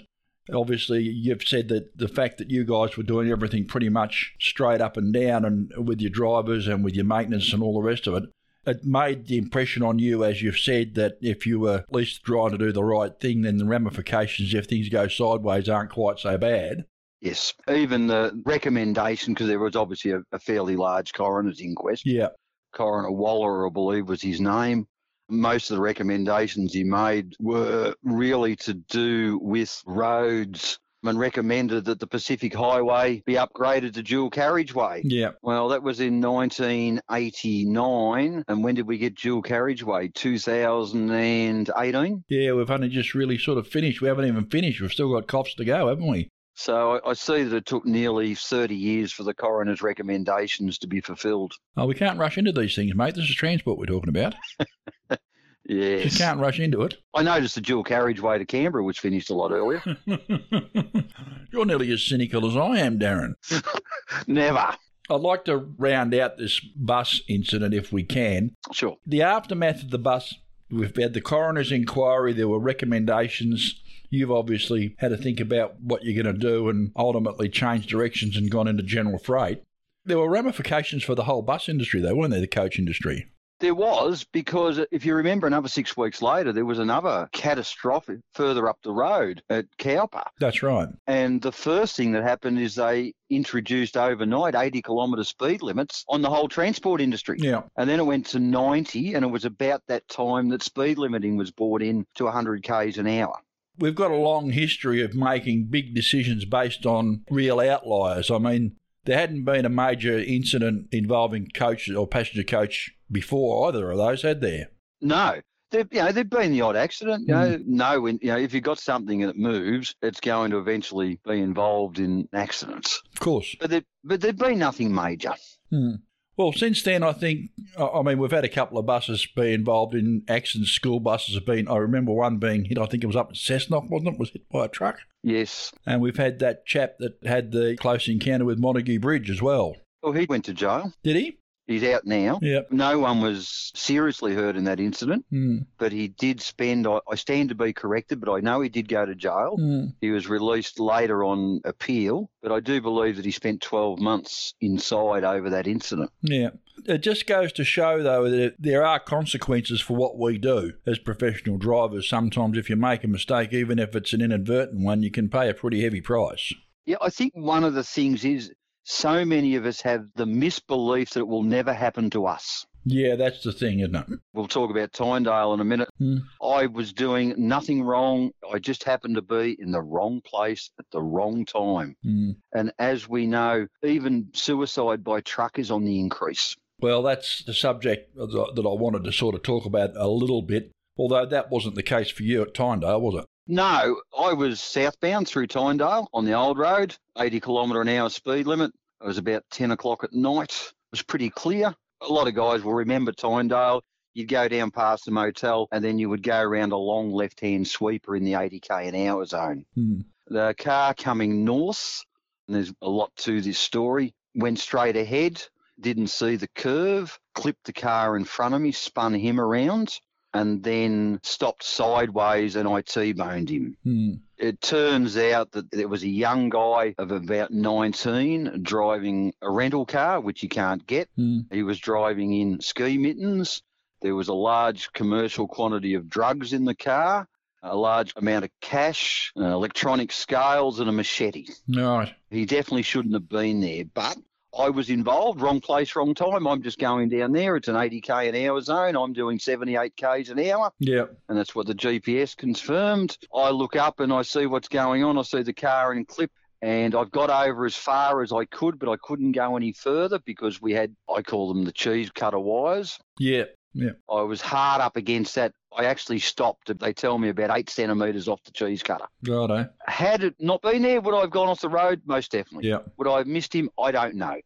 obviously 0.52 1.02
you've 1.02 1.46
said 1.46 1.68
that 1.68 1.96
the 1.96 2.08
fact 2.08 2.38
that 2.38 2.50
you 2.50 2.64
guys 2.64 2.96
were 2.96 3.02
doing 3.02 3.30
everything 3.30 3.66
pretty 3.66 3.88
much 3.88 4.34
straight 4.40 4.80
up 4.80 4.96
and 4.96 5.12
down 5.12 5.44
and 5.44 5.72
with 5.76 6.00
your 6.00 6.10
drivers 6.10 6.66
and 6.66 6.84
with 6.84 6.94
your 6.94 7.04
maintenance 7.04 7.52
and 7.52 7.62
all 7.62 7.74
the 7.74 7.86
rest 7.86 8.06
of 8.06 8.14
it, 8.14 8.24
it 8.66 8.84
made 8.84 9.26
the 9.26 9.38
impression 9.38 9.82
on 9.82 9.98
you, 9.98 10.24
as 10.24 10.42
you've 10.42 10.58
said, 10.58 10.94
that 10.94 11.18
if 11.20 11.46
you 11.46 11.60
were 11.60 11.78
at 11.78 11.92
least 11.92 12.24
trying 12.24 12.50
to 12.50 12.58
do 12.58 12.72
the 12.72 12.84
right 12.84 13.18
thing, 13.18 13.42
then 13.42 13.58
the 13.58 13.64
ramifications, 13.64 14.54
if 14.54 14.66
things 14.66 14.88
go 14.88 15.08
sideways, 15.08 15.68
aren't 15.68 15.90
quite 15.90 16.18
so 16.18 16.38
bad. 16.38 16.84
Yes, 17.20 17.54
even 17.70 18.06
the 18.06 18.38
recommendation, 18.44 19.32
because 19.32 19.48
there 19.48 19.58
was 19.58 19.76
obviously 19.76 20.10
a, 20.10 20.20
a 20.32 20.38
fairly 20.38 20.76
large 20.76 21.12
coroner's 21.14 21.60
inquest. 21.60 22.04
Yeah. 22.04 22.28
Coroner 22.74 23.12
Waller, 23.12 23.66
I 23.66 23.70
believe, 23.70 24.08
was 24.08 24.20
his 24.20 24.40
name. 24.40 24.86
Most 25.30 25.70
of 25.70 25.76
the 25.76 25.82
recommendations 25.82 26.74
he 26.74 26.84
made 26.84 27.34
were 27.40 27.94
really 28.02 28.56
to 28.56 28.74
do 28.74 29.38
with 29.40 29.82
roads 29.86 30.78
and 31.08 31.18
recommended 31.18 31.86
that 31.86 31.98
the 32.00 32.06
Pacific 32.06 32.54
Highway 32.54 33.22
be 33.26 33.34
upgraded 33.34 33.94
to 33.94 34.02
dual 34.02 34.30
carriageway. 34.30 35.02
Yeah. 35.04 35.30
Well, 35.42 35.68
that 35.68 35.82
was 35.82 36.00
in 36.00 36.20
1989. 36.20 38.44
And 38.48 38.64
when 38.64 38.74
did 38.74 38.86
we 38.86 38.98
get 38.98 39.16
dual 39.16 39.42
carriageway? 39.42 40.08
2018? 40.08 42.24
Yeah, 42.28 42.52
we've 42.52 42.70
only 42.70 42.88
just 42.88 43.14
really 43.14 43.38
sort 43.38 43.58
of 43.58 43.66
finished. 43.66 44.00
We 44.00 44.08
haven't 44.08 44.26
even 44.26 44.46
finished. 44.46 44.80
We've 44.80 44.92
still 44.92 45.12
got 45.12 45.26
cops 45.26 45.54
to 45.56 45.64
go, 45.64 45.88
haven't 45.88 46.06
we? 46.06 46.30
So 46.54 47.00
I, 47.04 47.10
I 47.10 47.12
see 47.14 47.42
that 47.42 47.56
it 47.56 47.66
took 47.66 47.84
nearly 47.84 48.34
30 48.34 48.76
years 48.76 49.12
for 49.12 49.24
the 49.24 49.34
coroner's 49.34 49.82
recommendations 49.82 50.78
to 50.78 50.86
be 50.86 51.00
fulfilled. 51.00 51.54
Oh, 51.76 51.86
we 51.86 51.94
can't 51.94 52.18
rush 52.18 52.38
into 52.38 52.52
these 52.52 52.76
things, 52.76 52.94
mate. 52.94 53.14
This 53.14 53.24
is 53.24 53.34
transport 53.34 53.78
we're 53.78 53.86
talking 53.86 54.08
about. 54.08 54.34
Yes. 55.66 56.02
Just 56.04 56.18
can't 56.18 56.40
rush 56.40 56.60
into 56.60 56.82
it. 56.82 56.96
I 57.14 57.22
noticed 57.22 57.54
the 57.54 57.60
dual 57.60 57.84
carriageway 57.84 58.38
to 58.38 58.44
Canberra, 58.44 58.84
which 58.84 59.00
finished 59.00 59.30
a 59.30 59.34
lot 59.34 59.50
earlier. 59.50 59.82
You're 61.52 61.64
nearly 61.64 61.90
as 61.92 62.02
cynical 62.02 62.46
as 62.46 62.56
I 62.56 62.78
am, 62.78 62.98
Darren. 62.98 63.34
Never. 64.26 64.74
I'd 65.10 65.20
like 65.20 65.44
to 65.46 65.56
round 65.78 66.14
out 66.14 66.38
this 66.38 66.60
bus 66.60 67.20
incident 67.28 67.74
if 67.74 67.92
we 67.92 68.02
can. 68.04 68.52
Sure. 68.72 68.96
The 69.06 69.22
aftermath 69.22 69.82
of 69.82 69.90
the 69.90 69.98
bus, 69.98 70.34
we've 70.70 70.94
had 70.96 71.14
the 71.14 71.20
coroner's 71.20 71.72
inquiry, 71.72 72.32
there 72.32 72.48
were 72.48 72.58
recommendations. 72.58 73.80
You've 74.10 74.30
obviously 74.30 74.94
had 74.98 75.08
to 75.08 75.16
think 75.16 75.40
about 75.40 75.80
what 75.80 76.04
you're 76.04 76.22
going 76.22 76.34
to 76.34 76.38
do 76.38 76.68
and 76.68 76.92
ultimately 76.96 77.48
changed 77.48 77.88
directions 77.88 78.36
and 78.36 78.50
gone 78.50 78.68
into 78.68 78.82
general 78.82 79.18
freight. 79.18 79.62
There 80.04 80.18
were 80.18 80.30
ramifications 80.30 81.02
for 81.02 81.14
the 81.14 81.24
whole 81.24 81.42
bus 81.42 81.68
industry, 81.68 82.00
though, 82.00 82.14
weren't 82.14 82.30
there? 82.30 82.40
The 82.40 82.46
coach 82.46 82.78
industry. 82.78 83.26
There 83.60 83.74
was, 83.74 84.26
because 84.32 84.80
if 84.90 85.06
you 85.06 85.14
remember, 85.14 85.46
another 85.46 85.68
six 85.68 85.96
weeks 85.96 86.20
later, 86.20 86.52
there 86.52 86.64
was 86.64 86.78
another 86.78 87.28
catastrophic 87.32 88.18
further 88.32 88.68
up 88.68 88.78
the 88.82 88.92
road 88.92 89.42
at 89.48 89.66
Cowper. 89.78 90.24
That's 90.40 90.62
right. 90.62 90.88
And 91.06 91.40
the 91.40 91.52
first 91.52 91.96
thing 91.96 92.12
that 92.12 92.24
happened 92.24 92.58
is 92.58 92.74
they 92.74 93.14
introduced 93.30 93.96
overnight 93.96 94.54
80 94.54 94.82
kilometre 94.82 95.24
speed 95.24 95.62
limits 95.62 96.04
on 96.08 96.20
the 96.20 96.30
whole 96.30 96.48
transport 96.48 97.00
industry. 97.00 97.38
Yeah. 97.40 97.62
And 97.76 97.88
then 97.88 98.00
it 98.00 98.06
went 98.06 98.26
to 98.26 98.38
90, 98.38 99.14
and 99.14 99.24
it 99.24 99.28
was 99.28 99.44
about 99.44 99.82
that 99.88 100.06
time 100.08 100.48
that 100.48 100.62
speed 100.62 100.98
limiting 100.98 101.36
was 101.36 101.50
brought 101.50 101.82
in 101.82 102.06
to 102.16 102.24
100 102.24 102.62
k's 102.62 102.98
an 102.98 103.06
hour. 103.06 103.38
We've 103.78 103.94
got 103.94 104.10
a 104.10 104.16
long 104.16 104.50
history 104.50 105.02
of 105.02 105.14
making 105.14 105.66
big 105.70 105.94
decisions 105.94 106.44
based 106.44 106.86
on 106.86 107.24
real 107.30 107.58
outliers. 107.60 108.30
I 108.30 108.38
mean, 108.38 108.76
there 109.04 109.18
hadn't 109.18 109.44
been 109.44 109.64
a 109.64 109.70
major 109.70 110.18
incident 110.18 110.88
involving 110.92 111.48
coach 111.54 111.90
or 111.90 112.06
passenger 112.06 112.44
coach 112.44 112.93
before 113.10 113.68
either 113.68 113.90
of 113.90 113.98
those, 113.98 114.22
had 114.22 114.40
there? 114.40 114.70
No. 115.00 115.40
There, 115.70 115.86
you 115.90 116.02
know, 116.02 116.12
there'd 116.12 116.30
been 116.30 116.52
the 116.52 116.60
odd 116.60 116.76
accident. 116.76 117.26
You 117.26 117.34
know, 117.34 117.58
no, 117.66 118.00
when, 118.00 118.18
you 118.22 118.28
know, 118.28 118.38
if 118.38 118.54
you've 118.54 118.62
got 118.62 118.78
something 118.78 119.22
and 119.22 119.30
it 119.30 119.36
moves, 119.36 119.94
it's 120.02 120.20
going 120.20 120.52
to 120.52 120.58
eventually 120.58 121.18
be 121.26 121.40
involved 121.40 121.98
in 121.98 122.28
accidents. 122.32 123.02
Of 123.12 123.20
course. 123.20 123.56
But 123.58 123.70
there, 123.70 123.82
but 124.04 124.20
there'd 124.20 124.38
been 124.38 124.58
nothing 124.58 124.94
major. 124.94 125.34
Hmm. 125.70 125.94
Well, 126.36 126.52
since 126.52 126.82
then, 126.82 127.04
I 127.04 127.12
think, 127.12 127.50
I 127.78 128.02
mean, 128.02 128.18
we've 128.18 128.30
had 128.30 128.44
a 128.44 128.48
couple 128.48 128.76
of 128.76 128.86
buses 128.86 129.26
be 129.36 129.52
involved 129.52 129.94
in 129.94 130.24
accidents. 130.28 130.72
School 130.72 130.98
buses 130.98 131.36
have 131.36 131.46
been, 131.46 131.68
I 131.68 131.76
remember 131.76 132.12
one 132.12 132.38
being 132.38 132.64
hit, 132.64 132.76
I 132.76 132.86
think 132.86 133.04
it 133.04 133.08
was 133.08 133.14
up 133.14 133.30
at 133.30 133.36
Cessnock, 133.36 133.88
wasn't 133.88 134.14
it? 134.14 134.18
Was 134.18 134.30
hit 134.30 134.48
by 134.48 134.64
a 134.64 134.68
truck. 134.68 134.98
Yes. 135.22 135.72
And 135.86 136.00
we've 136.00 136.16
had 136.16 136.40
that 136.40 136.66
chap 136.66 136.98
that 136.98 137.18
had 137.24 137.52
the 137.52 137.76
close 137.78 138.08
encounter 138.08 138.44
with 138.44 138.58
Montague 138.58 138.98
Bridge 138.98 139.30
as 139.30 139.40
well. 139.40 139.76
Well, 140.02 140.12
he 140.12 140.26
went 140.26 140.44
to 140.46 140.54
jail. 140.54 140.92
Did 141.04 141.16
he? 141.16 141.38
He's 141.66 141.82
out 141.84 142.04
now. 142.04 142.38
Yep. 142.42 142.72
No 142.72 142.98
one 142.98 143.22
was 143.22 143.72
seriously 143.74 144.34
hurt 144.34 144.54
in 144.56 144.64
that 144.64 144.80
incident, 144.80 145.24
Hmm. 145.30 145.58
but 145.78 145.92
he 145.92 146.08
did 146.08 146.40
spend, 146.42 146.86
I, 146.86 146.98
I 147.10 147.14
stand 147.14 147.48
to 147.48 147.54
be 147.54 147.72
corrected, 147.72 148.20
but 148.20 148.30
I 148.32 148.40
know 148.40 148.60
he 148.60 148.68
did 148.68 148.86
go 148.88 149.06
to 149.06 149.14
jail. 149.14 149.56
Hmm. 149.58 149.86
He 150.00 150.10
was 150.10 150.28
released 150.28 150.78
later 150.78 151.24
on 151.24 151.60
appeal, 151.64 152.30
but 152.42 152.52
I 152.52 152.60
do 152.60 152.80
believe 152.82 153.16
that 153.16 153.24
he 153.24 153.30
spent 153.30 153.62
12 153.62 153.98
months 153.98 154.52
inside 154.60 155.24
over 155.24 155.48
that 155.50 155.66
incident. 155.66 156.10
Yeah. 156.20 156.50
It 156.86 156.98
just 156.98 157.26
goes 157.26 157.52
to 157.54 157.64
show, 157.64 158.02
though, 158.02 158.28
that 158.28 158.56
there 158.58 158.84
are 158.84 158.98
consequences 158.98 159.80
for 159.80 159.96
what 159.96 160.18
we 160.18 160.36
do 160.38 160.72
as 160.86 160.98
professional 160.98 161.56
drivers. 161.56 162.08
Sometimes, 162.08 162.58
if 162.58 162.68
you 162.68 162.76
make 162.76 163.04
a 163.04 163.08
mistake, 163.08 163.52
even 163.52 163.78
if 163.78 163.94
it's 163.96 164.12
an 164.12 164.20
inadvertent 164.20 164.80
one, 164.84 165.02
you 165.02 165.10
can 165.10 165.28
pay 165.30 165.48
a 165.48 165.54
pretty 165.54 165.82
heavy 165.82 166.00
price. 166.00 166.52
Yeah, 166.84 166.96
I 167.00 167.08
think 167.10 167.32
one 167.34 167.64
of 167.64 167.72
the 167.74 167.84
things 167.84 168.24
is 168.24 168.52
so 168.84 169.24
many 169.24 169.56
of 169.56 169.66
us 169.66 169.80
have 169.80 170.06
the 170.14 170.26
misbelief 170.26 171.10
that 171.10 171.20
it 171.20 171.28
will 171.28 171.42
never 171.42 171.72
happen 171.72 172.10
to 172.10 172.26
us. 172.26 172.66
Yeah, 172.86 173.16
that's 173.16 173.42
the 173.42 173.52
thing, 173.52 173.80
isn't 173.80 173.94
it? 173.94 174.06
We'll 174.34 174.46
talk 174.46 174.70
about 174.70 174.92
Tyndale 174.92 175.54
in 175.54 175.60
a 175.60 175.64
minute. 175.64 175.88
Hmm. 175.98 176.18
I 176.42 176.66
was 176.66 176.92
doing 176.92 177.34
nothing 177.38 177.82
wrong. 177.82 178.32
I 178.52 178.58
just 178.58 178.84
happened 178.84 179.14
to 179.14 179.22
be 179.22 179.56
in 179.58 179.70
the 179.70 179.80
wrong 179.80 180.20
place 180.20 180.70
at 180.78 180.84
the 180.92 181.00
wrong 181.00 181.46
time. 181.46 181.96
Hmm. 182.02 182.32
And 182.52 182.72
as 182.78 183.08
we 183.08 183.26
know, 183.26 183.66
even 183.82 184.28
suicide 184.34 185.02
by 185.02 185.22
truck 185.22 185.58
is 185.58 185.70
on 185.70 185.84
the 185.84 185.98
increase. 185.98 186.56
Well, 186.80 187.02
that's 187.02 187.42
the 187.44 187.54
subject 187.54 188.14
that 188.16 188.66
I 188.66 188.80
wanted 188.80 189.04
to 189.04 189.12
sort 189.12 189.34
of 189.34 189.42
talk 189.42 189.64
about 189.64 189.96
a 189.96 190.08
little 190.08 190.42
bit, 190.42 190.70
although 190.98 191.24
that 191.24 191.50
wasn't 191.50 191.76
the 191.76 191.82
case 191.82 192.10
for 192.10 192.22
you 192.22 192.42
at 192.42 192.52
Tyndale, 192.52 193.00
was 193.00 193.22
it? 193.22 193.24
No, 193.46 194.00
I 194.18 194.32
was 194.32 194.60
southbound 194.60 195.28
through 195.28 195.48
Tyndale 195.48 196.08
on 196.14 196.24
the 196.24 196.32
old 196.32 196.56
road, 196.56 196.96
80 197.18 197.40
kilometre 197.40 197.82
an 197.82 197.88
hour 197.88 198.08
speed 198.08 198.46
limit. 198.46 198.72
It 199.02 199.06
was 199.06 199.18
about 199.18 199.44
10 199.50 199.70
o'clock 199.70 200.02
at 200.02 200.14
night. 200.14 200.50
It 200.50 200.92
was 200.92 201.02
pretty 201.02 201.28
clear. 201.28 201.74
A 202.00 202.12
lot 202.12 202.26
of 202.26 202.34
guys 202.34 202.62
will 202.62 202.72
remember 202.72 203.12
Tyndale. 203.12 203.82
You'd 204.14 204.28
go 204.28 204.48
down 204.48 204.70
past 204.70 205.04
the 205.04 205.10
motel 205.10 205.68
and 205.72 205.84
then 205.84 205.98
you 205.98 206.08
would 206.08 206.22
go 206.22 206.40
around 206.40 206.72
a 206.72 206.76
long 206.76 207.10
left 207.10 207.40
hand 207.40 207.68
sweeper 207.68 208.16
in 208.16 208.24
the 208.24 208.32
80k 208.32 208.88
an 208.88 209.08
hour 209.08 209.24
zone. 209.26 209.66
Hmm. 209.74 210.00
The 210.28 210.54
car 210.56 210.94
coming 210.94 211.44
north, 211.44 212.02
and 212.46 212.56
there's 212.56 212.72
a 212.80 212.88
lot 212.88 213.14
to 213.16 213.42
this 213.42 213.58
story, 213.58 214.14
went 214.34 214.58
straight 214.58 214.96
ahead, 214.96 215.42
didn't 215.78 216.06
see 216.06 216.36
the 216.36 216.48
curve, 216.48 217.18
clipped 217.34 217.64
the 217.64 217.72
car 217.74 218.16
in 218.16 218.24
front 218.24 218.54
of 218.54 218.60
me, 218.60 218.72
spun 218.72 219.12
him 219.12 219.38
around, 219.38 219.98
and 220.34 220.62
then 220.64 221.20
stopped 221.22 221.62
sideways 221.62 222.56
and 222.56 222.68
I 222.68 222.82
T-boned 222.82 223.48
him. 223.48 223.76
Hmm. 223.84 224.14
It 224.36 224.60
turns 224.60 225.16
out 225.16 225.52
that 225.52 225.70
there 225.70 225.86
was 225.86 226.02
a 226.02 226.08
young 226.08 226.50
guy 226.50 226.94
of 226.98 227.12
about 227.12 227.52
19 227.52 228.62
driving 228.62 229.32
a 229.40 229.50
rental 229.50 229.86
car, 229.86 230.20
which 230.20 230.42
you 230.42 230.48
can't 230.48 230.84
get. 230.84 231.08
Hmm. 231.16 231.42
He 231.52 231.62
was 231.62 231.78
driving 231.78 232.34
in 232.34 232.60
ski 232.60 232.98
mittens. 232.98 233.62
There 234.02 234.16
was 234.16 234.28
a 234.28 234.34
large 234.34 234.92
commercial 234.92 235.46
quantity 235.46 235.94
of 235.94 236.10
drugs 236.10 236.52
in 236.52 236.64
the 236.64 236.74
car, 236.74 237.28
a 237.62 237.76
large 237.76 238.12
amount 238.16 238.44
of 238.44 238.50
cash, 238.60 239.32
uh, 239.38 239.44
electronic 239.44 240.10
scales, 240.10 240.80
and 240.80 240.88
a 240.88 240.92
machete. 240.92 241.46
Right. 241.68 242.12
He 242.28 242.44
definitely 242.44 242.82
shouldn't 242.82 243.14
have 243.14 243.28
been 243.28 243.60
there, 243.60 243.84
but 243.84 244.18
I 244.56 244.70
was 244.70 244.90
involved. 244.90 245.40
Wrong 245.40 245.60
place, 245.60 245.94
wrong 245.96 246.14
time. 246.14 246.46
I'm 246.46 246.62
just 246.62 246.78
going 246.78 247.08
down 247.08 247.32
there. 247.32 247.56
It's 247.56 247.68
an 247.68 247.74
80k 247.74 248.28
an 248.28 248.46
hour 248.48 248.60
zone. 248.60 248.96
I'm 248.96 249.12
doing 249.12 249.38
78 249.38 249.96
k's 249.96 250.30
an 250.30 250.38
hour 250.38 250.70
Yeah. 250.78 251.06
and 251.28 251.36
that's 251.38 251.54
what 251.54 251.66
the 251.66 251.74
GPS 251.74 252.36
confirmed. 252.36 253.16
I 253.34 253.50
look 253.50 253.76
up 253.76 254.00
and 254.00 254.12
I 254.12 254.22
see 254.22 254.46
what's 254.46 254.68
going 254.68 255.02
on. 255.04 255.18
I 255.18 255.22
see 255.22 255.42
the 255.42 255.52
car 255.52 255.92
in 255.92 256.04
clip, 256.04 256.30
and 256.62 256.94
I've 256.94 257.10
got 257.10 257.30
over 257.30 257.66
as 257.66 257.76
far 257.76 258.22
as 258.22 258.32
I 258.32 258.44
could, 258.44 258.78
but 258.78 258.88
I 258.88 258.96
couldn't 259.02 259.32
go 259.32 259.56
any 259.56 259.72
further 259.72 260.18
because 260.24 260.62
we 260.62 260.72
had, 260.72 260.94
I 261.14 261.22
call 261.22 261.52
them 261.52 261.64
the 261.64 261.72
cheese 261.72 262.10
cutter 262.14 262.38
wires. 262.38 262.98
Yeah. 263.18 263.44
Yeah. 263.76 263.90
I 264.08 264.22
was 264.22 264.40
hard 264.40 264.80
up 264.80 264.96
against 264.96 265.34
that. 265.34 265.52
I 265.76 265.84
actually 265.84 266.18
stopped. 266.18 266.78
They 266.78 266.92
tell 266.92 267.18
me 267.18 267.28
about 267.28 267.56
eight 267.56 267.70
centimetres 267.70 268.28
off 268.28 268.42
the 268.44 268.52
cheese 268.52 268.82
cutter. 268.82 269.06
Righto. 269.26 269.68
Had 269.86 270.22
it 270.24 270.34
not 270.38 270.62
been 270.62 270.82
there, 270.82 271.00
would 271.00 271.14
I 271.14 271.22
have 271.22 271.30
gone 271.30 271.48
off 271.48 271.60
the 271.60 271.68
road? 271.68 272.02
Most 272.06 272.32
definitely. 272.32 272.68
Yeah. 272.68 272.78
Would 272.96 273.08
I 273.08 273.18
have 273.18 273.26
missed 273.26 273.54
him? 273.54 273.70
I 273.78 273.90
don't 273.90 274.14
know. 274.14 274.36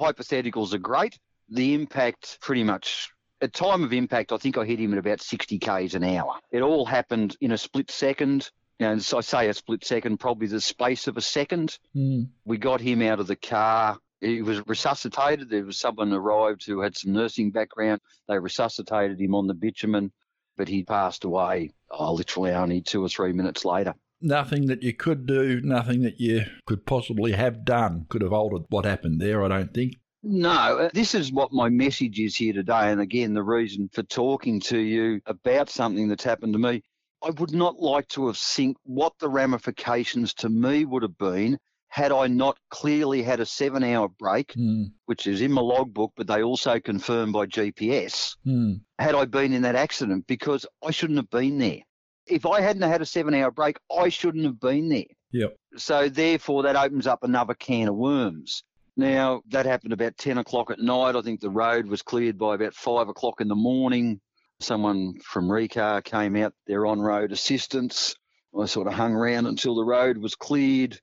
Hypotheticals 0.00 0.72
are 0.72 0.78
great. 0.78 1.18
The 1.50 1.74
impact 1.74 2.38
pretty 2.40 2.64
much 2.64 3.10
at 3.40 3.52
time 3.52 3.84
of 3.84 3.92
impact, 3.92 4.32
I 4.32 4.36
think 4.36 4.58
I 4.58 4.64
hit 4.64 4.80
him 4.80 4.92
at 4.92 4.98
about 4.98 5.20
60 5.20 5.58
k's 5.58 5.94
an 5.94 6.04
hour. 6.04 6.34
It 6.50 6.62
all 6.62 6.84
happened 6.84 7.36
in 7.40 7.52
a 7.52 7.58
split 7.58 7.90
second. 7.90 8.50
And 8.80 9.02
so 9.02 9.18
I 9.18 9.20
say 9.22 9.48
a 9.48 9.54
split 9.54 9.84
second, 9.84 10.18
probably 10.18 10.46
the 10.46 10.60
space 10.60 11.08
of 11.08 11.16
a 11.16 11.20
second. 11.20 11.78
Hmm. 11.94 12.24
We 12.44 12.58
got 12.58 12.80
him 12.80 13.02
out 13.02 13.20
of 13.20 13.26
the 13.26 13.36
car. 13.36 13.98
He 14.20 14.42
was 14.42 14.64
resuscitated. 14.66 15.48
There 15.48 15.64
was 15.64 15.78
someone 15.78 16.12
arrived 16.12 16.64
who 16.64 16.80
had 16.80 16.96
some 16.96 17.12
nursing 17.12 17.50
background. 17.50 18.00
They 18.28 18.38
resuscitated 18.38 19.20
him 19.20 19.34
on 19.34 19.46
the 19.46 19.54
bitumen, 19.54 20.12
but 20.58 20.68
he 20.68 20.82
passed 20.82 21.24
away 21.24 21.70
oh, 21.90 22.12
literally 22.12 22.50
only 22.50 22.82
two 22.82 23.02
or 23.02 23.08
three 23.08 23.32
minutes 23.32 23.64
later. 23.64 23.94
Nothing 24.20 24.66
that 24.66 24.82
you 24.82 24.92
could 24.92 25.26
do, 25.26 25.60
nothing 25.62 26.02
that 26.02 26.20
you 26.20 26.44
could 26.66 26.84
possibly 26.84 27.32
have 27.32 27.64
done 27.64 28.06
could 28.08 28.20
have 28.20 28.32
altered 28.32 28.64
what 28.68 28.84
happened 28.84 29.20
there, 29.20 29.44
I 29.44 29.48
don't 29.48 29.72
think. 29.72 29.94
No, 30.24 30.50
uh, 30.50 30.90
this 30.92 31.14
is 31.14 31.32
what 31.32 31.52
my 31.52 31.68
message 31.68 32.18
is 32.18 32.34
here 32.34 32.52
today. 32.52 32.90
And 32.90 33.00
again, 33.00 33.34
the 33.34 33.42
reason 33.44 33.88
for 33.92 34.02
talking 34.02 34.60
to 34.62 34.78
you 34.78 35.20
about 35.26 35.70
something 35.70 36.08
that's 36.08 36.24
happened 36.24 36.54
to 36.54 36.58
me. 36.58 36.82
I 37.22 37.30
would 37.30 37.52
not 37.52 37.80
like 37.80 38.08
to 38.08 38.26
have 38.26 38.36
seen 38.36 38.74
what 38.84 39.12
the 39.18 39.28
ramifications 39.28 40.34
to 40.34 40.48
me 40.48 40.84
would 40.84 41.02
have 41.02 41.18
been 41.18 41.58
had 41.88 42.12
I 42.12 42.26
not 42.26 42.58
clearly 42.70 43.22
had 43.22 43.40
a 43.40 43.46
seven 43.46 43.82
hour 43.82 44.08
break, 44.08 44.52
Mm. 44.54 44.92
which 45.06 45.26
is 45.26 45.40
in 45.40 45.52
my 45.52 45.62
logbook, 45.62 46.12
but 46.16 46.26
they 46.26 46.42
also 46.42 46.78
confirmed 46.78 47.32
by 47.32 47.46
GPS, 47.46 48.36
Mm. 48.46 48.80
had 48.98 49.14
I 49.14 49.24
been 49.24 49.52
in 49.52 49.62
that 49.62 49.74
accident 49.76 50.26
because 50.26 50.66
I 50.84 50.90
shouldn't 50.90 51.18
have 51.18 51.30
been 51.30 51.58
there. 51.58 51.80
If 52.26 52.44
I 52.44 52.60
hadn't 52.60 52.82
had 52.82 53.00
a 53.00 53.06
seven 53.06 53.32
hour 53.34 53.50
break, 53.50 53.78
I 53.90 54.10
shouldn't 54.10 54.44
have 54.44 54.60
been 54.60 54.88
there. 54.90 55.04
Yep. 55.32 55.56
So 55.76 56.08
therefore, 56.08 56.62
that 56.64 56.76
opens 56.76 57.06
up 57.06 57.22
another 57.22 57.54
can 57.54 57.88
of 57.88 57.96
worms. 57.96 58.62
Now, 58.96 59.42
that 59.48 59.64
happened 59.64 59.92
about 59.92 60.16
10 60.16 60.38
o'clock 60.38 60.70
at 60.70 60.80
night. 60.80 61.14
I 61.16 61.22
think 61.22 61.40
the 61.40 61.50
road 61.50 61.86
was 61.86 62.02
cleared 62.02 62.36
by 62.36 62.54
about 62.54 62.74
5 62.74 63.08
o'clock 63.08 63.40
in 63.40 63.48
the 63.48 63.54
morning. 63.54 64.20
Someone 64.60 65.14
from 65.24 65.48
RECAR 65.48 66.02
came 66.02 66.34
out, 66.36 66.52
their 66.66 66.84
on 66.84 67.00
road 67.00 67.30
assistance. 67.32 68.14
I 68.58 68.66
sort 68.66 68.88
of 68.88 68.94
hung 68.94 69.12
around 69.12 69.46
until 69.46 69.76
the 69.76 69.84
road 69.84 70.18
was 70.18 70.34
cleared. 70.34 70.98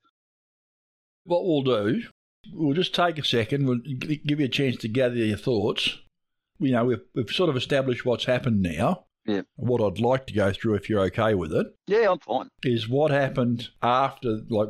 What 1.26 1.44
we'll 1.44 1.62
do, 1.62 2.02
we'll 2.52 2.74
just 2.74 2.94
take 2.94 3.18
a 3.18 3.24
second. 3.24 3.66
We'll 3.66 3.80
give 4.24 4.40
you 4.40 4.46
a 4.46 4.48
chance 4.48 4.76
to 4.78 4.88
gather 4.88 5.16
your 5.16 5.36
thoughts. 5.36 5.98
You 6.58 6.72
know, 6.72 6.84
we've, 6.86 7.02
we've 7.14 7.28
sort 7.30 7.50
of 7.50 7.56
established 7.56 8.04
what's 8.06 8.24
happened 8.24 8.62
now. 8.62 9.04
Yeah. 9.26 9.42
What 9.56 9.82
I'd 9.82 10.00
like 10.00 10.26
to 10.28 10.32
go 10.32 10.52
through, 10.52 10.74
if 10.76 10.88
you're 10.88 11.00
okay 11.06 11.34
with 11.34 11.52
it, 11.52 11.66
Yeah, 11.88 12.10
I'm 12.12 12.20
fine. 12.20 12.48
is 12.62 12.88
what 12.88 13.10
happened 13.10 13.68
after, 13.82 14.38
like, 14.48 14.68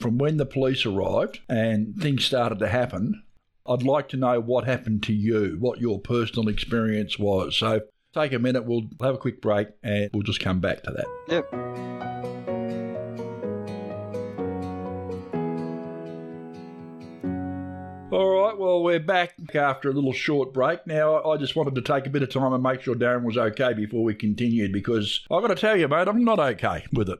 from 0.00 0.16
when 0.16 0.38
the 0.38 0.46
police 0.46 0.86
arrived 0.86 1.40
and 1.48 1.94
things 1.96 2.24
started 2.24 2.58
to 2.60 2.68
happen. 2.68 3.22
I'd 3.66 3.82
like 3.82 4.08
to 4.10 4.16
know 4.16 4.40
what 4.40 4.64
happened 4.64 5.02
to 5.04 5.12
you, 5.12 5.56
what 5.60 5.78
your 5.80 6.00
personal 6.00 6.48
experience 6.48 7.18
was. 7.18 7.54
So 7.56 7.82
take 8.14 8.32
a 8.32 8.38
minute, 8.38 8.64
we'll 8.64 8.88
have 9.02 9.16
a 9.16 9.18
quick 9.18 9.42
break, 9.42 9.68
and 9.82 10.08
we'll 10.14 10.22
just 10.22 10.40
come 10.40 10.60
back 10.60 10.82
to 10.84 10.90
that. 10.92 11.06
Yep. 11.28 12.57
All 18.10 18.42
right, 18.42 18.56
well, 18.56 18.82
we're 18.82 19.00
back 19.00 19.34
after 19.54 19.90
a 19.90 19.92
little 19.92 20.14
short 20.14 20.54
break. 20.54 20.86
Now, 20.86 21.22
I 21.24 21.36
just 21.36 21.54
wanted 21.54 21.74
to 21.74 21.82
take 21.82 22.06
a 22.06 22.10
bit 22.10 22.22
of 22.22 22.30
time 22.30 22.54
and 22.54 22.62
make 22.62 22.80
sure 22.80 22.94
Darren 22.94 23.22
was 23.22 23.36
okay 23.36 23.74
before 23.74 24.02
we 24.02 24.14
continued 24.14 24.72
because 24.72 25.26
I've 25.30 25.42
got 25.42 25.48
to 25.48 25.54
tell 25.54 25.76
you, 25.76 25.88
mate, 25.88 26.08
I'm 26.08 26.24
not 26.24 26.40
okay 26.40 26.86
with 26.90 27.10
it. 27.10 27.18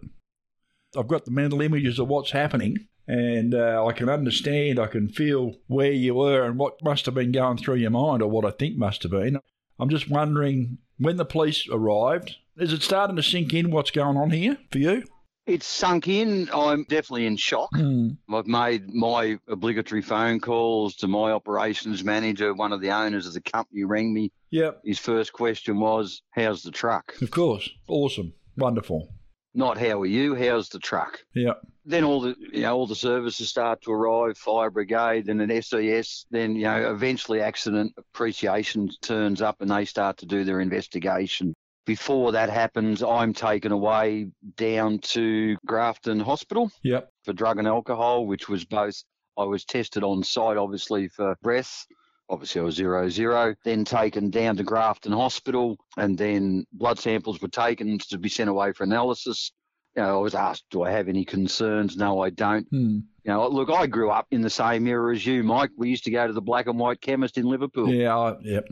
I've 0.97 1.07
got 1.07 1.27
the 1.27 1.31
mental 1.31 1.61
images 1.61 1.99
of 1.99 2.09
what's 2.09 2.31
happening 2.31 2.87
and 3.07 3.55
uh, 3.55 3.85
I 3.85 3.93
can 3.93 4.09
understand, 4.09 4.79
I 4.79 4.87
can 4.87 5.11
feel 5.11 5.57
where 5.67 5.93
you 5.93 6.15
were 6.15 6.47
and 6.47 6.59
what 6.59 6.83
must 6.83 7.05
have 7.05 7.15
been 7.15 7.33
going 7.33 7.59
through 7.59 7.77
your 7.77 7.91
mind 7.91 8.23
or 8.23 8.31
what 8.31 8.47
I 8.47 8.51
think 8.51 8.79
must 8.79 9.03
have 9.03 9.13
been. 9.13 9.41
I'm 9.79 9.91
just 9.91 10.09
wondering 10.09 10.79
when 10.97 11.19
the 11.19 11.27
police 11.27 11.69
arrived, 11.71 12.37
is 12.57 12.73
it 12.73 12.83
starting 12.83 13.17
to 13.17 13.23
sink 13.23 13.53
in 13.53 13.71
what's 13.71 13.91
going 13.91 14.17
on 14.17 14.31
here 14.31 14.57
for 14.73 14.79
you? 14.79 15.05
It's 15.49 15.67
sunk 15.67 16.09
in. 16.09 16.51
I'm 16.53 16.85
definitely 16.85 17.25
in 17.27 17.37
shock. 17.39 17.71
Hmm. 17.75 18.11
I've 18.33 18.47
made 18.47 18.93
my 18.93 19.39
obligatory 19.49 20.03
phone 20.03 20.41
calls 20.41 20.95
to 20.97 21.09
my 21.09 21.31
operations 21.33 22.05
manager. 22.05 22.53
One 22.53 22.73
of 22.73 22.83
the 22.83 22.91
owners 22.91 23.27
of 23.27 23.33
the 23.33 23.41
company 23.41 23.83
rang 23.85 24.13
me. 24.13 24.31
Yep, 24.51 24.83
His 24.85 24.99
first 24.99 25.33
question 25.33 25.81
was, 25.81 26.21
How's 26.33 26.63
the 26.63 26.71
truck? 26.71 27.15
of 27.23 27.31
course. 27.31 27.69
Awesome. 27.89 28.35
Wonderful. 28.59 29.09
Not 29.55 29.79
how 29.79 30.03
are 30.03 30.07
you, 30.07 30.35
how's 30.35 30.69
the 30.69 30.79
truck? 30.79 31.19
Yep. 31.35 31.61
Then 31.87 32.05
all 32.05 32.21
the 32.21 32.37
you 32.53 32.63
know, 32.63 32.77
all 32.77 32.87
the 32.87 32.95
services 32.95 33.49
start 33.49 33.81
to 33.83 33.91
arrive, 33.93 34.37
fire 34.37 34.71
brigade 34.71 35.29
and 35.29 35.41
an 35.41 35.63
SES, 35.63 36.27
then 36.31 36.55
you 36.57 36.65
know, 36.65 36.91
eventually 36.93 37.41
accident 37.41 37.95
appreciation 37.97 38.91
turns 39.01 39.41
up 39.41 39.57
and 39.61 39.71
they 39.71 39.87
start 39.87 40.19
to 40.19 40.27
do 40.27 40.45
their 40.45 40.61
investigation. 40.61 41.55
Before 41.89 42.33
that 42.33 42.51
happens, 42.51 43.03
I'm 43.03 43.33
taken 43.33 43.73
away 43.73 44.29
down 44.57 44.99
to 45.15 45.57
Grafton 45.65 46.21
Hospital 46.21 46.71
Yep. 46.83 47.11
for 47.25 47.33
drug 47.33 47.59
and 47.59 47.67
alcohol, 47.67 48.27
which 48.27 48.47
was 48.47 48.67
both 48.67 49.03
I 49.39 49.45
was 49.45 49.65
tested 49.65 50.05
on 50.05 50.23
site 50.23 50.59
obviously 50.59 51.09
for 51.09 51.35
breath. 51.43 51.87
Obviously 52.29 52.61
I 52.61 52.65
was 52.65 52.75
zero 52.75 53.09
zero. 53.09 53.55
Then 53.65 53.87
taken 53.87 54.29
down 54.29 54.57
to 54.59 54.65
Grafton 54.65 55.13
Hospital 55.13 55.79
and 55.97 56.19
then 56.19 56.67
blood 56.75 56.99
samples 56.99 57.41
were 57.41 57.49
taken 57.49 57.97
to 58.11 58.19
be 58.19 58.29
sent 58.29 58.51
away 58.51 58.73
for 58.73 58.85
analysis. 58.85 59.51
You 59.97 60.03
know, 60.03 60.19
I 60.19 60.21
was 60.21 60.35
asked, 60.35 60.65
do 60.71 60.83
I 60.83 60.91
have 60.91 61.09
any 61.09 61.25
concerns? 61.25 61.97
No, 61.97 62.21
I 62.21 62.29
don't. 62.29 62.67
Hmm. 62.69 62.99
You 63.25 63.33
know, 63.33 63.49
look, 63.49 63.71
I 63.71 63.87
grew 63.87 64.11
up 64.11 64.27
in 64.31 64.43
the 64.43 64.51
same 64.51 64.87
era 64.87 65.15
as 65.15 65.25
you, 65.25 65.43
Mike. 65.43 65.71
We 65.79 65.89
used 65.89 66.05
to 66.05 66.11
go 66.11 66.27
to 66.27 66.35
the 66.35 66.43
black 66.43 66.67
and 66.67 66.79
white 66.79 67.01
chemist 67.01 67.39
in 67.39 67.47
Liverpool. 67.47 67.89
Yeah, 67.89 68.15
I, 68.15 68.35
yep. 68.43 68.69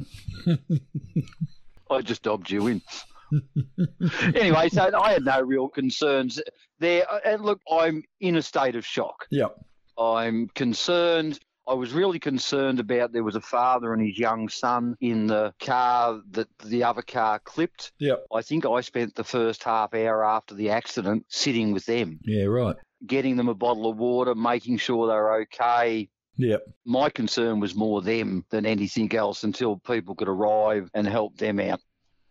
I 1.91 2.01
just 2.03 2.23
dobbed 2.23 2.51
you 2.51 2.67
in. 2.67 2.83
anyway, 4.35 4.69
so 4.69 4.91
I 4.99 5.13
had 5.13 5.25
no 5.25 5.41
real 5.41 5.69
concerns 5.69 6.41
there. 6.79 7.11
Uh, 7.11 7.19
and 7.25 7.45
look, 7.45 7.61
I'm 7.71 8.03
in 8.21 8.37
a 8.37 8.43
state 8.43 8.77
of 8.77 8.85
shock. 8.87 9.27
Yep. 9.31 9.55
I'm 9.99 10.49
concerned. 10.55 11.39
I 11.69 11.75
was 11.75 11.93
really 11.93 12.21
concerned 12.21 12.79
about 12.79 13.13
there 13.13 13.25
was 13.25 13.35
a 13.35 13.41
father 13.41 13.93
and 13.93 14.07
his 14.07 14.17
young 14.19 14.49
son 14.49 14.95
in 15.01 15.27
the 15.27 15.53
car 15.59 16.21
that 16.31 16.49
the 16.65 16.85
other 16.85 17.03
car 17.03 17.41
clipped. 17.41 17.93
Yep. 17.99 18.27
I 18.33 18.43
think 18.43 18.65
I 18.67 18.81
spent 18.83 19.17
the 19.17 19.25
first 19.25 19.65
half 19.65 19.93
hour 19.93 20.25
after 20.25 20.55
the 20.55 20.71
accident 20.71 21.27
sitting 21.29 21.73
with 21.73 21.85
them, 21.87 22.21
Yeah, 22.23 22.45
right. 22.45 22.77
getting 23.05 23.37
them 23.37 23.49
a 23.49 23.55
bottle 23.55 23.91
of 23.91 23.97
water, 23.97 24.37
making 24.37 24.77
sure 24.77 25.09
they're 25.09 25.41
okay. 25.43 26.09
Yep. 26.39 26.69
My 26.85 27.09
concern 27.11 27.61
was 27.61 27.75
more 27.75 28.03
them 28.03 28.45
than 28.51 28.67
anything 28.67 29.15
else 29.15 29.45
until 29.45 29.77
people 29.79 30.15
could 30.15 30.29
arrive 30.29 30.91
and 30.95 31.07
help 31.07 31.37
them 31.39 31.59
out. 31.61 31.81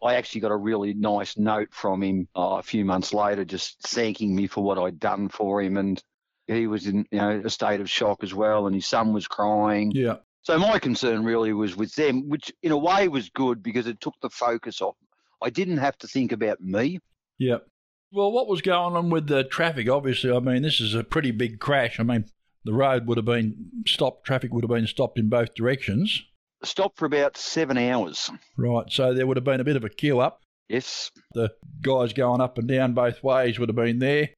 I 0.03 0.15
actually 0.15 0.41
got 0.41 0.51
a 0.51 0.57
really 0.57 0.93
nice 0.93 1.37
note 1.37 1.69
from 1.71 2.03
him 2.03 2.27
uh, 2.35 2.57
a 2.59 2.63
few 2.63 2.85
months 2.85 3.13
later, 3.13 3.43
just 3.45 3.81
thanking 3.81 4.35
me 4.35 4.47
for 4.47 4.63
what 4.63 4.77
I'd 4.77 4.99
done 4.99 5.29
for 5.29 5.61
him, 5.61 5.77
and 5.77 6.01
he 6.47 6.67
was 6.67 6.85
in 6.85 7.05
you 7.11 7.17
know 7.17 7.41
a 7.43 7.49
state 7.49 7.81
of 7.81 7.89
shock 7.89 8.23
as 8.23 8.33
well, 8.33 8.67
and 8.67 8.75
his 8.75 8.85
son 8.85 9.13
was 9.13 9.27
crying. 9.27 9.91
Yeah. 9.95 10.17
So 10.43 10.59
my 10.59 10.77
concern 10.77 11.23
really 11.23 11.53
was 11.53 11.75
with 11.75 11.95
them, 11.95 12.29
which 12.29 12.53
in 12.61 12.71
a 12.71 12.77
way 12.77 13.07
was 13.07 13.29
good 13.29 13.63
because 13.63 13.87
it 13.87 13.99
took 13.99 14.13
the 14.21 14.29
focus 14.29 14.79
off. 14.79 14.95
I 15.41 15.49
didn't 15.49 15.77
have 15.77 15.97
to 15.99 16.07
think 16.07 16.31
about 16.31 16.61
me. 16.61 16.99
Yep. 17.39 17.65
Well, 18.11 18.31
what 18.31 18.47
was 18.47 18.61
going 18.61 18.95
on 18.95 19.09
with 19.09 19.27
the 19.27 19.43
traffic? 19.43 19.89
Obviously, 19.89 20.31
I 20.31 20.39
mean, 20.39 20.61
this 20.61 20.79
is 20.79 20.93
a 20.93 21.03
pretty 21.03 21.31
big 21.31 21.59
crash. 21.59 21.99
I 21.99 22.03
mean, 22.03 22.25
the 22.65 22.73
road 22.73 23.07
would 23.07 23.17
have 23.17 23.25
been 23.25 23.71
stopped, 23.87 24.25
traffic 24.25 24.51
would 24.51 24.63
have 24.63 24.69
been 24.69 24.87
stopped 24.87 25.17
in 25.17 25.29
both 25.29 25.55
directions. 25.55 26.23
Stopped 26.63 26.97
for 26.97 27.05
about 27.05 27.37
seven 27.37 27.77
hours. 27.77 28.29
Right. 28.57 28.85
So 28.89 29.13
there 29.13 29.27
would 29.27 29.37
have 29.37 29.43
been 29.43 29.61
a 29.61 29.65
bit 29.65 29.75
of 29.75 29.83
a 29.83 29.89
queue 29.89 30.19
up. 30.19 30.41
Yes, 30.67 31.11
The 31.33 31.51
guys 31.83 32.13
going 32.13 32.41
up 32.41 32.57
and 32.57 32.67
down 32.67 32.93
both 32.93 33.21
ways 33.23 33.59
would 33.59 33.69
have 33.69 33.75
been 33.75 33.99
there. 33.99 34.29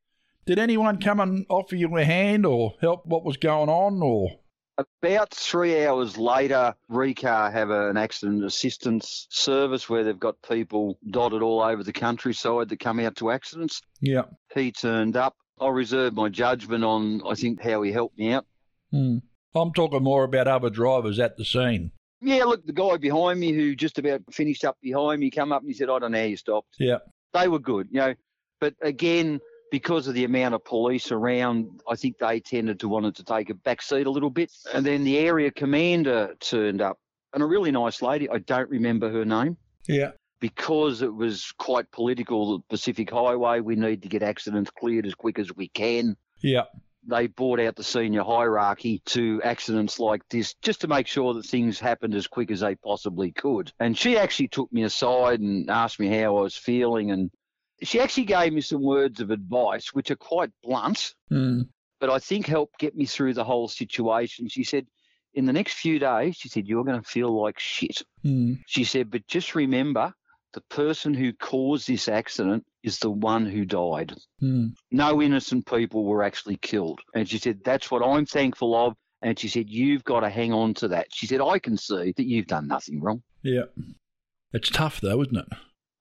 Did 0.46 0.60
anyone 0.60 1.00
come 1.00 1.22
and 1.22 1.46
offer 1.50 1.76
you 1.76 1.96
a 1.96 2.04
hand 2.04 2.46
or 2.46 2.74
help 2.82 3.06
what 3.06 3.24
was 3.24 3.38
going 3.38 3.70
on 3.70 4.02
or? 4.02 4.30
About 5.02 5.34
three 5.34 5.86
hours 5.86 6.18
later, 6.18 6.76
RECAR 6.92 7.52
have 7.52 7.70
an 7.70 7.98
accident 7.98 8.44
assistance 8.44 9.28
service 9.30 9.90
where 9.90 10.04
they've 10.04 10.20
got 10.20 10.36
people 10.48 11.00
dotted 11.10 11.42
all 11.42 11.62
over 11.62 11.84
the 11.84 11.94
countryside 11.94 12.70
that 12.70 12.80
come 12.80 13.00
out 13.00 13.16
to 13.16 13.32
accidents. 13.32 13.82
Yeah. 14.02 14.24
He 14.54 14.72
turned 14.72 15.18
up. 15.18 15.36
I 15.60 15.70
reserve 15.70 16.13
my 16.13 16.30
judgment 16.30 16.84
on, 16.84 17.22
I 17.28 17.34
think, 17.36 17.62
how 17.62 17.82
he 17.82 17.91
helped 17.91 18.17
me 18.17 18.34
out. 18.34 18.46
Hmm. 18.91 19.17
I'm 19.56 19.74
talking 19.74 20.04
more 20.04 20.24
about 20.24 20.48
other 20.48 20.70
drivers 20.70 21.20
at 21.20 21.38
the 21.38 21.46
scene. 21.46 21.91
Yeah, 22.22 22.46
look, 22.46 22.65
the 22.65 22.74
guy 22.74 22.98
behind 22.98 23.39
me 23.39 23.52
who 23.52 23.76
just 23.76 23.98
about 24.00 24.22
finished 24.32 24.65
up 24.65 24.78
behind 24.82 25.20
me 25.20 25.30
come 25.30 25.52
up 25.52 25.62
and 25.62 25.70
he 25.70 25.74
said, 25.76 25.89
I 25.89 26.00
don't 26.00 26.12
know 26.12 26.20
how 26.20 26.26
you 26.26 26.38
stopped. 26.38 26.76
Yeah. 26.80 26.98
They 27.34 27.48
were 27.48 27.60
good, 27.60 27.88
you 27.91 28.00
know. 28.00 28.15
But 28.60 28.76
again, 28.82 29.39
because 29.72 30.08
of 30.08 30.13
the 30.13 30.24
amount 30.24 30.56
of 30.56 30.63
police 30.63 31.12
around, 31.12 31.82
I 31.88 31.96
think 31.96 32.17
they 32.17 32.39
tended 32.39 32.80
to 32.80 32.88
wanted 32.88 33.15
to 33.15 33.24
take 33.24 33.50
a 33.50 33.54
back 33.54 33.82
seat 33.82 34.08
a 34.08 34.12
little 34.12 34.30
bit. 34.30 34.52
And 34.74 34.86
then 34.86 35.04
the 35.04 35.20
area 35.20 35.52
commander 35.52 36.36
turned 36.39 36.82
up, 36.82 36.98
and 37.34 37.43
a 37.43 37.46
really 37.46 37.72
nice 37.72 38.02
lady. 38.02 38.30
I 38.30 38.39
don't 38.39 38.70
remember 38.70 39.12
her 39.12 39.26
name 39.26 39.58
Yeah. 39.88 40.12
Because 40.39 41.02
it 41.02 41.13
was 41.13 41.52
quite 41.58 41.91
political. 41.91 42.58
The 42.58 42.63
Pacific 42.69 43.10
Highway, 43.10 43.60
we 43.60 43.76
need 43.76 44.02
to 44.04 44.10
get 44.10 44.23
accidents 44.23 44.71
cleared 44.71 45.06
as 45.06 45.15
quick 45.15 45.39
as 45.39 45.56
we 45.56 45.67
can. 45.69 46.15
Yeah. 46.41 46.63
They 47.10 47.28
brought 47.28 47.60
out 47.62 47.76
the 47.78 47.84
senior 47.84 48.23
hierarchy 48.23 49.02
to 49.08 49.41
accidents 49.43 49.97
like 50.00 50.21
this 50.30 50.56
just 50.62 50.82
to 50.82 50.88
make 50.88 51.08
sure 51.08 51.34
that 51.36 51.45
things 51.45 51.80
happened 51.80 52.13
as 52.13 52.28
quick 52.28 52.52
as 52.52 52.60
they 52.60 52.76
possibly 52.76 53.32
could. 53.32 53.71
And 53.80 53.97
she 53.97 54.17
actually 54.17 54.50
took 54.50 54.71
me 54.73 54.84
aside 54.84 55.39
and 55.39 55.69
asked 55.69 56.00
me 56.00 56.08
how 56.10 56.38
I 56.38 56.41
was 56.41 56.58
feeling. 56.58 57.12
And 57.12 57.32
she 57.82 58.02
actually 58.02 58.26
gave 58.26 58.52
me 58.52 58.60
some 58.62 58.84
words 58.84 59.21
of 59.21 59.32
advice, 59.32 59.93
which 59.93 60.12
are 60.12 60.17
quite 60.17 60.50
blunt, 60.63 61.13
Hmm. 61.30 61.62
but 62.02 62.10
I 62.10 62.19
think 62.19 62.45
helped 62.45 62.78
get 62.80 62.95
me 62.95 63.06
through 63.06 63.36
the 63.36 63.45
whole 63.45 63.69
situation. 63.69 64.50
She 64.50 64.65
said, 64.65 64.86
in 65.34 65.45
the 65.45 65.54
next 65.54 65.76
few 65.76 66.00
days, 66.00 66.36
she 66.36 66.50
said, 66.50 66.67
you're 66.67 66.84
going 66.84 67.02
to 67.02 67.08
feel 67.08 67.41
like 67.41 67.58
shit. 67.60 68.02
Hmm. 68.23 68.56
She 68.65 68.84
said, 68.84 69.12
but 69.12 69.28
just 69.28 69.56
remember, 69.56 70.12
the 70.58 70.76
person 70.76 71.13
who 71.13 71.34
caused 71.34 71.88
this 71.88 72.08
accident 72.08 72.65
is 72.82 72.98
the 72.98 73.12
one 73.12 73.46
who 73.46 73.63
died. 73.63 74.12
Hmm. 74.39 74.70
No 74.89 75.22
innocent 75.22 75.67
people 75.67 76.04
were 76.04 76.24
actually 76.24 76.58
killed. 76.58 77.00
And 77.13 77.30
she 77.30 77.38
said, 77.38 77.60
that's 77.63 77.91
what 77.91 78.02
I'm 78.02 78.26
thankful 78.26 78.74
of. 78.74 78.96
And 79.22 79.38
she 79.38 79.50
said, 79.50 79.70
You've 79.70 80.04
got 80.04 80.22
to 80.22 80.32
hang 80.32 80.54
on 80.54 80.74
to 80.76 80.88
that. 80.88 81.10
She 81.13 81.28
said, 81.28 81.41
I 81.41 81.60
can 81.60 81.78
see 81.78 82.12
that 82.17 82.26
you've 82.26 82.48
done 82.48 82.67
nothing 82.67 83.02
wrong. 83.02 83.22
Yeah. 83.43 83.65
It's 84.52 84.72
tough, 84.72 85.00
though, 85.00 85.22
isn't 85.22 85.38
it? 85.38 85.48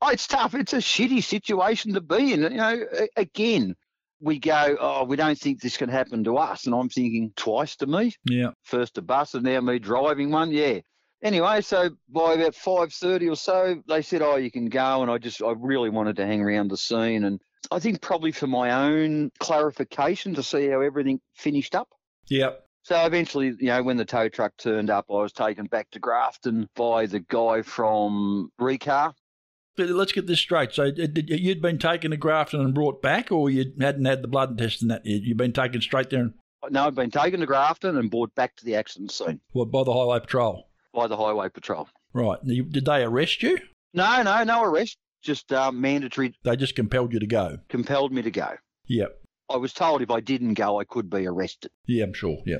Oh, 0.00 0.08
it's 0.08 0.26
tough. 0.26 0.54
It's 0.54 0.72
a 0.72 0.78
shitty 0.78 1.22
situation 1.22 1.92
to 1.92 2.00
be 2.00 2.32
in. 2.32 2.40
You 2.42 2.48
know, 2.50 2.84
again, 3.14 3.74
we 4.22 4.38
go, 4.38 4.76
oh, 4.80 5.04
we 5.04 5.16
don't 5.16 5.38
think 5.38 5.60
this 5.60 5.76
can 5.76 5.90
happen 5.90 6.24
to 6.24 6.38
us. 6.38 6.64
And 6.64 6.74
I'm 6.74 6.88
thinking 6.88 7.32
twice 7.36 7.76
to 7.76 7.86
me. 7.86 8.14
Yeah. 8.24 8.52
First 8.62 8.96
a 8.96 9.02
bus 9.02 9.34
and 9.34 9.44
now 9.44 9.60
me 9.60 9.78
driving 9.78 10.30
one. 10.30 10.50
Yeah. 10.50 10.80
Anyway, 11.26 11.60
so 11.60 11.90
by 12.08 12.34
about 12.34 12.52
5.30 12.52 13.32
or 13.32 13.34
so, 13.34 13.82
they 13.88 14.00
said, 14.00 14.22
oh, 14.22 14.36
you 14.36 14.48
can 14.48 14.66
go. 14.66 15.02
And 15.02 15.10
I 15.10 15.18
just, 15.18 15.42
I 15.42 15.54
really 15.58 15.90
wanted 15.90 16.14
to 16.16 16.24
hang 16.24 16.40
around 16.40 16.70
the 16.70 16.76
scene. 16.76 17.24
And 17.24 17.40
I 17.72 17.80
think 17.80 18.00
probably 18.00 18.30
for 18.30 18.46
my 18.46 18.70
own 18.70 19.32
clarification 19.40 20.36
to 20.36 20.44
see 20.44 20.68
how 20.68 20.82
everything 20.82 21.18
finished 21.34 21.74
up. 21.74 21.88
Yep. 22.28 22.64
So 22.84 23.04
eventually, 23.04 23.54
you 23.58 23.66
know, 23.66 23.82
when 23.82 23.96
the 23.96 24.04
tow 24.04 24.28
truck 24.28 24.56
turned 24.56 24.88
up, 24.88 25.06
I 25.10 25.14
was 25.14 25.32
taken 25.32 25.66
back 25.66 25.90
to 25.90 25.98
Grafton 25.98 26.68
by 26.76 27.06
the 27.06 27.18
guy 27.18 27.62
from 27.62 28.52
Recar. 28.60 29.12
But 29.76 29.88
let's 29.88 30.12
get 30.12 30.28
this 30.28 30.38
straight. 30.38 30.74
So 30.74 30.84
you'd 30.84 31.60
been 31.60 31.78
taken 31.78 32.12
to 32.12 32.16
Grafton 32.16 32.60
and 32.60 32.72
brought 32.72 33.02
back, 33.02 33.32
or 33.32 33.50
you 33.50 33.72
hadn't 33.80 34.04
had 34.04 34.22
the 34.22 34.28
blood 34.28 34.56
test 34.56 34.80
and 34.80 34.92
that 34.92 35.04
yet? 35.04 35.22
You'd 35.22 35.38
been 35.38 35.52
taken 35.52 35.80
straight 35.80 36.10
there? 36.10 36.20
And... 36.20 36.34
No, 36.70 36.86
I'd 36.86 36.94
been 36.94 37.10
taken 37.10 37.40
to 37.40 37.46
Grafton 37.46 37.98
and 37.98 38.12
brought 38.12 38.32
back 38.36 38.54
to 38.58 38.64
the 38.64 38.76
accident 38.76 39.10
scene. 39.10 39.40
What, 39.50 39.72
by 39.72 39.82
the 39.82 39.92
Highway 39.92 40.20
Patrol? 40.20 40.68
By 40.96 41.06
the 41.06 41.16
Highway 41.16 41.50
Patrol. 41.50 41.88
Right. 42.14 42.38
Did 42.42 42.86
they 42.86 43.04
arrest 43.04 43.42
you? 43.42 43.58
No, 43.92 44.22
no, 44.22 44.42
no 44.44 44.62
arrest. 44.62 44.96
Just 45.22 45.52
uh, 45.52 45.70
mandatory. 45.70 46.34
They 46.42 46.56
just 46.56 46.74
compelled 46.74 47.12
you 47.12 47.20
to 47.20 47.26
go? 47.26 47.58
Compelled 47.68 48.12
me 48.12 48.22
to 48.22 48.30
go. 48.30 48.54
Yep. 48.86 49.20
I 49.50 49.56
was 49.56 49.74
told 49.74 50.00
if 50.00 50.10
I 50.10 50.20
didn't 50.20 50.54
go, 50.54 50.80
I 50.80 50.84
could 50.84 51.10
be 51.10 51.26
arrested. 51.26 51.70
Yeah, 51.86 52.04
I'm 52.04 52.14
sure. 52.14 52.38
Yeah. 52.46 52.56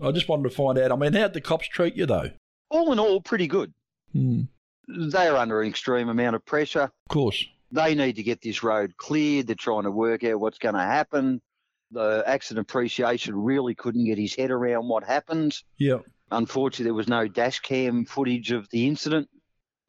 I 0.00 0.12
just 0.12 0.28
wanted 0.28 0.44
to 0.44 0.54
find 0.54 0.78
out. 0.78 0.92
I 0.92 0.96
mean, 0.96 1.12
how'd 1.12 1.34
the 1.34 1.40
cops 1.40 1.66
treat 1.66 1.96
you, 1.96 2.06
though? 2.06 2.30
All 2.70 2.92
in 2.92 3.00
all, 3.00 3.20
pretty 3.20 3.48
good. 3.48 3.72
Hmm. 4.12 4.42
They're 4.86 5.36
under 5.36 5.60
an 5.60 5.68
extreme 5.68 6.08
amount 6.08 6.36
of 6.36 6.44
pressure. 6.44 6.84
Of 6.84 7.08
course. 7.08 7.44
They 7.72 7.96
need 7.96 8.14
to 8.16 8.22
get 8.22 8.42
this 8.42 8.62
road 8.62 8.96
cleared. 8.96 9.48
They're 9.48 9.56
trying 9.56 9.84
to 9.84 9.90
work 9.90 10.22
out 10.22 10.38
what's 10.38 10.58
going 10.58 10.74
to 10.76 10.80
happen. 10.80 11.40
The 11.90 12.22
accident 12.26 12.68
appreciation 12.68 13.34
really 13.34 13.74
couldn't 13.74 14.04
get 14.04 14.18
his 14.18 14.36
head 14.36 14.50
around 14.52 14.88
what 14.88 15.04
happened. 15.04 15.56
Yeah. 15.78 15.98
Unfortunately, 16.32 16.84
there 16.84 16.94
was 16.94 17.08
no 17.08 17.28
dash 17.28 17.60
cam 17.60 18.04
footage 18.04 18.50
of 18.52 18.68
the 18.70 18.86
incident. 18.86 19.28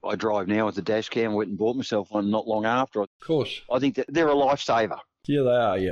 I 0.05 0.15
drive 0.15 0.47
now 0.47 0.65
with 0.65 0.77
a 0.77 0.81
dash 0.81 1.09
cam. 1.09 1.31
I 1.31 1.35
went 1.35 1.49
and 1.49 1.57
bought 1.57 1.77
myself 1.77 2.09
one 2.11 2.29
not 2.29 2.47
long 2.47 2.65
after. 2.65 3.01
Of 3.01 3.09
course. 3.25 3.61
I 3.71 3.79
think 3.79 3.95
that 3.95 4.05
they're 4.09 4.27
a 4.27 4.33
lifesaver. 4.33 4.99
Yeah, 5.27 5.43
they 5.43 5.55
are, 5.55 5.77
yeah. 5.77 5.91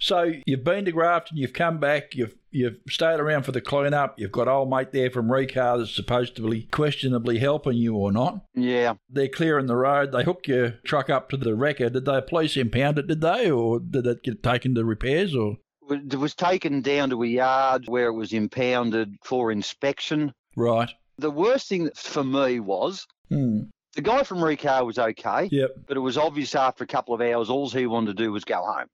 So 0.00 0.32
you've 0.46 0.62
been 0.62 0.84
to 0.84 0.92
Grafton, 0.92 1.38
you've 1.38 1.52
come 1.52 1.78
back, 1.80 2.14
you've 2.14 2.36
you've 2.52 2.76
stayed 2.88 3.18
around 3.18 3.42
for 3.42 3.50
the 3.50 3.60
clean-up, 3.60 4.14
you've 4.16 4.30
got 4.30 4.46
old 4.46 4.70
mate 4.70 4.92
there 4.92 5.10
from 5.10 5.28
Recar 5.28 5.76
that's 5.76 5.94
supposed 5.94 6.36
to 6.36 6.48
be 6.48 6.62
questionably 6.70 7.38
helping 7.38 7.74
you 7.74 7.96
or 7.96 8.12
not. 8.12 8.44
Yeah. 8.54 8.94
They're 9.10 9.28
clearing 9.28 9.66
the 9.66 9.74
road, 9.76 10.12
they 10.12 10.22
hook 10.22 10.46
your 10.46 10.70
truck 10.84 11.10
up 11.10 11.30
to 11.30 11.36
the 11.36 11.56
wrecker. 11.56 11.90
Did 11.90 12.04
the 12.04 12.22
police 12.22 12.56
impound 12.56 12.98
it, 12.98 13.08
did 13.08 13.20
they? 13.20 13.50
Or 13.50 13.80
did 13.80 14.06
it 14.06 14.22
get 14.22 14.42
taken 14.42 14.74
to 14.76 14.84
repairs 14.84 15.34
or 15.34 15.56
it 15.90 16.18
was 16.18 16.34
taken 16.34 16.80
down 16.80 17.10
to 17.10 17.22
a 17.22 17.26
yard 17.26 17.84
where 17.86 18.08
it 18.08 18.14
was 18.14 18.32
impounded 18.32 19.16
for 19.24 19.50
inspection. 19.50 20.32
Right. 20.56 20.90
The 21.18 21.30
worst 21.30 21.68
thing 21.68 21.90
for 21.94 22.24
me 22.24 22.60
was 22.60 23.06
hmm. 23.28 23.62
the 23.94 24.02
guy 24.02 24.22
from 24.22 24.38
Recar 24.38 24.84
was 24.86 24.98
okay. 24.98 25.48
Yep. 25.50 25.70
But 25.86 25.96
it 25.96 26.00
was 26.00 26.18
obvious 26.18 26.54
after 26.54 26.84
a 26.84 26.86
couple 26.86 27.14
of 27.14 27.20
hours, 27.20 27.50
all 27.50 27.68
he 27.68 27.86
wanted 27.86 28.16
to 28.16 28.22
do 28.22 28.32
was 28.32 28.44
go 28.44 28.62
home 28.62 28.88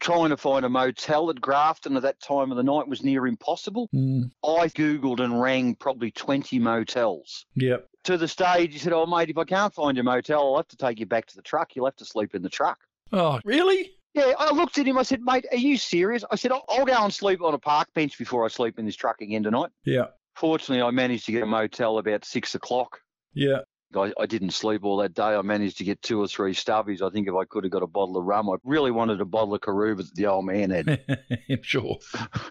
trying 0.00 0.30
to 0.30 0.36
find 0.36 0.64
a 0.64 0.68
motel 0.68 1.30
at 1.30 1.40
Grafton 1.40 1.96
at 1.96 2.02
that 2.02 2.20
time 2.20 2.50
of 2.50 2.56
the 2.56 2.62
night 2.62 2.88
was 2.88 3.04
near 3.04 3.26
impossible. 3.26 3.88
Mm. 3.94 4.30
I 4.42 4.68
Googled 4.68 5.20
and 5.20 5.40
rang 5.40 5.74
probably 5.76 6.10
20 6.10 6.58
motels. 6.58 7.46
Yep. 7.54 7.86
To 8.04 8.16
the 8.16 8.26
stage, 8.26 8.72
he 8.72 8.78
said, 8.78 8.94
Oh, 8.94 9.06
mate, 9.06 9.28
if 9.28 9.36
I 9.36 9.44
can't 9.44 9.74
find 9.74 9.96
your 9.96 10.04
motel, 10.04 10.40
I'll 10.40 10.56
have 10.56 10.68
to 10.68 10.76
take 10.76 10.98
you 10.98 11.06
back 11.06 11.26
to 11.26 11.36
the 11.36 11.42
truck. 11.42 11.76
You'll 11.76 11.84
have 11.84 11.96
to 11.96 12.06
sleep 12.06 12.34
in 12.34 12.42
the 12.42 12.48
truck. 12.48 12.78
Oh, 13.12 13.40
really? 13.44 13.92
Yeah, 14.14 14.32
I 14.38 14.52
looked 14.52 14.78
at 14.78 14.86
him. 14.86 14.98
I 14.98 15.02
said, 15.02 15.20
Mate, 15.22 15.46
are 15.50 15.56
you 15.56 15.76
serious? 15.76 16.24
I 16.30 16.36
said, 16.36 16.52
I'll, 16.52 16.64
I'll 16.68 16.84
go 16.84 16.94
and 16.94 17.14
sleep 17.14 17.42
on 17.42 17.54
a 17.54 17.58
park 17.58 17.88
bench 17.94 18.18
before 18.18 18.44
I 18.44 18.48
sleep 18.48 18.78
in 18.78 18.84
this 18.84 18.96
truck 18.96 19.20
again 19.20 19.44
tonight. 19.44 19.70
Yeah. 19.84 20.06
Fortunately, 20.34 20.82
I 20.82 20.90
managed 20.90 21.26
to 21.26 21.32
get 21.32 21.42
a 21.42 21.46
motel 21.46 21.98
about 21.98 22.24
six 22.24 22.54
o'clock. 22.54 23.00
Yeah. 23.34 23.60
I, 23.94 24.12
I, 24.18 24.26
didn't 24.26 24.50
sleep 24.50 24.84
all 24.84 24.98
that 24.98 25.14
day. 25.14 25.22
I 25.22 25.42
managed 25.42 25.78
to 25.78 25.84
get 25.84 26.00
two 26.00 26.20
or 26.20 26.28
three 26.28 26.54
stubbies. 26.54 27.02
I 27.02 27.10
think 27.10 27.26
if 27.26 27.34
I 27.34 27.44
could 27.44 27.64
have 27.64 27.72
got 27.72 27.82
a 27.82 27.88
bottle 27.88 28.16
of 28.16 28.24
rum, 28.24 28.48
I 28.48 28.54
really 28.62 28.92
wanted 28.92 29.20
a 29.20 29.24
bottle 29.24 29.54
of 29.54 29.60
Karuba 29.60 29.98
that 29.98 30.14
the 30.14 30.26
old 30.26 30.46
man 30.46 30.70
had. 30.70 31.00
I'm 31.50 31.62
sure. 31.62 31.98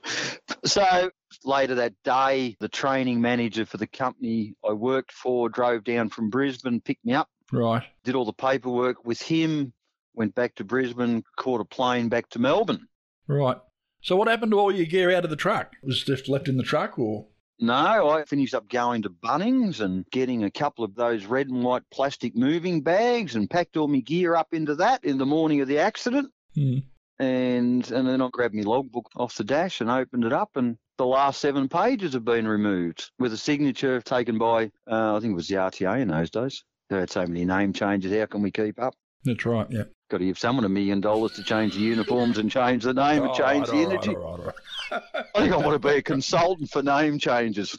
so 0.66 1.12
later 1.46 1.76
that 1.76 1.94
day, 2.04 2.58
the 2.60 2.68
training 2.68 3.22
manager 3.22 3.66
for 3.66 3.78
the 3.78 3.88
company 3.88 4.56
I 4.68 4.74
worked 4.74 5.14
for 5.14 5.50
drove 5.50 5.84
down 5.86 6.10
from 6.10 6.30
Brisbane, 6.30 6.82
picked 6.82 7.06
me 7.06 7.14
up. 7.14 7.30
Right. 7.52 7.84
Did 8.04 8.16
all 8.16 8.26
the 8.26 8.34
paperwork 8.34 9.06
with 9.06 9.22
him, 9.22 9.74
went 10.14 10.36
back 10.36 10.56
to 10.56 10.64
Brisbane, 10.64 11.24
caught 11.38 11.62
a 11.62 11.66
plane 11.66 12.10
back 12.10 12.30
to 12.30 12.40
Melbourne. 12.40 12.88
Right. 13.28 13.58
So 14.02 14.16
what 14.16 14.28
happened 14.28 14.52
to 14.52 14.60
all 14.60 14.74
your 14.74 14.86
gear 14.86 15.12
out 15.12 15.24
of 15.24 15.30
the 15.30 15.36
truck? 15.36 15.74
Was 15.84 16.04
just 16.04 16.30
left 16.30 16.48
in 16.48 16.58
the 16.58 16.64
truck 16.64 16.98
or? 16.98 17.28
No, 17.62 18.10
I 18.10 18.24
finished 18.24 18.54
up 18.54 18.70
going 18.70 19.02
to 19.02 19.10
Bunnings 19.10 19.82
and 19.82 20.06
getting 20.12 20.46
a 20.46 20.52
couple 20.52 20.86
of 20.86 20.96
those 20.96 21.26
red 21.26 21.50
and 21.50 21.62
white 21.62 21.84
plastic 21.92 22.36
moving 22.36 22.82
bags 22.82 23.36
and 23.36 23.50
packed 23.50 23.76
all 23.76 23.90
my 23.90 24.00
gear 24.00 24.36
up 24.36 24.54
into 24.54 24.76
that 24.76 25.04
in 25.04 25.18
the 25.18 25.26
morning 25.26 25.60
of 25.60 25.68
the 25.68 25.80
accident. 25.80 26.32
Mm. 26.56 26.84
And 27.20 27.92
and 27.92 28.08
then 28.08 28.22
I 28.22 28.30
grabbed 28.32 28.56
my 28.56 28.62
logbook 28.62 29.10
off 29.18 29.36
the 29.36 29.44
dash 29.44 29.82
and 29.82 29.92
opened 29.92 30.24
it 30.24 30.32
up 30.32 30.56
and 30.56 30.78
the 30.98 31.06
last 31.06 31.42
seven 31.42 31.68
pages 31.68 32.14
have 32.14 32.24
been 32.24 32.48
removed 32.48 33.12
with 33.20 33.34
a 33.34 33.38
signature 33.38 34.00
taken 34.02 34.38
by 34.38 34.72
uh, 34.90 35.18
I 35.18 35.20
think 35.20 35.32
it 35.32 35.36
was 35.36 35.50
the 35.50 35.56
RTA 35.56 36.00
in 36.00 36.08
those 36.08 36.30
days. 36.30 36.64
They 36.90 36.98
had 36.98 37.10
so 37.10 37.26
many 37.26 37.44
name 37.44 37.74
changes. 37.74 38.18
How 38.18 38.26
can 38.26 38.42
we 38.42 38.52
keep 38.52 38.82
up? 38.82 38.96
That's 39.26 39.46
right. 39.46 39.68
Yeah. 39.70 39.84
Got 40.10 40.20
to 40.20 40.26
give 40.26 40.40
someone 40.40 40.66
a 40.66 40.70
million 40.70 41.02
dollars 41.02 41.34
to 41.34 41.44
change 41.44 41.76
the 41.76 41.82
uniforms 41.82 42.38
and 42.38 42.50
change 42.50 42.84
the 42.84 42.94
name 42.94 43.22
and 43.22 43.32
oh, 43.32 43.36
change 43.36 43.68
right, 43.68 43.78
the 43.78 43.92
energy. 43.92 44.16
Right, 44.16 44.46
right, 44.46 45.02
I 45.36 45.42
think 45.42 45.54
I 45.54 45.58
want 45.58 45.80
to 45.82 45.88
be 45.88 45.96
a 45.96 46.02
consultant 46.04 46.70
for 46.72 46.82
name 46.82 47.20
changes. 47.20 47.78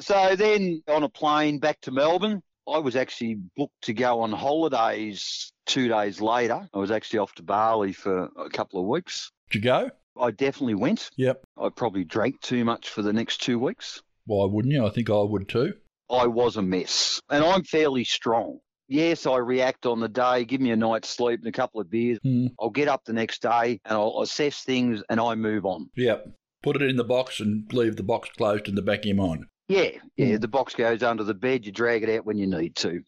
So 0.00 0.36
then 0.36 0.82
on 0.88 1.02
a 1.02 1.08
plane 1.08 1.58
back 1.58 1.80
to 1.82 1.90
Melbourne, 1.90 2.42
I 2.68 2.78
was 2.78 2.96
actually 2.96 3.38
booked 3.56 3.82
to 3.82 3.94
go 3.94 4.20
on 4.20 4.32
holidays 4.32 5.52
two 5.66 5.88
days 5.88 6.20
later. 6.20 6.68
I 6.72 6.78
was 6.78 6.90
actually 6.90 7.20
off 7.20 7.34
to 7.36 7.42
Bali 7.42 7.92
for 7.92 8.28
a 8.36 8.50
couple 8.50 8.80
of 8.80 8.86
weeks. 8.86 9.30
Did 9.50 9.64
you 9.64 9.70
go? 9.70 9.90
I 10.20 10.30
definitely 10.32 10.74
went. 10.74 11.10
Yep. 11.16 11.42
I 11.58 11.68
probably 11.70 12.04
drank 12.04 12.40
too 12.40 12.64
much 12.64 12.90
for 12.90 13.02
the 13.02 13.12
next 13.12 13.42
two 13.42 13.58
weeks. 13.58 14.02
Why 14.26 14.44
wouldn't 14.44 14.74
you? 14.74 14.86
I 14.86 14.90
think 14.90 15.08
I 15.08 15.22
would 15.22 15.48
too. 15.48 15.74
I 16.10 16.26
was 16.26 16.56
a 16.56 16.62
mess. 16.62 17.20
And 17.30 17.44
I'm 17.44 17.64
fairly 17.64 18.04
strong. 18.04 18.58
Yes, 18.90 19.24
I 19.24 19.36
react 19.36 19.86
on 19.86 20.00
the 20.00 20.08
day, 20.08 20.44
give 20.44 20.60
me 20.60 20.72
a 20.72 20.76
night's 20.76 21.08
sleep 21.08 21.38
and 21.38 21.48
a 21.48 21.52
couple 21.52 21.80
of 21.80 21.88
beers. 21.88 22.18
Mm. 22.26 22.50
I'll 22.58 22.70
get 22.70 22.88
up 22.88 23.04
the 23.04 23.12
next 23.12 23.40
day 23.40 23.80
and 23.84 23.94
I'll 23.94 24.20
assess 24.20 24.64
things 24.64 25.00
and 25.08 25.20
I 25.20 25.36
move 25.36 25.64
on. 25.64 25.88
Yep. 25.96 26.28
Put 26.64 26.74
it 26.74 26.82
in 26.82 26.96
the 26.96 27.04
box 27.04 27.38
and 27.38 27.72
leave 27.72 27.94
the 27.94 28.02
box 28.02 28.28
closed 28.36 28.66
in 28.66 28.74
the 28.74 28.82
back 28.82 29.00
of 29.00 29.04
your 29.06 29.14
mind. 29.14 29.44
Yeah, 29.68 29.90
yeah. 30.16 30.34
Mm. 30.34 30.40
The 30.40 30.48
box 30.48 30.74
goes 30.74 31.04
under 31.04 31.22
the 31.22 31.34
bed, 31.34 31.64
you 31.64 31.70
drag 31.70 32.02
it 32.02 32.10
out 32.10 32.26
when 32.26 32.36
you 32.36 32.48
need 32.48 32.74
to. 32.76 33.00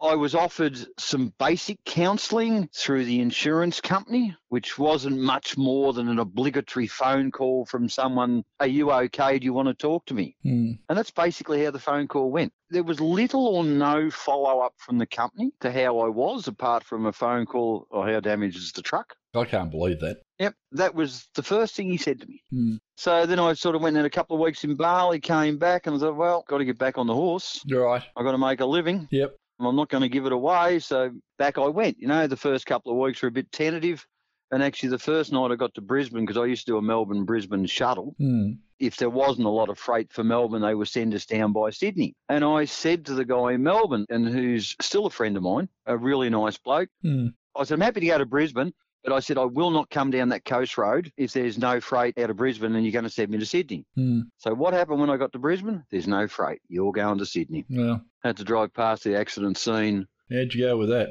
I 0.00 0.14
was 0.14 0.34
offered 0.34 0.78
some 0.98 1.32
basic 1.38 1.84
counselling 1.84 2.68
through 2.74 3.04
the 3.04 3.20
insurance 3.20 3.80
company, 3.80 4.36
which 4.48 4.78
wasn't 4.78 5.18
much 5.18 5.56
more 5.56 5.92
than 5.92 6.08
an 6.08 6.18
obligatory 6.18 6.86
phone 6.86 7.30
call 7.30 7.66
from 7.66 7.88
someone, 7.88 8.44
Are 8.60 8.66
you 8.66 8.92
okay? 8.92 9.38
Do 9.38 9.44
you 9.44 9.52
want 9.52 9.68
to 9.68 9.74
talk 9.74 10.06
to 10.06 10.14
me? 10.14 10.36
Mm. 10.44 10.78
And 10.88 10.98
that's 10.98 11.10
basically 11.10 11.64
how 11.64 11.72
the 11.72 11.78
phone 11.78 12.06
call 12.06 12.30
went. 12.30 12.52
There 12.70 12.84
was 12.84 13.00
little 13.00 13.46
or 13.46 13.64
no 13.64 14.10
follow 14.10 14.60
up 14.60 14.74
from 14.78 14.98
the 14.98 15.06
company 15.06 15.52
to 15.60 15.72
how 15.72 15.98
I 15.98 16.08
was, 16.08 16.46
apart 16.46 16.84
from 16.84 17.06
a 17.06 17.12
phone 17.12 17.46
call 17.46 17.86
or 17.90 18.06
how 18.08 18.20
damaged 18.20 18.58
is 18.58 18.72
the 18.72 18.82
truck. 18.82 19.14
I 19.34 19.44
can't 19.44 19.70
believe 19.70 20.00
that. 20.00 20.18
Yep, 20.38 20.54
that 20.72 20.94
was 20.94 21.28
the 21.34 21.42
first 21.42 21.74
thing 21.74 21.90
he 21.90 21.96
said 21.96 22.20
to 22.20 22.26
me. 22.26 22.42
Mm. 22.52 22.78
So 22.96 23.26
then 23.26 23.38
I 23.38 23.52
sort 23.54 23.74
of 23.74 23.82
went 23.82 23.96
in 23.96 24.04
a 24.04 24.10
couple 24.10 24.36
of 24.36 24.42
weeks 24.42 24.64
in 24.64 24.76
Bali, 24.76 25.20
came 25.20 25.58
back, 25.58 25.86
and 25.86 25.96
I 25.96 25.98
thought, 25.98 26.16
well, 26.16 26.44
got 26.48 26.58
to 26.58 26.64
get 26.64 26.78
back 26.78 26.98
on 26.98 27.06
the 27.06 27.14
horse. 27.14 27.60
You're 27.64 27.84
Right. 27.84 28.02
I've 28.16 28.24
got 28.24 28.32
to 28.32 28.38
make 28.38 28.60
a 28.60 28.66
living. 28.66 29.08
Yep. 29.10 29.36
I'm 29.66 29.76
not 29.76 29.88
going 29.88 30.02
to 30.02 30.08
give 30.08 30.26
it 30.26 30.32
away. 30.32 30.78
So 30.78 31.10
back 31.38 31.58
I 31.58 31.66
went. 31.66 31.98
You 31.98 32.08
know, 32.08 32.26
the 32.26 32.36
first 32.36 32.66
couple 32.66 32.92
of 32.92 32.98
weeks 32.98 33.22
were 33.22 33.28
a 33.28 33.32
bit 33.32 33.50
tentative. 33.50 34.06
And 34.50 34.62
actually, 34.62 34.88
the 34.90 34.98
first 34.98 35.30
night 35.32 35.50
I 35.50 35.56
got 35.56 35.74
to 35.74 35.82
Brisbane, 35.82 36.24
because 36.24 36.40
I 36.40 36.46
used 36.46 36.64
to 36.66 36.72
do 36.72 36.78
a 36.78 36.82
Melbourne 36.82 37.24
Brisbane 37.24 37.66
shuttle. 37.66 38.16
Mm. 38.18 38.58
If 38.78 38.96
there 38.96 39.10
wasn't 39.10 39.46
a 39.46 39.50
lot 39.50 39.68
of 39.68 39.78
freight 39.78 40.10
for 40.12 40.24
Melbourne, 40.24 40.62
they 40.62 40.74
would 40.74 40.88
send 40.88 41.12
us 41.12 41.26
down 41.26 41.52
by 41.52 41.70
Sydney. 41.70 42.14
And 42.28 42.44
I 42.44 42.64
said 42.64 43.04
to 43.06 43.14
the 43.14 43.26
guy 43.26 43.52
in 43.52 43.62
Melbourne, 43.62 44.06
and 44.08 44.26
who's 44.26 44.74
still 44.80 45.04
a 45.06 45.10
friend 45.10 45.36
of 45.36 45.42
mine, 45.42 45.68
a 45.84 45.96
really 45.96 46.30
nice 46.30 46.56
bloke, 46.56 46.88
Mm. 47.04 47.34
I 47.56 47.64
said, 47.64 47.74
I'm 47.74 47.80
happy 47.80 48.00
to 48.00 48.06
go 48.06 48.18
to 48.18 48.24
Brisbane, 48.26 48.72
but 49.04 49.12
I 49.12 49.20
said, 49.20 49.38
I 49.38 49.44
will 49.44 49.70
not 49.70 49.90
come 49.90 50.10
down 50.10 50.28
that 50.30 50.44
coast 50.44 50.76
road 50.78 51.10
if 51.16 51.32
there's 51.32 51.56
no 51.58 51.80
freight 51.80 52.18
out 52.18 52.30
of 52.30 52.36
Brisbane 52.36 52.74
and 52.74 52.84
you're 52.84 52.92
going 52.92 53.04
to 53.04 53.10
send 53.10 53.30
me 53.30 53.38
to 53.38 53.46
Sydney. 53.46 53.84
Mm. 53.96 54.22
So 54.38 54.52
what 54.54 54.74
happened 54.74 55.00
when 55.00 55.10
I 55.10 55.16
got 55.16 55.32
to 55.32 55.38
Brisbane? 55.38 55.84
There's 55.90 56.08
no 56.08 56.26
freight. 56.28 56.60
You're 56.68 56.92
going 56.92 57.18
to 57.18 57.26
Sydney. 57.26 57.64
Well, 57.70 58.02
Had 58.22 58.36
to 58.38 58.44
drive 58.44 58.74
past 58.74 59.04
the 59.04 59.16
accident 59.16 59.56
scene. 59.58 60.06
how'd 60.30 60.52
you 60.54 60.66
go 60.66 60.76
with 60.76 60.88
that? 60.90 61.08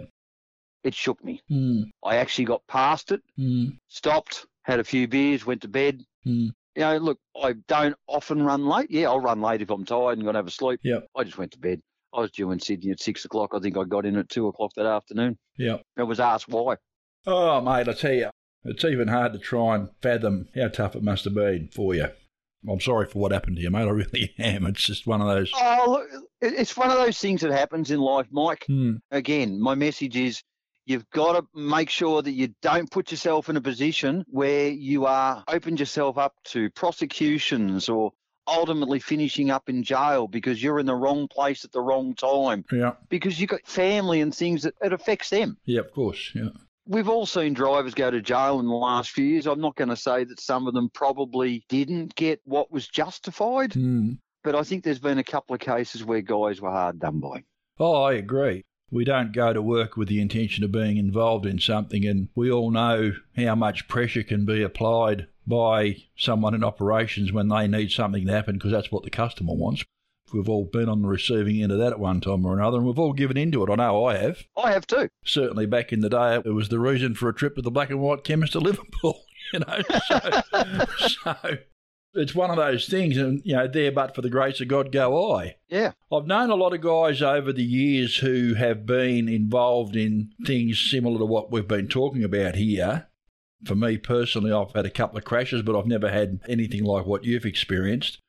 It 0.84 0.94
shook 0.94 1.24
me. 1.24 1.42
Mm. 1.52 1.86
I 2.04 2.18
actually 2.18 2.46
got 2.46 2.66
past 2.68 3.12
it, 3.12 3.22
Mm. 3.40 3.78
stopped, 3.88 4.46
had 4.64 4.80
a 4.80 4.84
few 4.84 5.08
beers, 5.08 5.46
went 5.46 5.62
to 5.62 5.68
bed. 5.68 6.04
Mm. 6.26 6.50
You 6.76 6.82
know, 6.84 6.98
look, 6.98 7.20
I 7.42 7.54
don't 7.68 7.96
often 8.08 8.44
run 8.44 8.68
late. 8.68 8.92
Yeah, 8.92 9.08
I'll 9.08 9.20
run 9.20 9.42
late 9.42 9.62
if 9.62 9.70
I'm 9.72 9.84
tired 9.86 10.18
and 10.18 10.24
got 10.26 10.34
to 10.34 10.38
have 10.38 10.48
a 10.48 10.52
sleep. 10.52 10.80
Yep. 10.84 11.08
I 11.16 11.24
just 11.24 11.38
went 11.38 11.52
to 11.54 11.60
bed. 11.60 11.82
I 12.14 12.22
was 12.22 12.32
due 12.32 12.52
in 12.52 12.60
Sydney 12.60 12.92
at 12.92 13.00
six 13.02 13.26
o'clock. 13.26 13.52
I 13.54 13.60
think 13.60 13.76
I 13.78 13.84
got 13.84 14.06
in 14.06 14.16
at 14.18 14.30
two 14.30 14.48
o'clock 14.48 14.72
that 14.76 14.86
afternoon. 14.86 15.38
Yep. 15.58 15.82
I 15.98 16.04
was 16.04 16.20
asked 16.20 16.48
why. 16.48 16.76
Oh, 17.28 17.62
mate, 17.62 17.88
I 17.90 17.94
tell 17.94 18.14
you, 18.14 18.30
it's 18.64 18.86
even 18.86 19.10
hard 19.10 19.34
to 19.34 19.40
try 19.40 19.76
and 19.76 19.90
fathom 20.02 20.48
how 20.56 20.70
tough 20.70 20.96
it 20.96 21.04
must 21.04 21.26
have 21.26 21.36
been 21.36 21.70
for 21.74 21.94
you. 21.94 22.08
I'm 22.68 22.80
sorry 22.82 23.06
for 23.06 23.20
what 23.20 23.32
happened 23.32 23.58
to 23.58 23.62
you, 23.62 23.70
mate. 23.70 23.88
I 23.88 23.92
really 23.92 24.34
am. 24.40 24.66
It's 24.66 24.84
just 24.84 25.06
one 25.06 25.22
of 25.22 25.28
those. 25.28 25.52
Oh, 25.54 25.86
look, 26.12 26.24
it's 26.42 26.76
one 26.76 26.90
of 26.90 26.98
those 26.98 27.20
things 27.20 27.42
that 27.42 27.52
happens 27.52 27.92
in 27.92 28.00
life, 28.00 28.28
Mike. 28.32 28.66
Hmm. 28.68 28.96
Again, 29.12 29.62
my 29.62 29.76
message 29.76 30.18
is 30.18 30.42
you've 30.86 31.10
got 31.12 31.34
to 31.34 31.46
make 31.60 31.90
sure 31.90 32.22
that 32.22 32.32
you 32.32 32.54
don't 32.62 32.90
put 32.90 33.12
yourself 33.12 33.50
in 33.50 33.58
a 33.58 33.62
position 33.62 34.24
where 34.30 34.70
you 34.70 35.06
are 35.06 35.44
opened 35.48 35.80
yourself 35.80 36.18
up 36.18 36.34
to 36.46 36.70
prosecutions 36.72 37.90
or 37.90 38.12
ultimately 38.48 39.00
finishing 39.00 39.52
up 39.52 39.68
in 39.68 39.84
jail 39.84 40.28
because 40.28 40.64
you're 40.64 40.80
in 40.80 40.86
the 40.86 40.96
wrong 40.96 41.28
place 41.28 41.66
at 41.66 41.72
the 41.74 41.82
wrong 41.82 42.16
time 42.16 42.64
Yeah. 42.72 42.94
because 43.10 43.40
you've 43.40 43.50
got 43.50 43.68
family 43.68 44.22
and 44.22 44.34
things 44.34 44.64
that 44.64 44.74
it 44.82 44.94
affects 44.94 45.30
them. 45.30 45.58
Yeah, 45.66 45.82
of 45.82 45.92
course. 45.92 46.32
Yeah. 46.34 46.50
We've 46.88 47.10
all 47.10 47.26
seen 47.26 47.54
drivers 47.54 47.94
go 47.94 48.10
to 48.10 48.22
jail 48.22 48.60
in 48.60 48.66
the 48.66 48.74
last 48.74 49.12
few 49.12 49.26
years. 49.26 49.46
I'm 49.46 49.60
not 49.60 49.76
going 49.76 49.90
to 49.90 49.96
say 49.96 50.24
that 50.24 50.40
some 50.40 50.68
of 50.68 50.74
them 50.74 50.90
probably 50.94 51.66
didn't 51.70 52.16
get 52.16 52.40
what 52.46 52.72
was 52.72 52.88
justified, 52.88 53.74
Hmm. 53.74 54.14
but 54.44 54.56
I 54.56 54.64
think 54.64 54.84
there's 54.84 55.00
been 55.00 55.18
a 55.18 55.24
couple 55.24 55.54
of 55.54 55.60
cases 55.60 56.04
where 56.06 56.22
guys 56.22 56.62
were 56.62 56.72
hard 56.72 57.00
done 57.00 57.20
by. 57.20 57.44
Oh, 57.80 58.04
I 58.04 58.14
agree. 58.14 58.64
We 58.90 59.04
don't 59.04 59.34
go 59.34 59.52
to 59.52 59.62
work 59.62 59.98
with 59.98 60.08
the 60.08 60.22
intention 60.22 60.64
of 60.64 60.72
being 60.72 60.96
involved 60.96 61.46
in 61.46 61.60
something, 61.60 62.06
and 62.06 62.30
we 62.36 62.50
all 62.50 62.72
know 62.72 63.12
how 63.36 63.54
much 63.56 63.90
pressure 63.90 64.24
can 64.24 64.46
be 64.46 64.64
applied 64.64 65.28
by 65.46 65.98
someone 66.16 66.54
in 66.56 66.64
operations 66.64 67.34
when 67.34 67.50
they 67.50 67.68
need 67.68 67.92
something 67.92 68.26
to 68.26 68.32
happen 68.32 68.56
because 68.56 68.72
that's 68.72 68.92
what 68.92 69.04
the 69.04 69.10
customer 69.10 69.54
wants. 69.54 69.84
We've 70.34 70.50
all 70.50 70.66
been 70.66 70.90
on 70.90 71.02
the 71.02 71.08
receiving 71.08 71.62
end 71.62 71.72
of 71.72 71.80
that 71.80 71.94
at 71.94 72.00
one 72.00 72.22
time 72.22 72.46
or 72.46 72.54
another, 72.58 72.78
and 72.78 72.86
we've 72.86 73.00
all 73.00 73.14
given 73.14 73.38
into 73.38 73.64
it. 73.64 73.70
I 73.70 73.76
know 73.76 74.06
I 74.06 74.18
have. 74.18 74.44
I 74.56 74.72
have 74.72 74.86
too. 74.86 75.10
Certainly 75.24 75.68
back 75.68 75.94
in 75.94 76.02
the 76.02 76.10
day, 76.10 76.36
it 76.36 76.54
was 76.54 76.70
the 76.70 76.80
reason 76.80 77.16
for 77.16 77.30
a 77.30 77.34
trip 77.34 77.56
with 77.56 77.66
the 77.66 77.72
black 77.72 77.90
and 77.90 78.02
white 78.02 78.24
chemist 78.24 78.54
to 78.54 78.60
Liverpool, 78.62 79.22
you 79.54 79.60
know. 79.60 79.80
So, 80.08 80.86
so 80.98 81.58
it's 82.14 82.36
one 82.36 82.50
of 82.50 82.58
those 82.58 82.88
things, 82.88 83.16
and, 83.18 83.42
you 83.46 83.56
know, 83.56 83.68
there 83.68 83.92
but 83.92 84.16
for 84.16 84.22
the 84.22 84.30
grace 84.30 84.60
of 84.60 84.68
God 84.68 84.92
go 84.92 85.36
I. 85.36 85.56
Yeah. 85.70 85.94
I've 86.12 86.28
known 86.28 86.50
a 86.50 86.56
lot 86.56 86.74
of 86.74 86.82
guys 86.82 87.22
over 87.22 87.54
the 87.54 87.64
years 87.64 88.18
who 88.18 88.56
have 88.56 88.86
been 88.86 89.30
involved 89.30 89.96
in 89.96 90.32
things 90.46 90.80
similar 90.80 91.20
to 91.20 91.26
what 91.26 91.52
we've 91.52 91.68
been 91.68 91.88
talking 91.88 92.24
about 92.24 92.56
here. 92.56 93.08
For 93.66 93.76
me 93.76 93.98
personally, 93.98 94.52
I've 94.52 94.74
had 94.74 94.86
a 94.86 94.92
couple 94.92 95.18
of 95.18 95.26
crashes, 95.26 95.62
but 95.62 95.78
I've 95.78 95.88
never 95.88 96.12
had 96.12 96.42
anything 96.48 96.84
like 96.84 97.06
what 97.06 97.24
you've 97.24 97.46
experienced. 97.46 98.20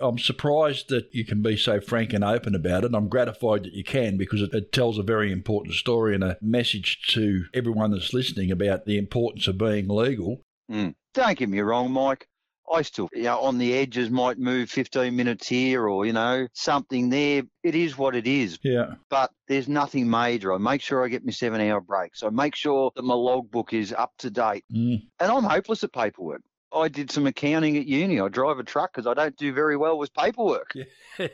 I'm 0.00 0.18
surprised 0.18 0.88
that 0.88 1.08
you 1.12 1.24
can 1.24 1.42
be 1.42 1.56
so 1.56 1.80
frank 1.80 2.12
and 2.12 2.24
open 2.24 2.54
about 2.54 2.84
it. 2.84 2.94
I'm 2.94 3.08
gratified 3.08 3.64
that 3.64 3.72
you 3.72 3.84
can 3.84 4.16
because 4.16 4.42
it, 4.42 4.52
it 4.54 4.72
tells 4.72 4.98
a 4.98 5.02
very 5.02 5.32
important 5.32 5.74
story 5.74 6.14
and 6.14 6.24
a 6.24 6.36
message 6.40 7.06
to 7.14 7.44
everyone 7.54 7.90
that's 7.90 8.12
listening 8.14 8.50
about 8.50 8.84
the 8.86 8.98
importance 8.98 9.46
of 9.48 9.58
being 9.58 9.88
legal. 9.88 10.42
Mm. 10.70 10.94
Don't 11.14 11.38
get 11.38 11.48
me 11.48 11.60
wrong, 11.60 11.90
Mike. 11.90 12.26
I 12.70 12.82
still, 12.82 13.08
you 13.14 13.22
know, 13.22 13.38
on 13.40 13.56
the 13.56 13.72
edges 13.74 14.10
might 14.10 14.38
move 14.38 14.68
15 14.68 15.16
minutes 15.16 15.48
here 15.48 15.88
or, 15.88 16.04
you 16.04 16.12
know, 16.12 16.46
something 16.52 17.08
there. 17.08 17.42
It 17.62 17.74
is 17.74 17.96
what 17.96 18.14
it 18.14 18.26
is, 18.26 18.58
Yeah. 18.62 18.96
but 19.08 19.30
there's 19.48 19.68
nothing 19.68 20.10
major. 20.10 20.52
I 20.52 20.58
make 20.58 20.82
sure 20.82 21.02
I 21.02 21.08
get 21.08 21.24
my 21.24 21.32
seven 21.32 21.62
hour 21.62 21.80
breaks. 21.80 22.22
I 22.22 22.28
make 22.28 22.54
sure 22.54 22.92
that 22.94 23.02
my 23.04 23.14
logbook 23.14 23.72
is 23.72 23.94
up 23.94 24.12
to 24.18 24.28
date. 24.28 24.64
Mm. 24.70 25.00
And 25.18 25.32
I'm 25.32 25.44
hopeless 25.44 25.82
at 25.82 25.94
paperwork. 25.94 26.42
I 26.72 26.88
did 26.88 27.10
some 27.10 27.26
accounting 27.26 27.76
at 27.78 27.86
uni. 27.86 28.20
I 28.20 28.28
drive 28.28 28.58
a 28.58 28.64
truck 28.64 28.92
because 28.92 29.06
I 29.06 29.14
don't 29.14 29.36
do 29.36 29.52
very 29.52 29.76
well 29.76 29.98
with 29.98 30.12
paperwork. 30.14 30.72
yeah, 31.18 31.28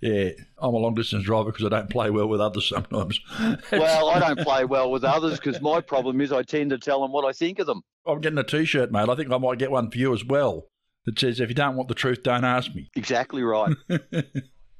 I'm 0.58 0.74
a 0.74 0.78
long 0.78 0.94
distance 0.94 1.24
driver 1.24 1.50
because 1.52 1.66
I 1.66 1.68
don't 1.68 1.90
play 1.90 2.10
well 2.10 2.28
with 2.28 2.40
others 2.40 2.68
sometimes. 2.68 3.20
Well, 3.72 4.08
I 4.10 4.18
don't 4.18 4.40
play 4.40 4.64
well 4.64 4.90
with 4.90 5.04
others 5.04 5.38
because 5.38 5.60
my 5.60 5.80
problem 5.80 6.20
is 6.20 6.32
I 6.32 6.42
tend 6.42 6.70
to 6.70 6.78
tell 6.78 7.00
them 7.02 7.12
what 7.12 7.24
I 7.24 7.32
think 7.32 7.58
of 7.58 7.66
them. 7.66 7.82
I'm 8.06 8.20
getting 8.20 8.38
a 8.38 8.44
T-shirt, 8.44 8.90
mate. 8.90 9.08
I 9.08 9.14
think 9.14 9.30
I 9.32 9.38
might 9.38 9.58
get 9.58 9.70
one 9.70 9.90
for 9.90 9.98
you 9.98 10.12
as 10.12 10.24
well. 10.24 10.66
That 11.06 11.18
says, 11.18 11.40
"If 11.40 11.48
you 11.48 11.54
don't 11.54 11.76
want 11.76 11.88
the 11.88 11.94
truth, 11.94 12.22
don't 12.22 12.44
ask 12.44 12.74
me." 12.74 12.90
Exactly 12.96 13.42
right. 13.42 13.74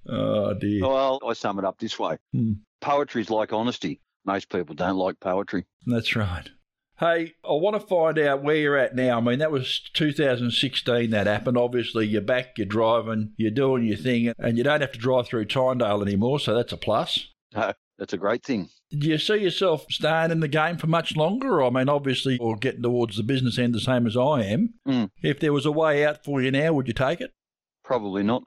oh 0.09 0.55
dear. 0.55 0.83
well, 0.83 1.21
I 1.27 1.33
sum 1.35 1.59
it 1.59 1.65
up 1.65 1.79
this 1.79 1.99
way 1.99 2.17
Hmm. 2.33 2.53
poetry's 2.81 3.31
like 3.31 3.53
honesty. 3.53 4.01
Most 4.27 4.51
people 4.51 4.75
don't 4.75 4.97
like 4.97 5.19
poetry. 5.21 5.65
That's 5.87 6.15
right. 6.17 6.51
Hey, 7.01 7.33
I 7.43 7.53
want 7.53 7.81
to 7.81 7.87
find 7.87 8.19
out 8.19 8.43
where 8.43 8.57
you're 8.57 8.77
at 8.77 8.95
now. 8.95 9.17
I 9.17 9.21
mean, 9.23 9.39
that 9.39 9.51
was 9.51 9.81
2016 9.95 11.09
that 11.09 11.27
happened. 11.27 11.57
Obviously, 11.57 12.07
you're 12.07 12.21
back, 12.21 12.59
you're 12.59 12.67
driving, 12.67 13.33
you're 13.39 13.51
doing 13.51 13.85
your 13.85 13.97
thing, 13.97 14.35
and 14.39 14.59
you 14.59 14.65
don't 14.65 14.83
have 14.83 14.93
to 14.93 14.99
drive 14.99 15.27
through 15.27 15.47
Tyndale 15.47 16.03
anymore, 16.03 16.39
so 16.39 16.55
that's 16.55 16.75
a 16.75 16.77
plus. 16.77 17.29
That's 17.55 18.13
a 18.13 18.19
great 18.19 18.45
thing. 18.45 18.69
Do 18.91 19.09
you 19.09 19.17
see 19.17 19.37
yourself 19.37 19.87
staying 19.89 20.31
in 20.31 20.41
the 20.41 20.49
game 20.49 20.77
for 20.77 20.89
much 20.89 21.17
longer? 21.17 21.63
I 21.63 21.71
mean, 21.71 21.89
obviously, 21.89 22.37
or 22.39 22.57
getting 22.57 22.83
towards 22.83 23.17
the 23.17 23.23
business 23.23 23.59
end 23.59 23.75
the 23.75 23.81
same 23.81 24.07
as 24.07 24.17
I 24.17 24.43
am. 24.43 24.75
Mm. 24.87 25.11
If 25.23 25.41
there 25.41 25.55
was 25.55 25.65
a 25.65 25.73
way 25.73 26.05
out 26.05 26.23
for 26.23 26.43
you 26.43 26.51
now, 26.51 26.75
would 26.75 26.87
you 26.87 26.95
take 26.95 27.23
it? 27.23 27.33
Probably 27.83 28.23
not. 28.23 28.43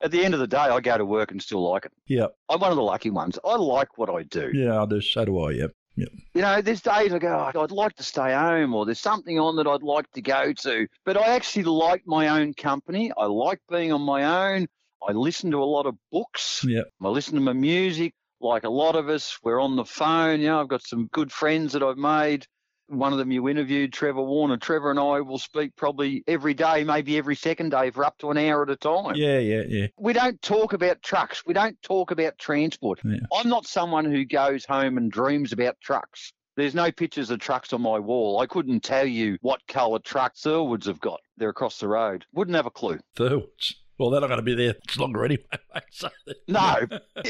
At 0.00 0.12
the 0.12 0.24
end 0.24 0.34
of 0.34 0.40
the 0.40 0.46
day, 0.46 0.58
I 0.58 0.78
go 0.80 0.96
to 0.96 1.04
work 1.04 1.32
and 1.32 1.42
still 1.42 1.68
like 1.72 1.86
it. 1.86 1.92
Yeah, 2.06 2.26
I'm 2.48 2.60
one 2.60 2.70
of 2.70 2.76
the 2.76 2.82
lucky 2.82 3.10
ones. 3.10 3.36
I 3.44 3.56
like 3.56 3.98
what 3.98 4.10
I 4.10 4.22
do. 4.22 4.52
yeah, 4.54 4.80
I 4.80 4.86
do. 4.86 5.00
So 5.00 5.24
do 5.24 5.38
I. 5.40 5.66
Yep. 5.96 6.08
You 6.34 6.42
know, 6.42 6.60
there's 6.60 6.82
days 6.82 7.12
I 7.12 7.18
go, 7.18 7.50
"Oh, 7.54 7.60
I'd 7.62 7.70
like 7.70 7.94
to 7.94 8.02
stay 8.02 8.32
home, 8.34 8.74
or 8.74 8.84
there's 8.84 9.00
something 9.00 9.38
on 9.38 9.56
that 9.56 9.66
I'd 9.66 9.82
like 9.82 10.10
to 10.12 10.22
go 10.22 10.52
to. 10.52 10.86
But 11.04 11.16
I 11.16 11.34
actually 11.34 11.64
like 11.64 12.02
my 12.06 12.28
own 12.28 12.52
company. 12.54 13.12
I 13.16 13.26
like 13.26 13.60
being 13.70 13.92
on 13.92 14.02
my 14.02 14.54
own. 14.54 14.66
I 15.06 15.12
listen 15.12 15.50
to 15.52 15.62
a 15.62 15.64
lot 15.64 15.86
of 15.86 15.94
books. 16.12 16.64
Yep. 16.66 16.86
I 17.02 17.08
listen 17.08 17.34
to 17.34 17.40
my 17.40 17.52
music. 17.52 18.12
Like 18.40 18.64
a 18.64 18.70
lot 18.70 18.96
of 18.96 19.08
us, 19.08 19.38
we're 19.42 19.60
on 19.60 19.76
the 19.76 19.84
phone. 19.84 20.40
You 20.40 20.48
know, 20.48 20.60
I've 20.60 20.68
got 20.68 20.82
some 20.82 21.08
good 21.12 21.32
friends 21.32 21.72
that 21.72 21.82
I've 21.82 21.96
made. 21.96 22.46
One 22.88 23.12
of 23.12 23.18
them 23.18 23.32
you 23.32 23.48
interviewed, 23.48 23.92
Trevor 23.92 24.22
Warner. 24.22 24.56
Trevor 24.56 24.90
and 24.90 24.98
I 25.00 25.20
will 25.20 25.38
speak 25.38 25.74
probably 25.76 26.22
every 26.28 26.54
day, 26.54 26.84
maybe 26.84 27.18
every 27.18 27.34
second 27.34 27.70
day 27.70 27.90
for 27.90 28.04
up 28.04 28.16
to 28.18 28.30
an 28.30 28.38
hour 28.38 28.62
at 28.62 28.70
a 28.70 28.76
time. 28.76 29.14
Yeah, 29.16 29.38
yeah, 29.38 29.62
yeah. 29.68 29.86
We 29.98 30.12
don't 30.12 30.40
talk 30.40 30.72
about 30.72 31.02
trucks. 31.02 31.42
We 31.46 31.52
don't 31.54 31.80
talk 31.82 32.12
about 32.12 32.38
transport. 32.38 33.00
Yeah. 33.04 33.16
I'm 33.34 33.48
not 33.48 33.66
someone 33.66 34.04
who 34.04 34.24
goes 34.24 34.64
home 34.64 34.98
and 34.98 35.10
dreams 35.10 35.52
about 35.52 35.76
trucks. 35.80 36.32
There's 36.56 36.74
no 36.74 36.90
pictures 36.92 37.30
of 37.30 37.38
trucks 37.40 37.72
on 37.72 37.82
my 37.82 37.98
wall. 37.98 38.38
I 38.40 38.46
couldn't 38.46 38.80
tell 38.84 39.04
you 39.06 39.36
what 39.42 39.60
colour 39.66 39.98
trucks 39.98 40.42
Thurwoods 40.42 40.86
have 40.86 41.00
got. 41.00 41.20
They're 41.36 41.50
across 41.50 41.78
the 41.80 41.88
road. 41.88 42.24
Wouldn't 42.32 42.56
have 42.56 42.66
a 42.66 42.70
clue. 42.70 42.98
Thoughts. 43.16 43.74
Well, 43.98 44.10
they're 44.10 44.20
not 44.20 44.28
going 44.28 44.38
to 44.38 44.42
be 44.44 44.54
there 44.54 44.74
much 44.86 44.96
longer 44.98 45.24
anyway. 45.24 45.42
so- 45.90 46.08
No. 46.48 46.76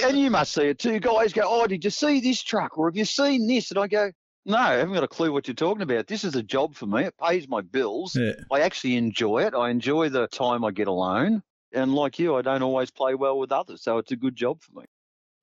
and 0.05 0.19
you 0.19 0.31
must 0.31 0.53
see 0.53 0.65
it 0.65 0.79
too. 0.79 1.01
Guys 1.01 1.33
go, 1.33 1.43
Oh, 1.45 1.67
did 1.67 1.83
you 1.83 1.91
see 1.91 2.21
this 2.21 2.43
truck? 2.43 2.77
Or 2.77 2.89
have 2.89 2.97
you 2.97 3.05
seen 3.05 3.47
this? 3.49 3.71
And 3.71 3.79
I 3.79 3.87
go, 3.87 4.11
No, 4.49 4.59
I 4.59 4.75
haven't 4.75 4.95
got 4.95 5.03
a 5.03 5.09
clue 5.09 5.33
what 5.33 5.49
you're 5.49 5.57
talking 5.57 5.83
about. 5.83 6.07
This 6.07 6.23
is 6.23 6.37
a 6.37 6.43
job 6.43 6.77
for 6.77 6.87
me. 6.87 7.03
It 7.03 7.15
pays 7.19 7.49
my 7.49 7.63
bills. 7.63 8.17
Yeah. 8.17 8.35
I 8.53 8.61
actually 8.61 8.95
enjoy 8.95 9.43
it. 9.43 9.55
I 9.55 9.71
enjoy 9.71 10.09
the 10.09 10.29
time 10.29 10.65
I 10.65 10.71
get 10.71 10.87
alone. 10.87 11.43
And 11.73 11.93
like 11.97 12.21
you, 12.21 12.37
I 12.37 12.43
don't 12.43 12.63
always 12.63 12.93
play 12.93 13.17
well 13.17 13.41
with 13.41 13.51
others. 13.51 13.83
So 13.83 13.99
it's 13.99 14.13
a 14.13 14.17
good 14.17 14.37
job 14.37 14.63
for 14.63 14.81
me. 14.81 14.87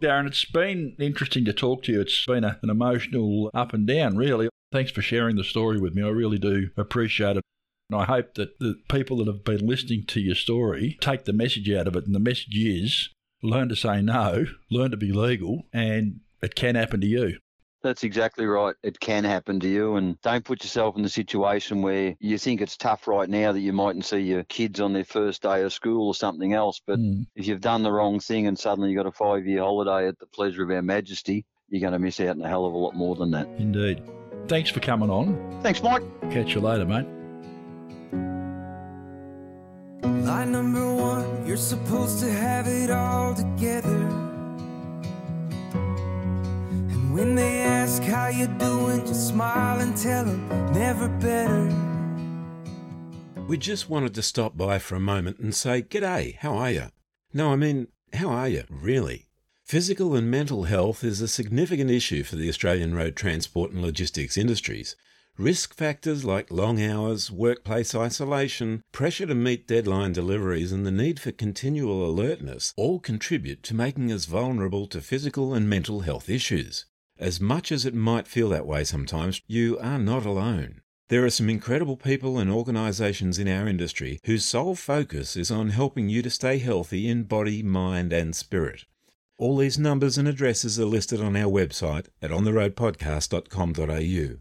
Darren, 0.02 0.26
it's 0.26 0.46
been 0.46 0.96
interesting 1.00 1.44
to 1.46 1.54
talk 1.54 1.84
to 1.84 1.92
you. 1.92 2.00
It's 2.00 2.26
been 2.26 2.46
a, 2.46 2.58
an 2.64 2.70
emotional 2.70 3.52
up 3.54 3.74
and 3.74 3.86
down, 3.86 4.16
really. 4.16 4.48
Thanks 4.72 4.92
for 4.92 5.02
sharing 5.02 5.36
the 5.36 5.44
story 5.44 5.80
with 5.82 5.94
me. 5.94 6.02
I 6.02 6.08
really 6.08 6.40
do 6.40 6.70
appreciate 6.78 7.36
it. 7.36 7.44
And 7.90 8.02
I 8.02 8.06
hope 8.06 8.36
that 8.36 8.58
the 8.60 8.76
people 8.90 9.18
that 9.18 9.28
have 9.28 9.44
been 9.44 9.68
listening 9.68 10.06
to 10.08 10.22
your 10.22 10.36
story 10.36 10.98
take 11.02 11.26
the 11.26 11.34
message 11.34 11.70
out 11.70 11.90
of 11.90 11.98
it. 11.98 12.06
And 12.06 12.16
the 12.16 12.20
message 12.20 12.56
is 12.56 13.10
learn 13.42 13.68
to 13.68 13.76
say 13.76 14.02
no, 14.02 14.46
learn 14.72 14.92
to 14.92 14.98
be 14.98 15.12
legal, 15.12 15.64
and 15.74 16.22
it 16.42 16.56
can 16.56 16.76
happen 16.76 17.02
to 17.02 17.08
you. 17.08 17.38
That's 17.84 18.04
exactly 18.04 18.46
right. 18.46 18.76
It 18.82 18.98
can 19.00 19.26
happen 19.26 19.60
to 19.60 19.68
you, 19.68 19.98
and 19.98 20.20
don't 20.22 20.46
put 20.46 20.64
yourself 20.64 20.96
in 20.96 21.04
the 21.04 21.10
situation 21.10 21.82
where 21.82 22.16
you 22.20 22.38
think 22.38 22.62
it's 22.62 22.78
tough 22.78 23.08
right 23.10 23.30
now 23.30 23.52
that 23.52 23.60
you 23.60 23.74
mightn't 23.74 24.06
see 24.06 24.20
your 24.20 24.44
kids 24.46 24.80
on 24.80 24.94
their 24.94 25.04
first 25.04 25.42
day 25.42 25.62
of 25.64 25.74
school 25.74 26.08
or 26.08 26.16
something 26.16 26.54
else. 26.54 26.82
But 26.88 26.98
Mm. 27.00 27.28
if 27.36 27.46
you've 27.46 27.60
done 27.60 27.84
the 27.84 27.92
wrong 27.92 28.22
thing 28.22 28.48
and 28.48 28.58
suddenly 28.58 28.92
you've 28.92 29.04
got 29.04 29.06
a 29.06 29.12
five 29.12 29.46
year 29.46 29.60
holiday 29.62 30.08
at 30.08 30.18
the 30.18 30.28
pleasure 30.28 30.64
of 30.64 30.72
Our 30.72 30.82
Majesty, 30.82 31.46
you're 31.68 31.82
going 31.82 31.92
to 31.94 32.00
miss 32.00 32.22
out 32.22 32.30
on 32.38 32.42
a 32.42 32.48
hell 32.48 32.66
of 32.66 32.74
a 32.74 32.78
lot 32.78 32.96
more 32.96 33.16
than 33.16 33.32
that. 33.32 33.48
Indeed. 33.58 34.02
Thanks 34.48 34.70
for 34.70 34.80
coming 34.80 35.10
on. 35.10 35.60
Thanks, 35.62 35.84
Mike. 35.84 36.04
Catch 36.32 36.56
you 36.56 36.62
later, 36.62 36.86
mate. 36.86 37.06
Line 40.26 40.52
number 40.54 40.94
one, 40.96 41.46
you're 41.46 41.58
supposed 41.58 42.20
to 42.20 42.32
have 42.32 42.66
it 42.68 42.90
all 42.92 43.34
together. 43.36 44.23
When 47.14 47.36
they 47.36 47.62
ask 47.62 48.02
how 48.02 48.30
you're 48.30 48.48
doing, 48.58 49.06
just 49.06 49.28
smile 49.28 49.82
and 49.82 49.96
tell 49.96 50.26
them 50.26 50.74
never 50.74 51.08
better. 51.08 51.70
We 53.48 53.56
just 53.56 53.88
wanted 53.88 54.16
to 54.16 54.24
stop 54.24 54.58
by 54.58 54.80
for 54.80 54.96
a 54.96 55.00
moment 55.00 55.38
and 55.38 55.54
say, 55.54 55.84
G'day, 55.84 56.38
how 56.38 56.56
are 56.56 56.72
you? 56.72 56.88
No, 57.32 57.54
I 57.54 57.56
mean, 57.56 57.90
how 58.14 58.30
are 58.30 58.50
you, 58.50 58.64
really? 58.68 59.28
Physical 59.64 60.16
and 60.16 60.32
mental 60.32 60.64
health 60.64 61.04
is 61.04 61.22
a 61.22 61.28
significant 61.28 61.92
issue 61.92 62.24
for 62.24 62.36
the 62.36 62.50
Australian 62.50 62.96
road 62.96 63.16
transport 63.16 63.70
and 63.70 63.84
logistics 63.84 64.36
industries, 64.36 64.96
Risk 65.38 65.76
factors 65.76 66.24
like 66.24 66.52
long 66.52 66.82
hours, 66.82 67.32
workplace 67.32 67.94
isolation, 67.94 68.84
pressure 68.92 69.26
to 69.28 69.36
meet 69.36 69.68
deadline 69.68 70.14
deliveries, 70.14 70.72
and 70.72 70.84
the 70.86 70.92
need 70.92 71.20
for 71.20 71.32
continual 71.32 72.06
alertness 72.06 72.74
all 72.76 73.00
contribute 73.00 73.62
to 73.64 73.76
making 73.76 74.12
us 74.12 74.26
vulnerable 74.26 74.86
to 74.88 75.02
physical 75.02 75.54
and 75.56 75.68
mental 75.68 76.02
health 76.02 76.30
issues. 76.30 76.86
As 77.20 77.40
much 77.40 77.72
as 77.72 77.86
it 77.86 77.94
might 77.94 78.28
feel 78.28 78.50
that 78.50 78.66
way 78.66 78.84
sometimes, 78.84 79.44
you 79.48 79.78
are 79.80 80.00
not 80.00 80.26
alone. 80.26 80.82
There 81.10 81.24
are 81.24 81.30
some 81.30 81.48
incredible 81.50 81.96
people 81.96 82.40
and 82.40 82.50
organisations 82.50 83.38
in 83.38 83.48
our 83.48 83.68
industry 83.68 84.20
whose 84.26 84.44
sole 84.46 84.74
focus 84.76 85.36
is 85.36 85.52
on 85.52 85.70
helping 85.70 86.10
you 86.10 86.24
to 86.24 86.32
stay 86.32 86.58
healthy 86.58 87.08
in 87.08 87.24
body, 87.24 87.62
mind, 87.62 88.12
and 88.12 88.36
spirit. 88.36 88.86
All 89.38 89.58
these 89.58 89.78
numbers 89.78 90.18
and 90.18 90.28
addresses 90.28 90.80
are 90.80 90.86
listed 90.86 91.22
on 91.22 91.36
our 91.36 91.52
website 91.52 92.08
at 92.22 92.32
ontheroadpodcast.com.au. 92.32 94.38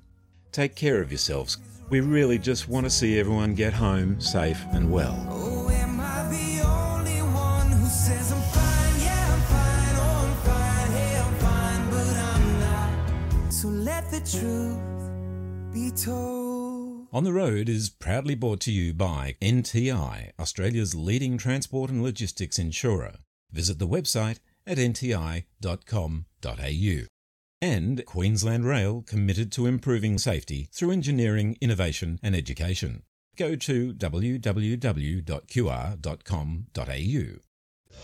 Take 0.51 0.75
care 0.75 1.03
of 1.03 1.11
yourselves. 1.11 1.59
We 1.91 2.01
really 2.01 2.39
just 2.39 2.69
want 2.69 2.87
to 2.87 2.91
see 2.91 3.19
everyone 3.19 3.55
get 3.55 3.75
home 3.75 4.19
safe 4.21 4.65
and 4.73 4.91
well. 4.91 5.27
Oh, 5.29 5.53
let 14.03 14.11
the 14.11 14.39
truth 14.39 15.73
be 15.73 15.91
told. 15.91 17.07
On 17.13 17.25
the 17.25 17.33
Road 17.33 17.69
is 17.69 17.91
proudly 17.91 18.35
brought 18.35 18.61
to 18.61 18.73
you 18.73 18.95
by 18.95 19.37
NTI, 19.41 20.31
Australia's 20.39 20.95
leading 20.95 21.37
transport 21.37 21.91
and 21.91 22.03
logistics 22.03 22.59
insurer. 22.59 23.17
Visit 23.51 23.79
the 23.79 23.89
website 23.89 24.39
at 24.67 24.79
nti.com.au. 24.79 25.45
And 27.61 28.07
Queensland 28.07 28.67
Rail 28.67 29.03
committed 29.03 29.53
to 29.53 29.67
improving 29.67 30.19
safety 30.19 30.69
through 30.73 30.91
engineering, 30.93 31.57
innovation 31.61 32.19
and 32.23 32.35
education. 32.35 33.03
Go 33.37 33.55
to 33.57 33.93
www.qr.com.au. 33.93 35.33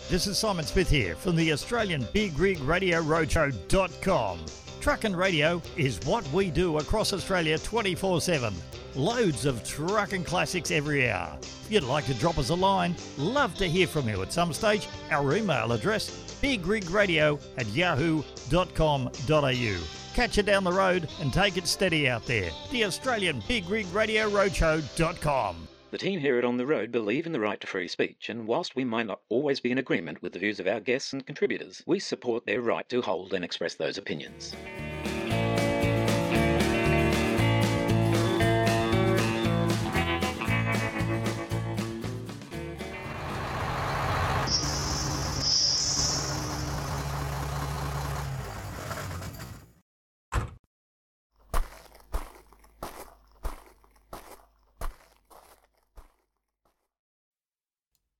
This 0.09 0.25
is 0.27 0.37
Simon 0.39 0.65
Smith 0.65 0.89
here 0.89 1.15
from 1.15 1.35
the 1.35 1.53
Australian 1.53 2.07
Big 2.13 2.37
Rig 2.39 2.59
Radio 2.61 3.01
Roadshow.com. 3.03 4.39
Truck 4.81 5.03
and 5.03 5.15
radio 5.15 5.61
is 5.77 5.99
what 6.05 6.27
we 6.31 6.49
do 6.49 6.77
across 6.79 7.13
Australia 7.13 7.57
24 7.59 8.21
7. 8.21 8.53
Loads 8.95 9.45
of 9.45 9.63
trucking 9.63 10.23
classics 10.23 10.71
every 10.71 11.09
hour. 11.11 11.37
If 11.41 11.67
you'd 11.69 11.83
like 11.83 12.05
to 12.07 12.15
drop 12.15 12.39
us 12.39 12.49
a 12.49 12.55
line, 12.55 12.95
love 13.17 13.53
to 13.55 13.69
hear 13.69 13.85
from 13.85 14.09
you 14.09 14.21
at 14.23 14.33
some 14.33 14.51
stage. 14.51 14.87
Our 15.11 15.35
email 15.35 15.71
address 15.73 16.09
bigrigradio 16.41 17.39
at 17.57 17.67
yahoo.com.au. 17.67 19.13
Catch 20.15 20.37
you 20.37 20.43
down 20.43 20.63
the 20.63 20.71
road 20.71 21.07
and 21.21 21.31
take 21.31 21.55
it 21.57 21.67
steady 21.67 22.09
out 22.09 22.25
there. 22.25 22.49
The 22.71 22.85
Australian 22.85 23.43
Big 23.47 23.69
Rig 23.69 23.85
Radio 23.93 24.29
Roadshow.com. 24.29 25.68
The 25.91 25.97
team 25.97 26.19
here 26.19 26.37
at 26.37 26.45
On 26.45 26.57
the 26.57 26.67
Road 26.67 26.91
believe 26.91 27.25
in 27.25 27.31
the 27.31 27.39
right 27.39 27.59
to 27.59 27.65
free 27.65 27.87
speech, 27.87 28.29
and 28.29 28.45
whilst 28.45 28.75
we 28.75 28.83
might 28.83 29.07
not 29.07 29.21
always 29.27 29.59
be 29.59 29.71
in 29.71 29.79
agreement 29.79 30.21
with 30.21 30.33
the 30.33 30.39
views 30.39 30.59
of 30.59 30.67
our 30.67 30.79
guests 30.79 31.13
and 31.13 31.25
contributors, 31.25 31.81
we 31.87 31.99
support 31.99 32.45
their 32.45 32.61
right 32.61 32.87
to 32.89 33.01
hold 33.01 33.33
and 33.33 33.43
express 33.43 33.73
those 33.73 33.97
opinions. 33.97 34.55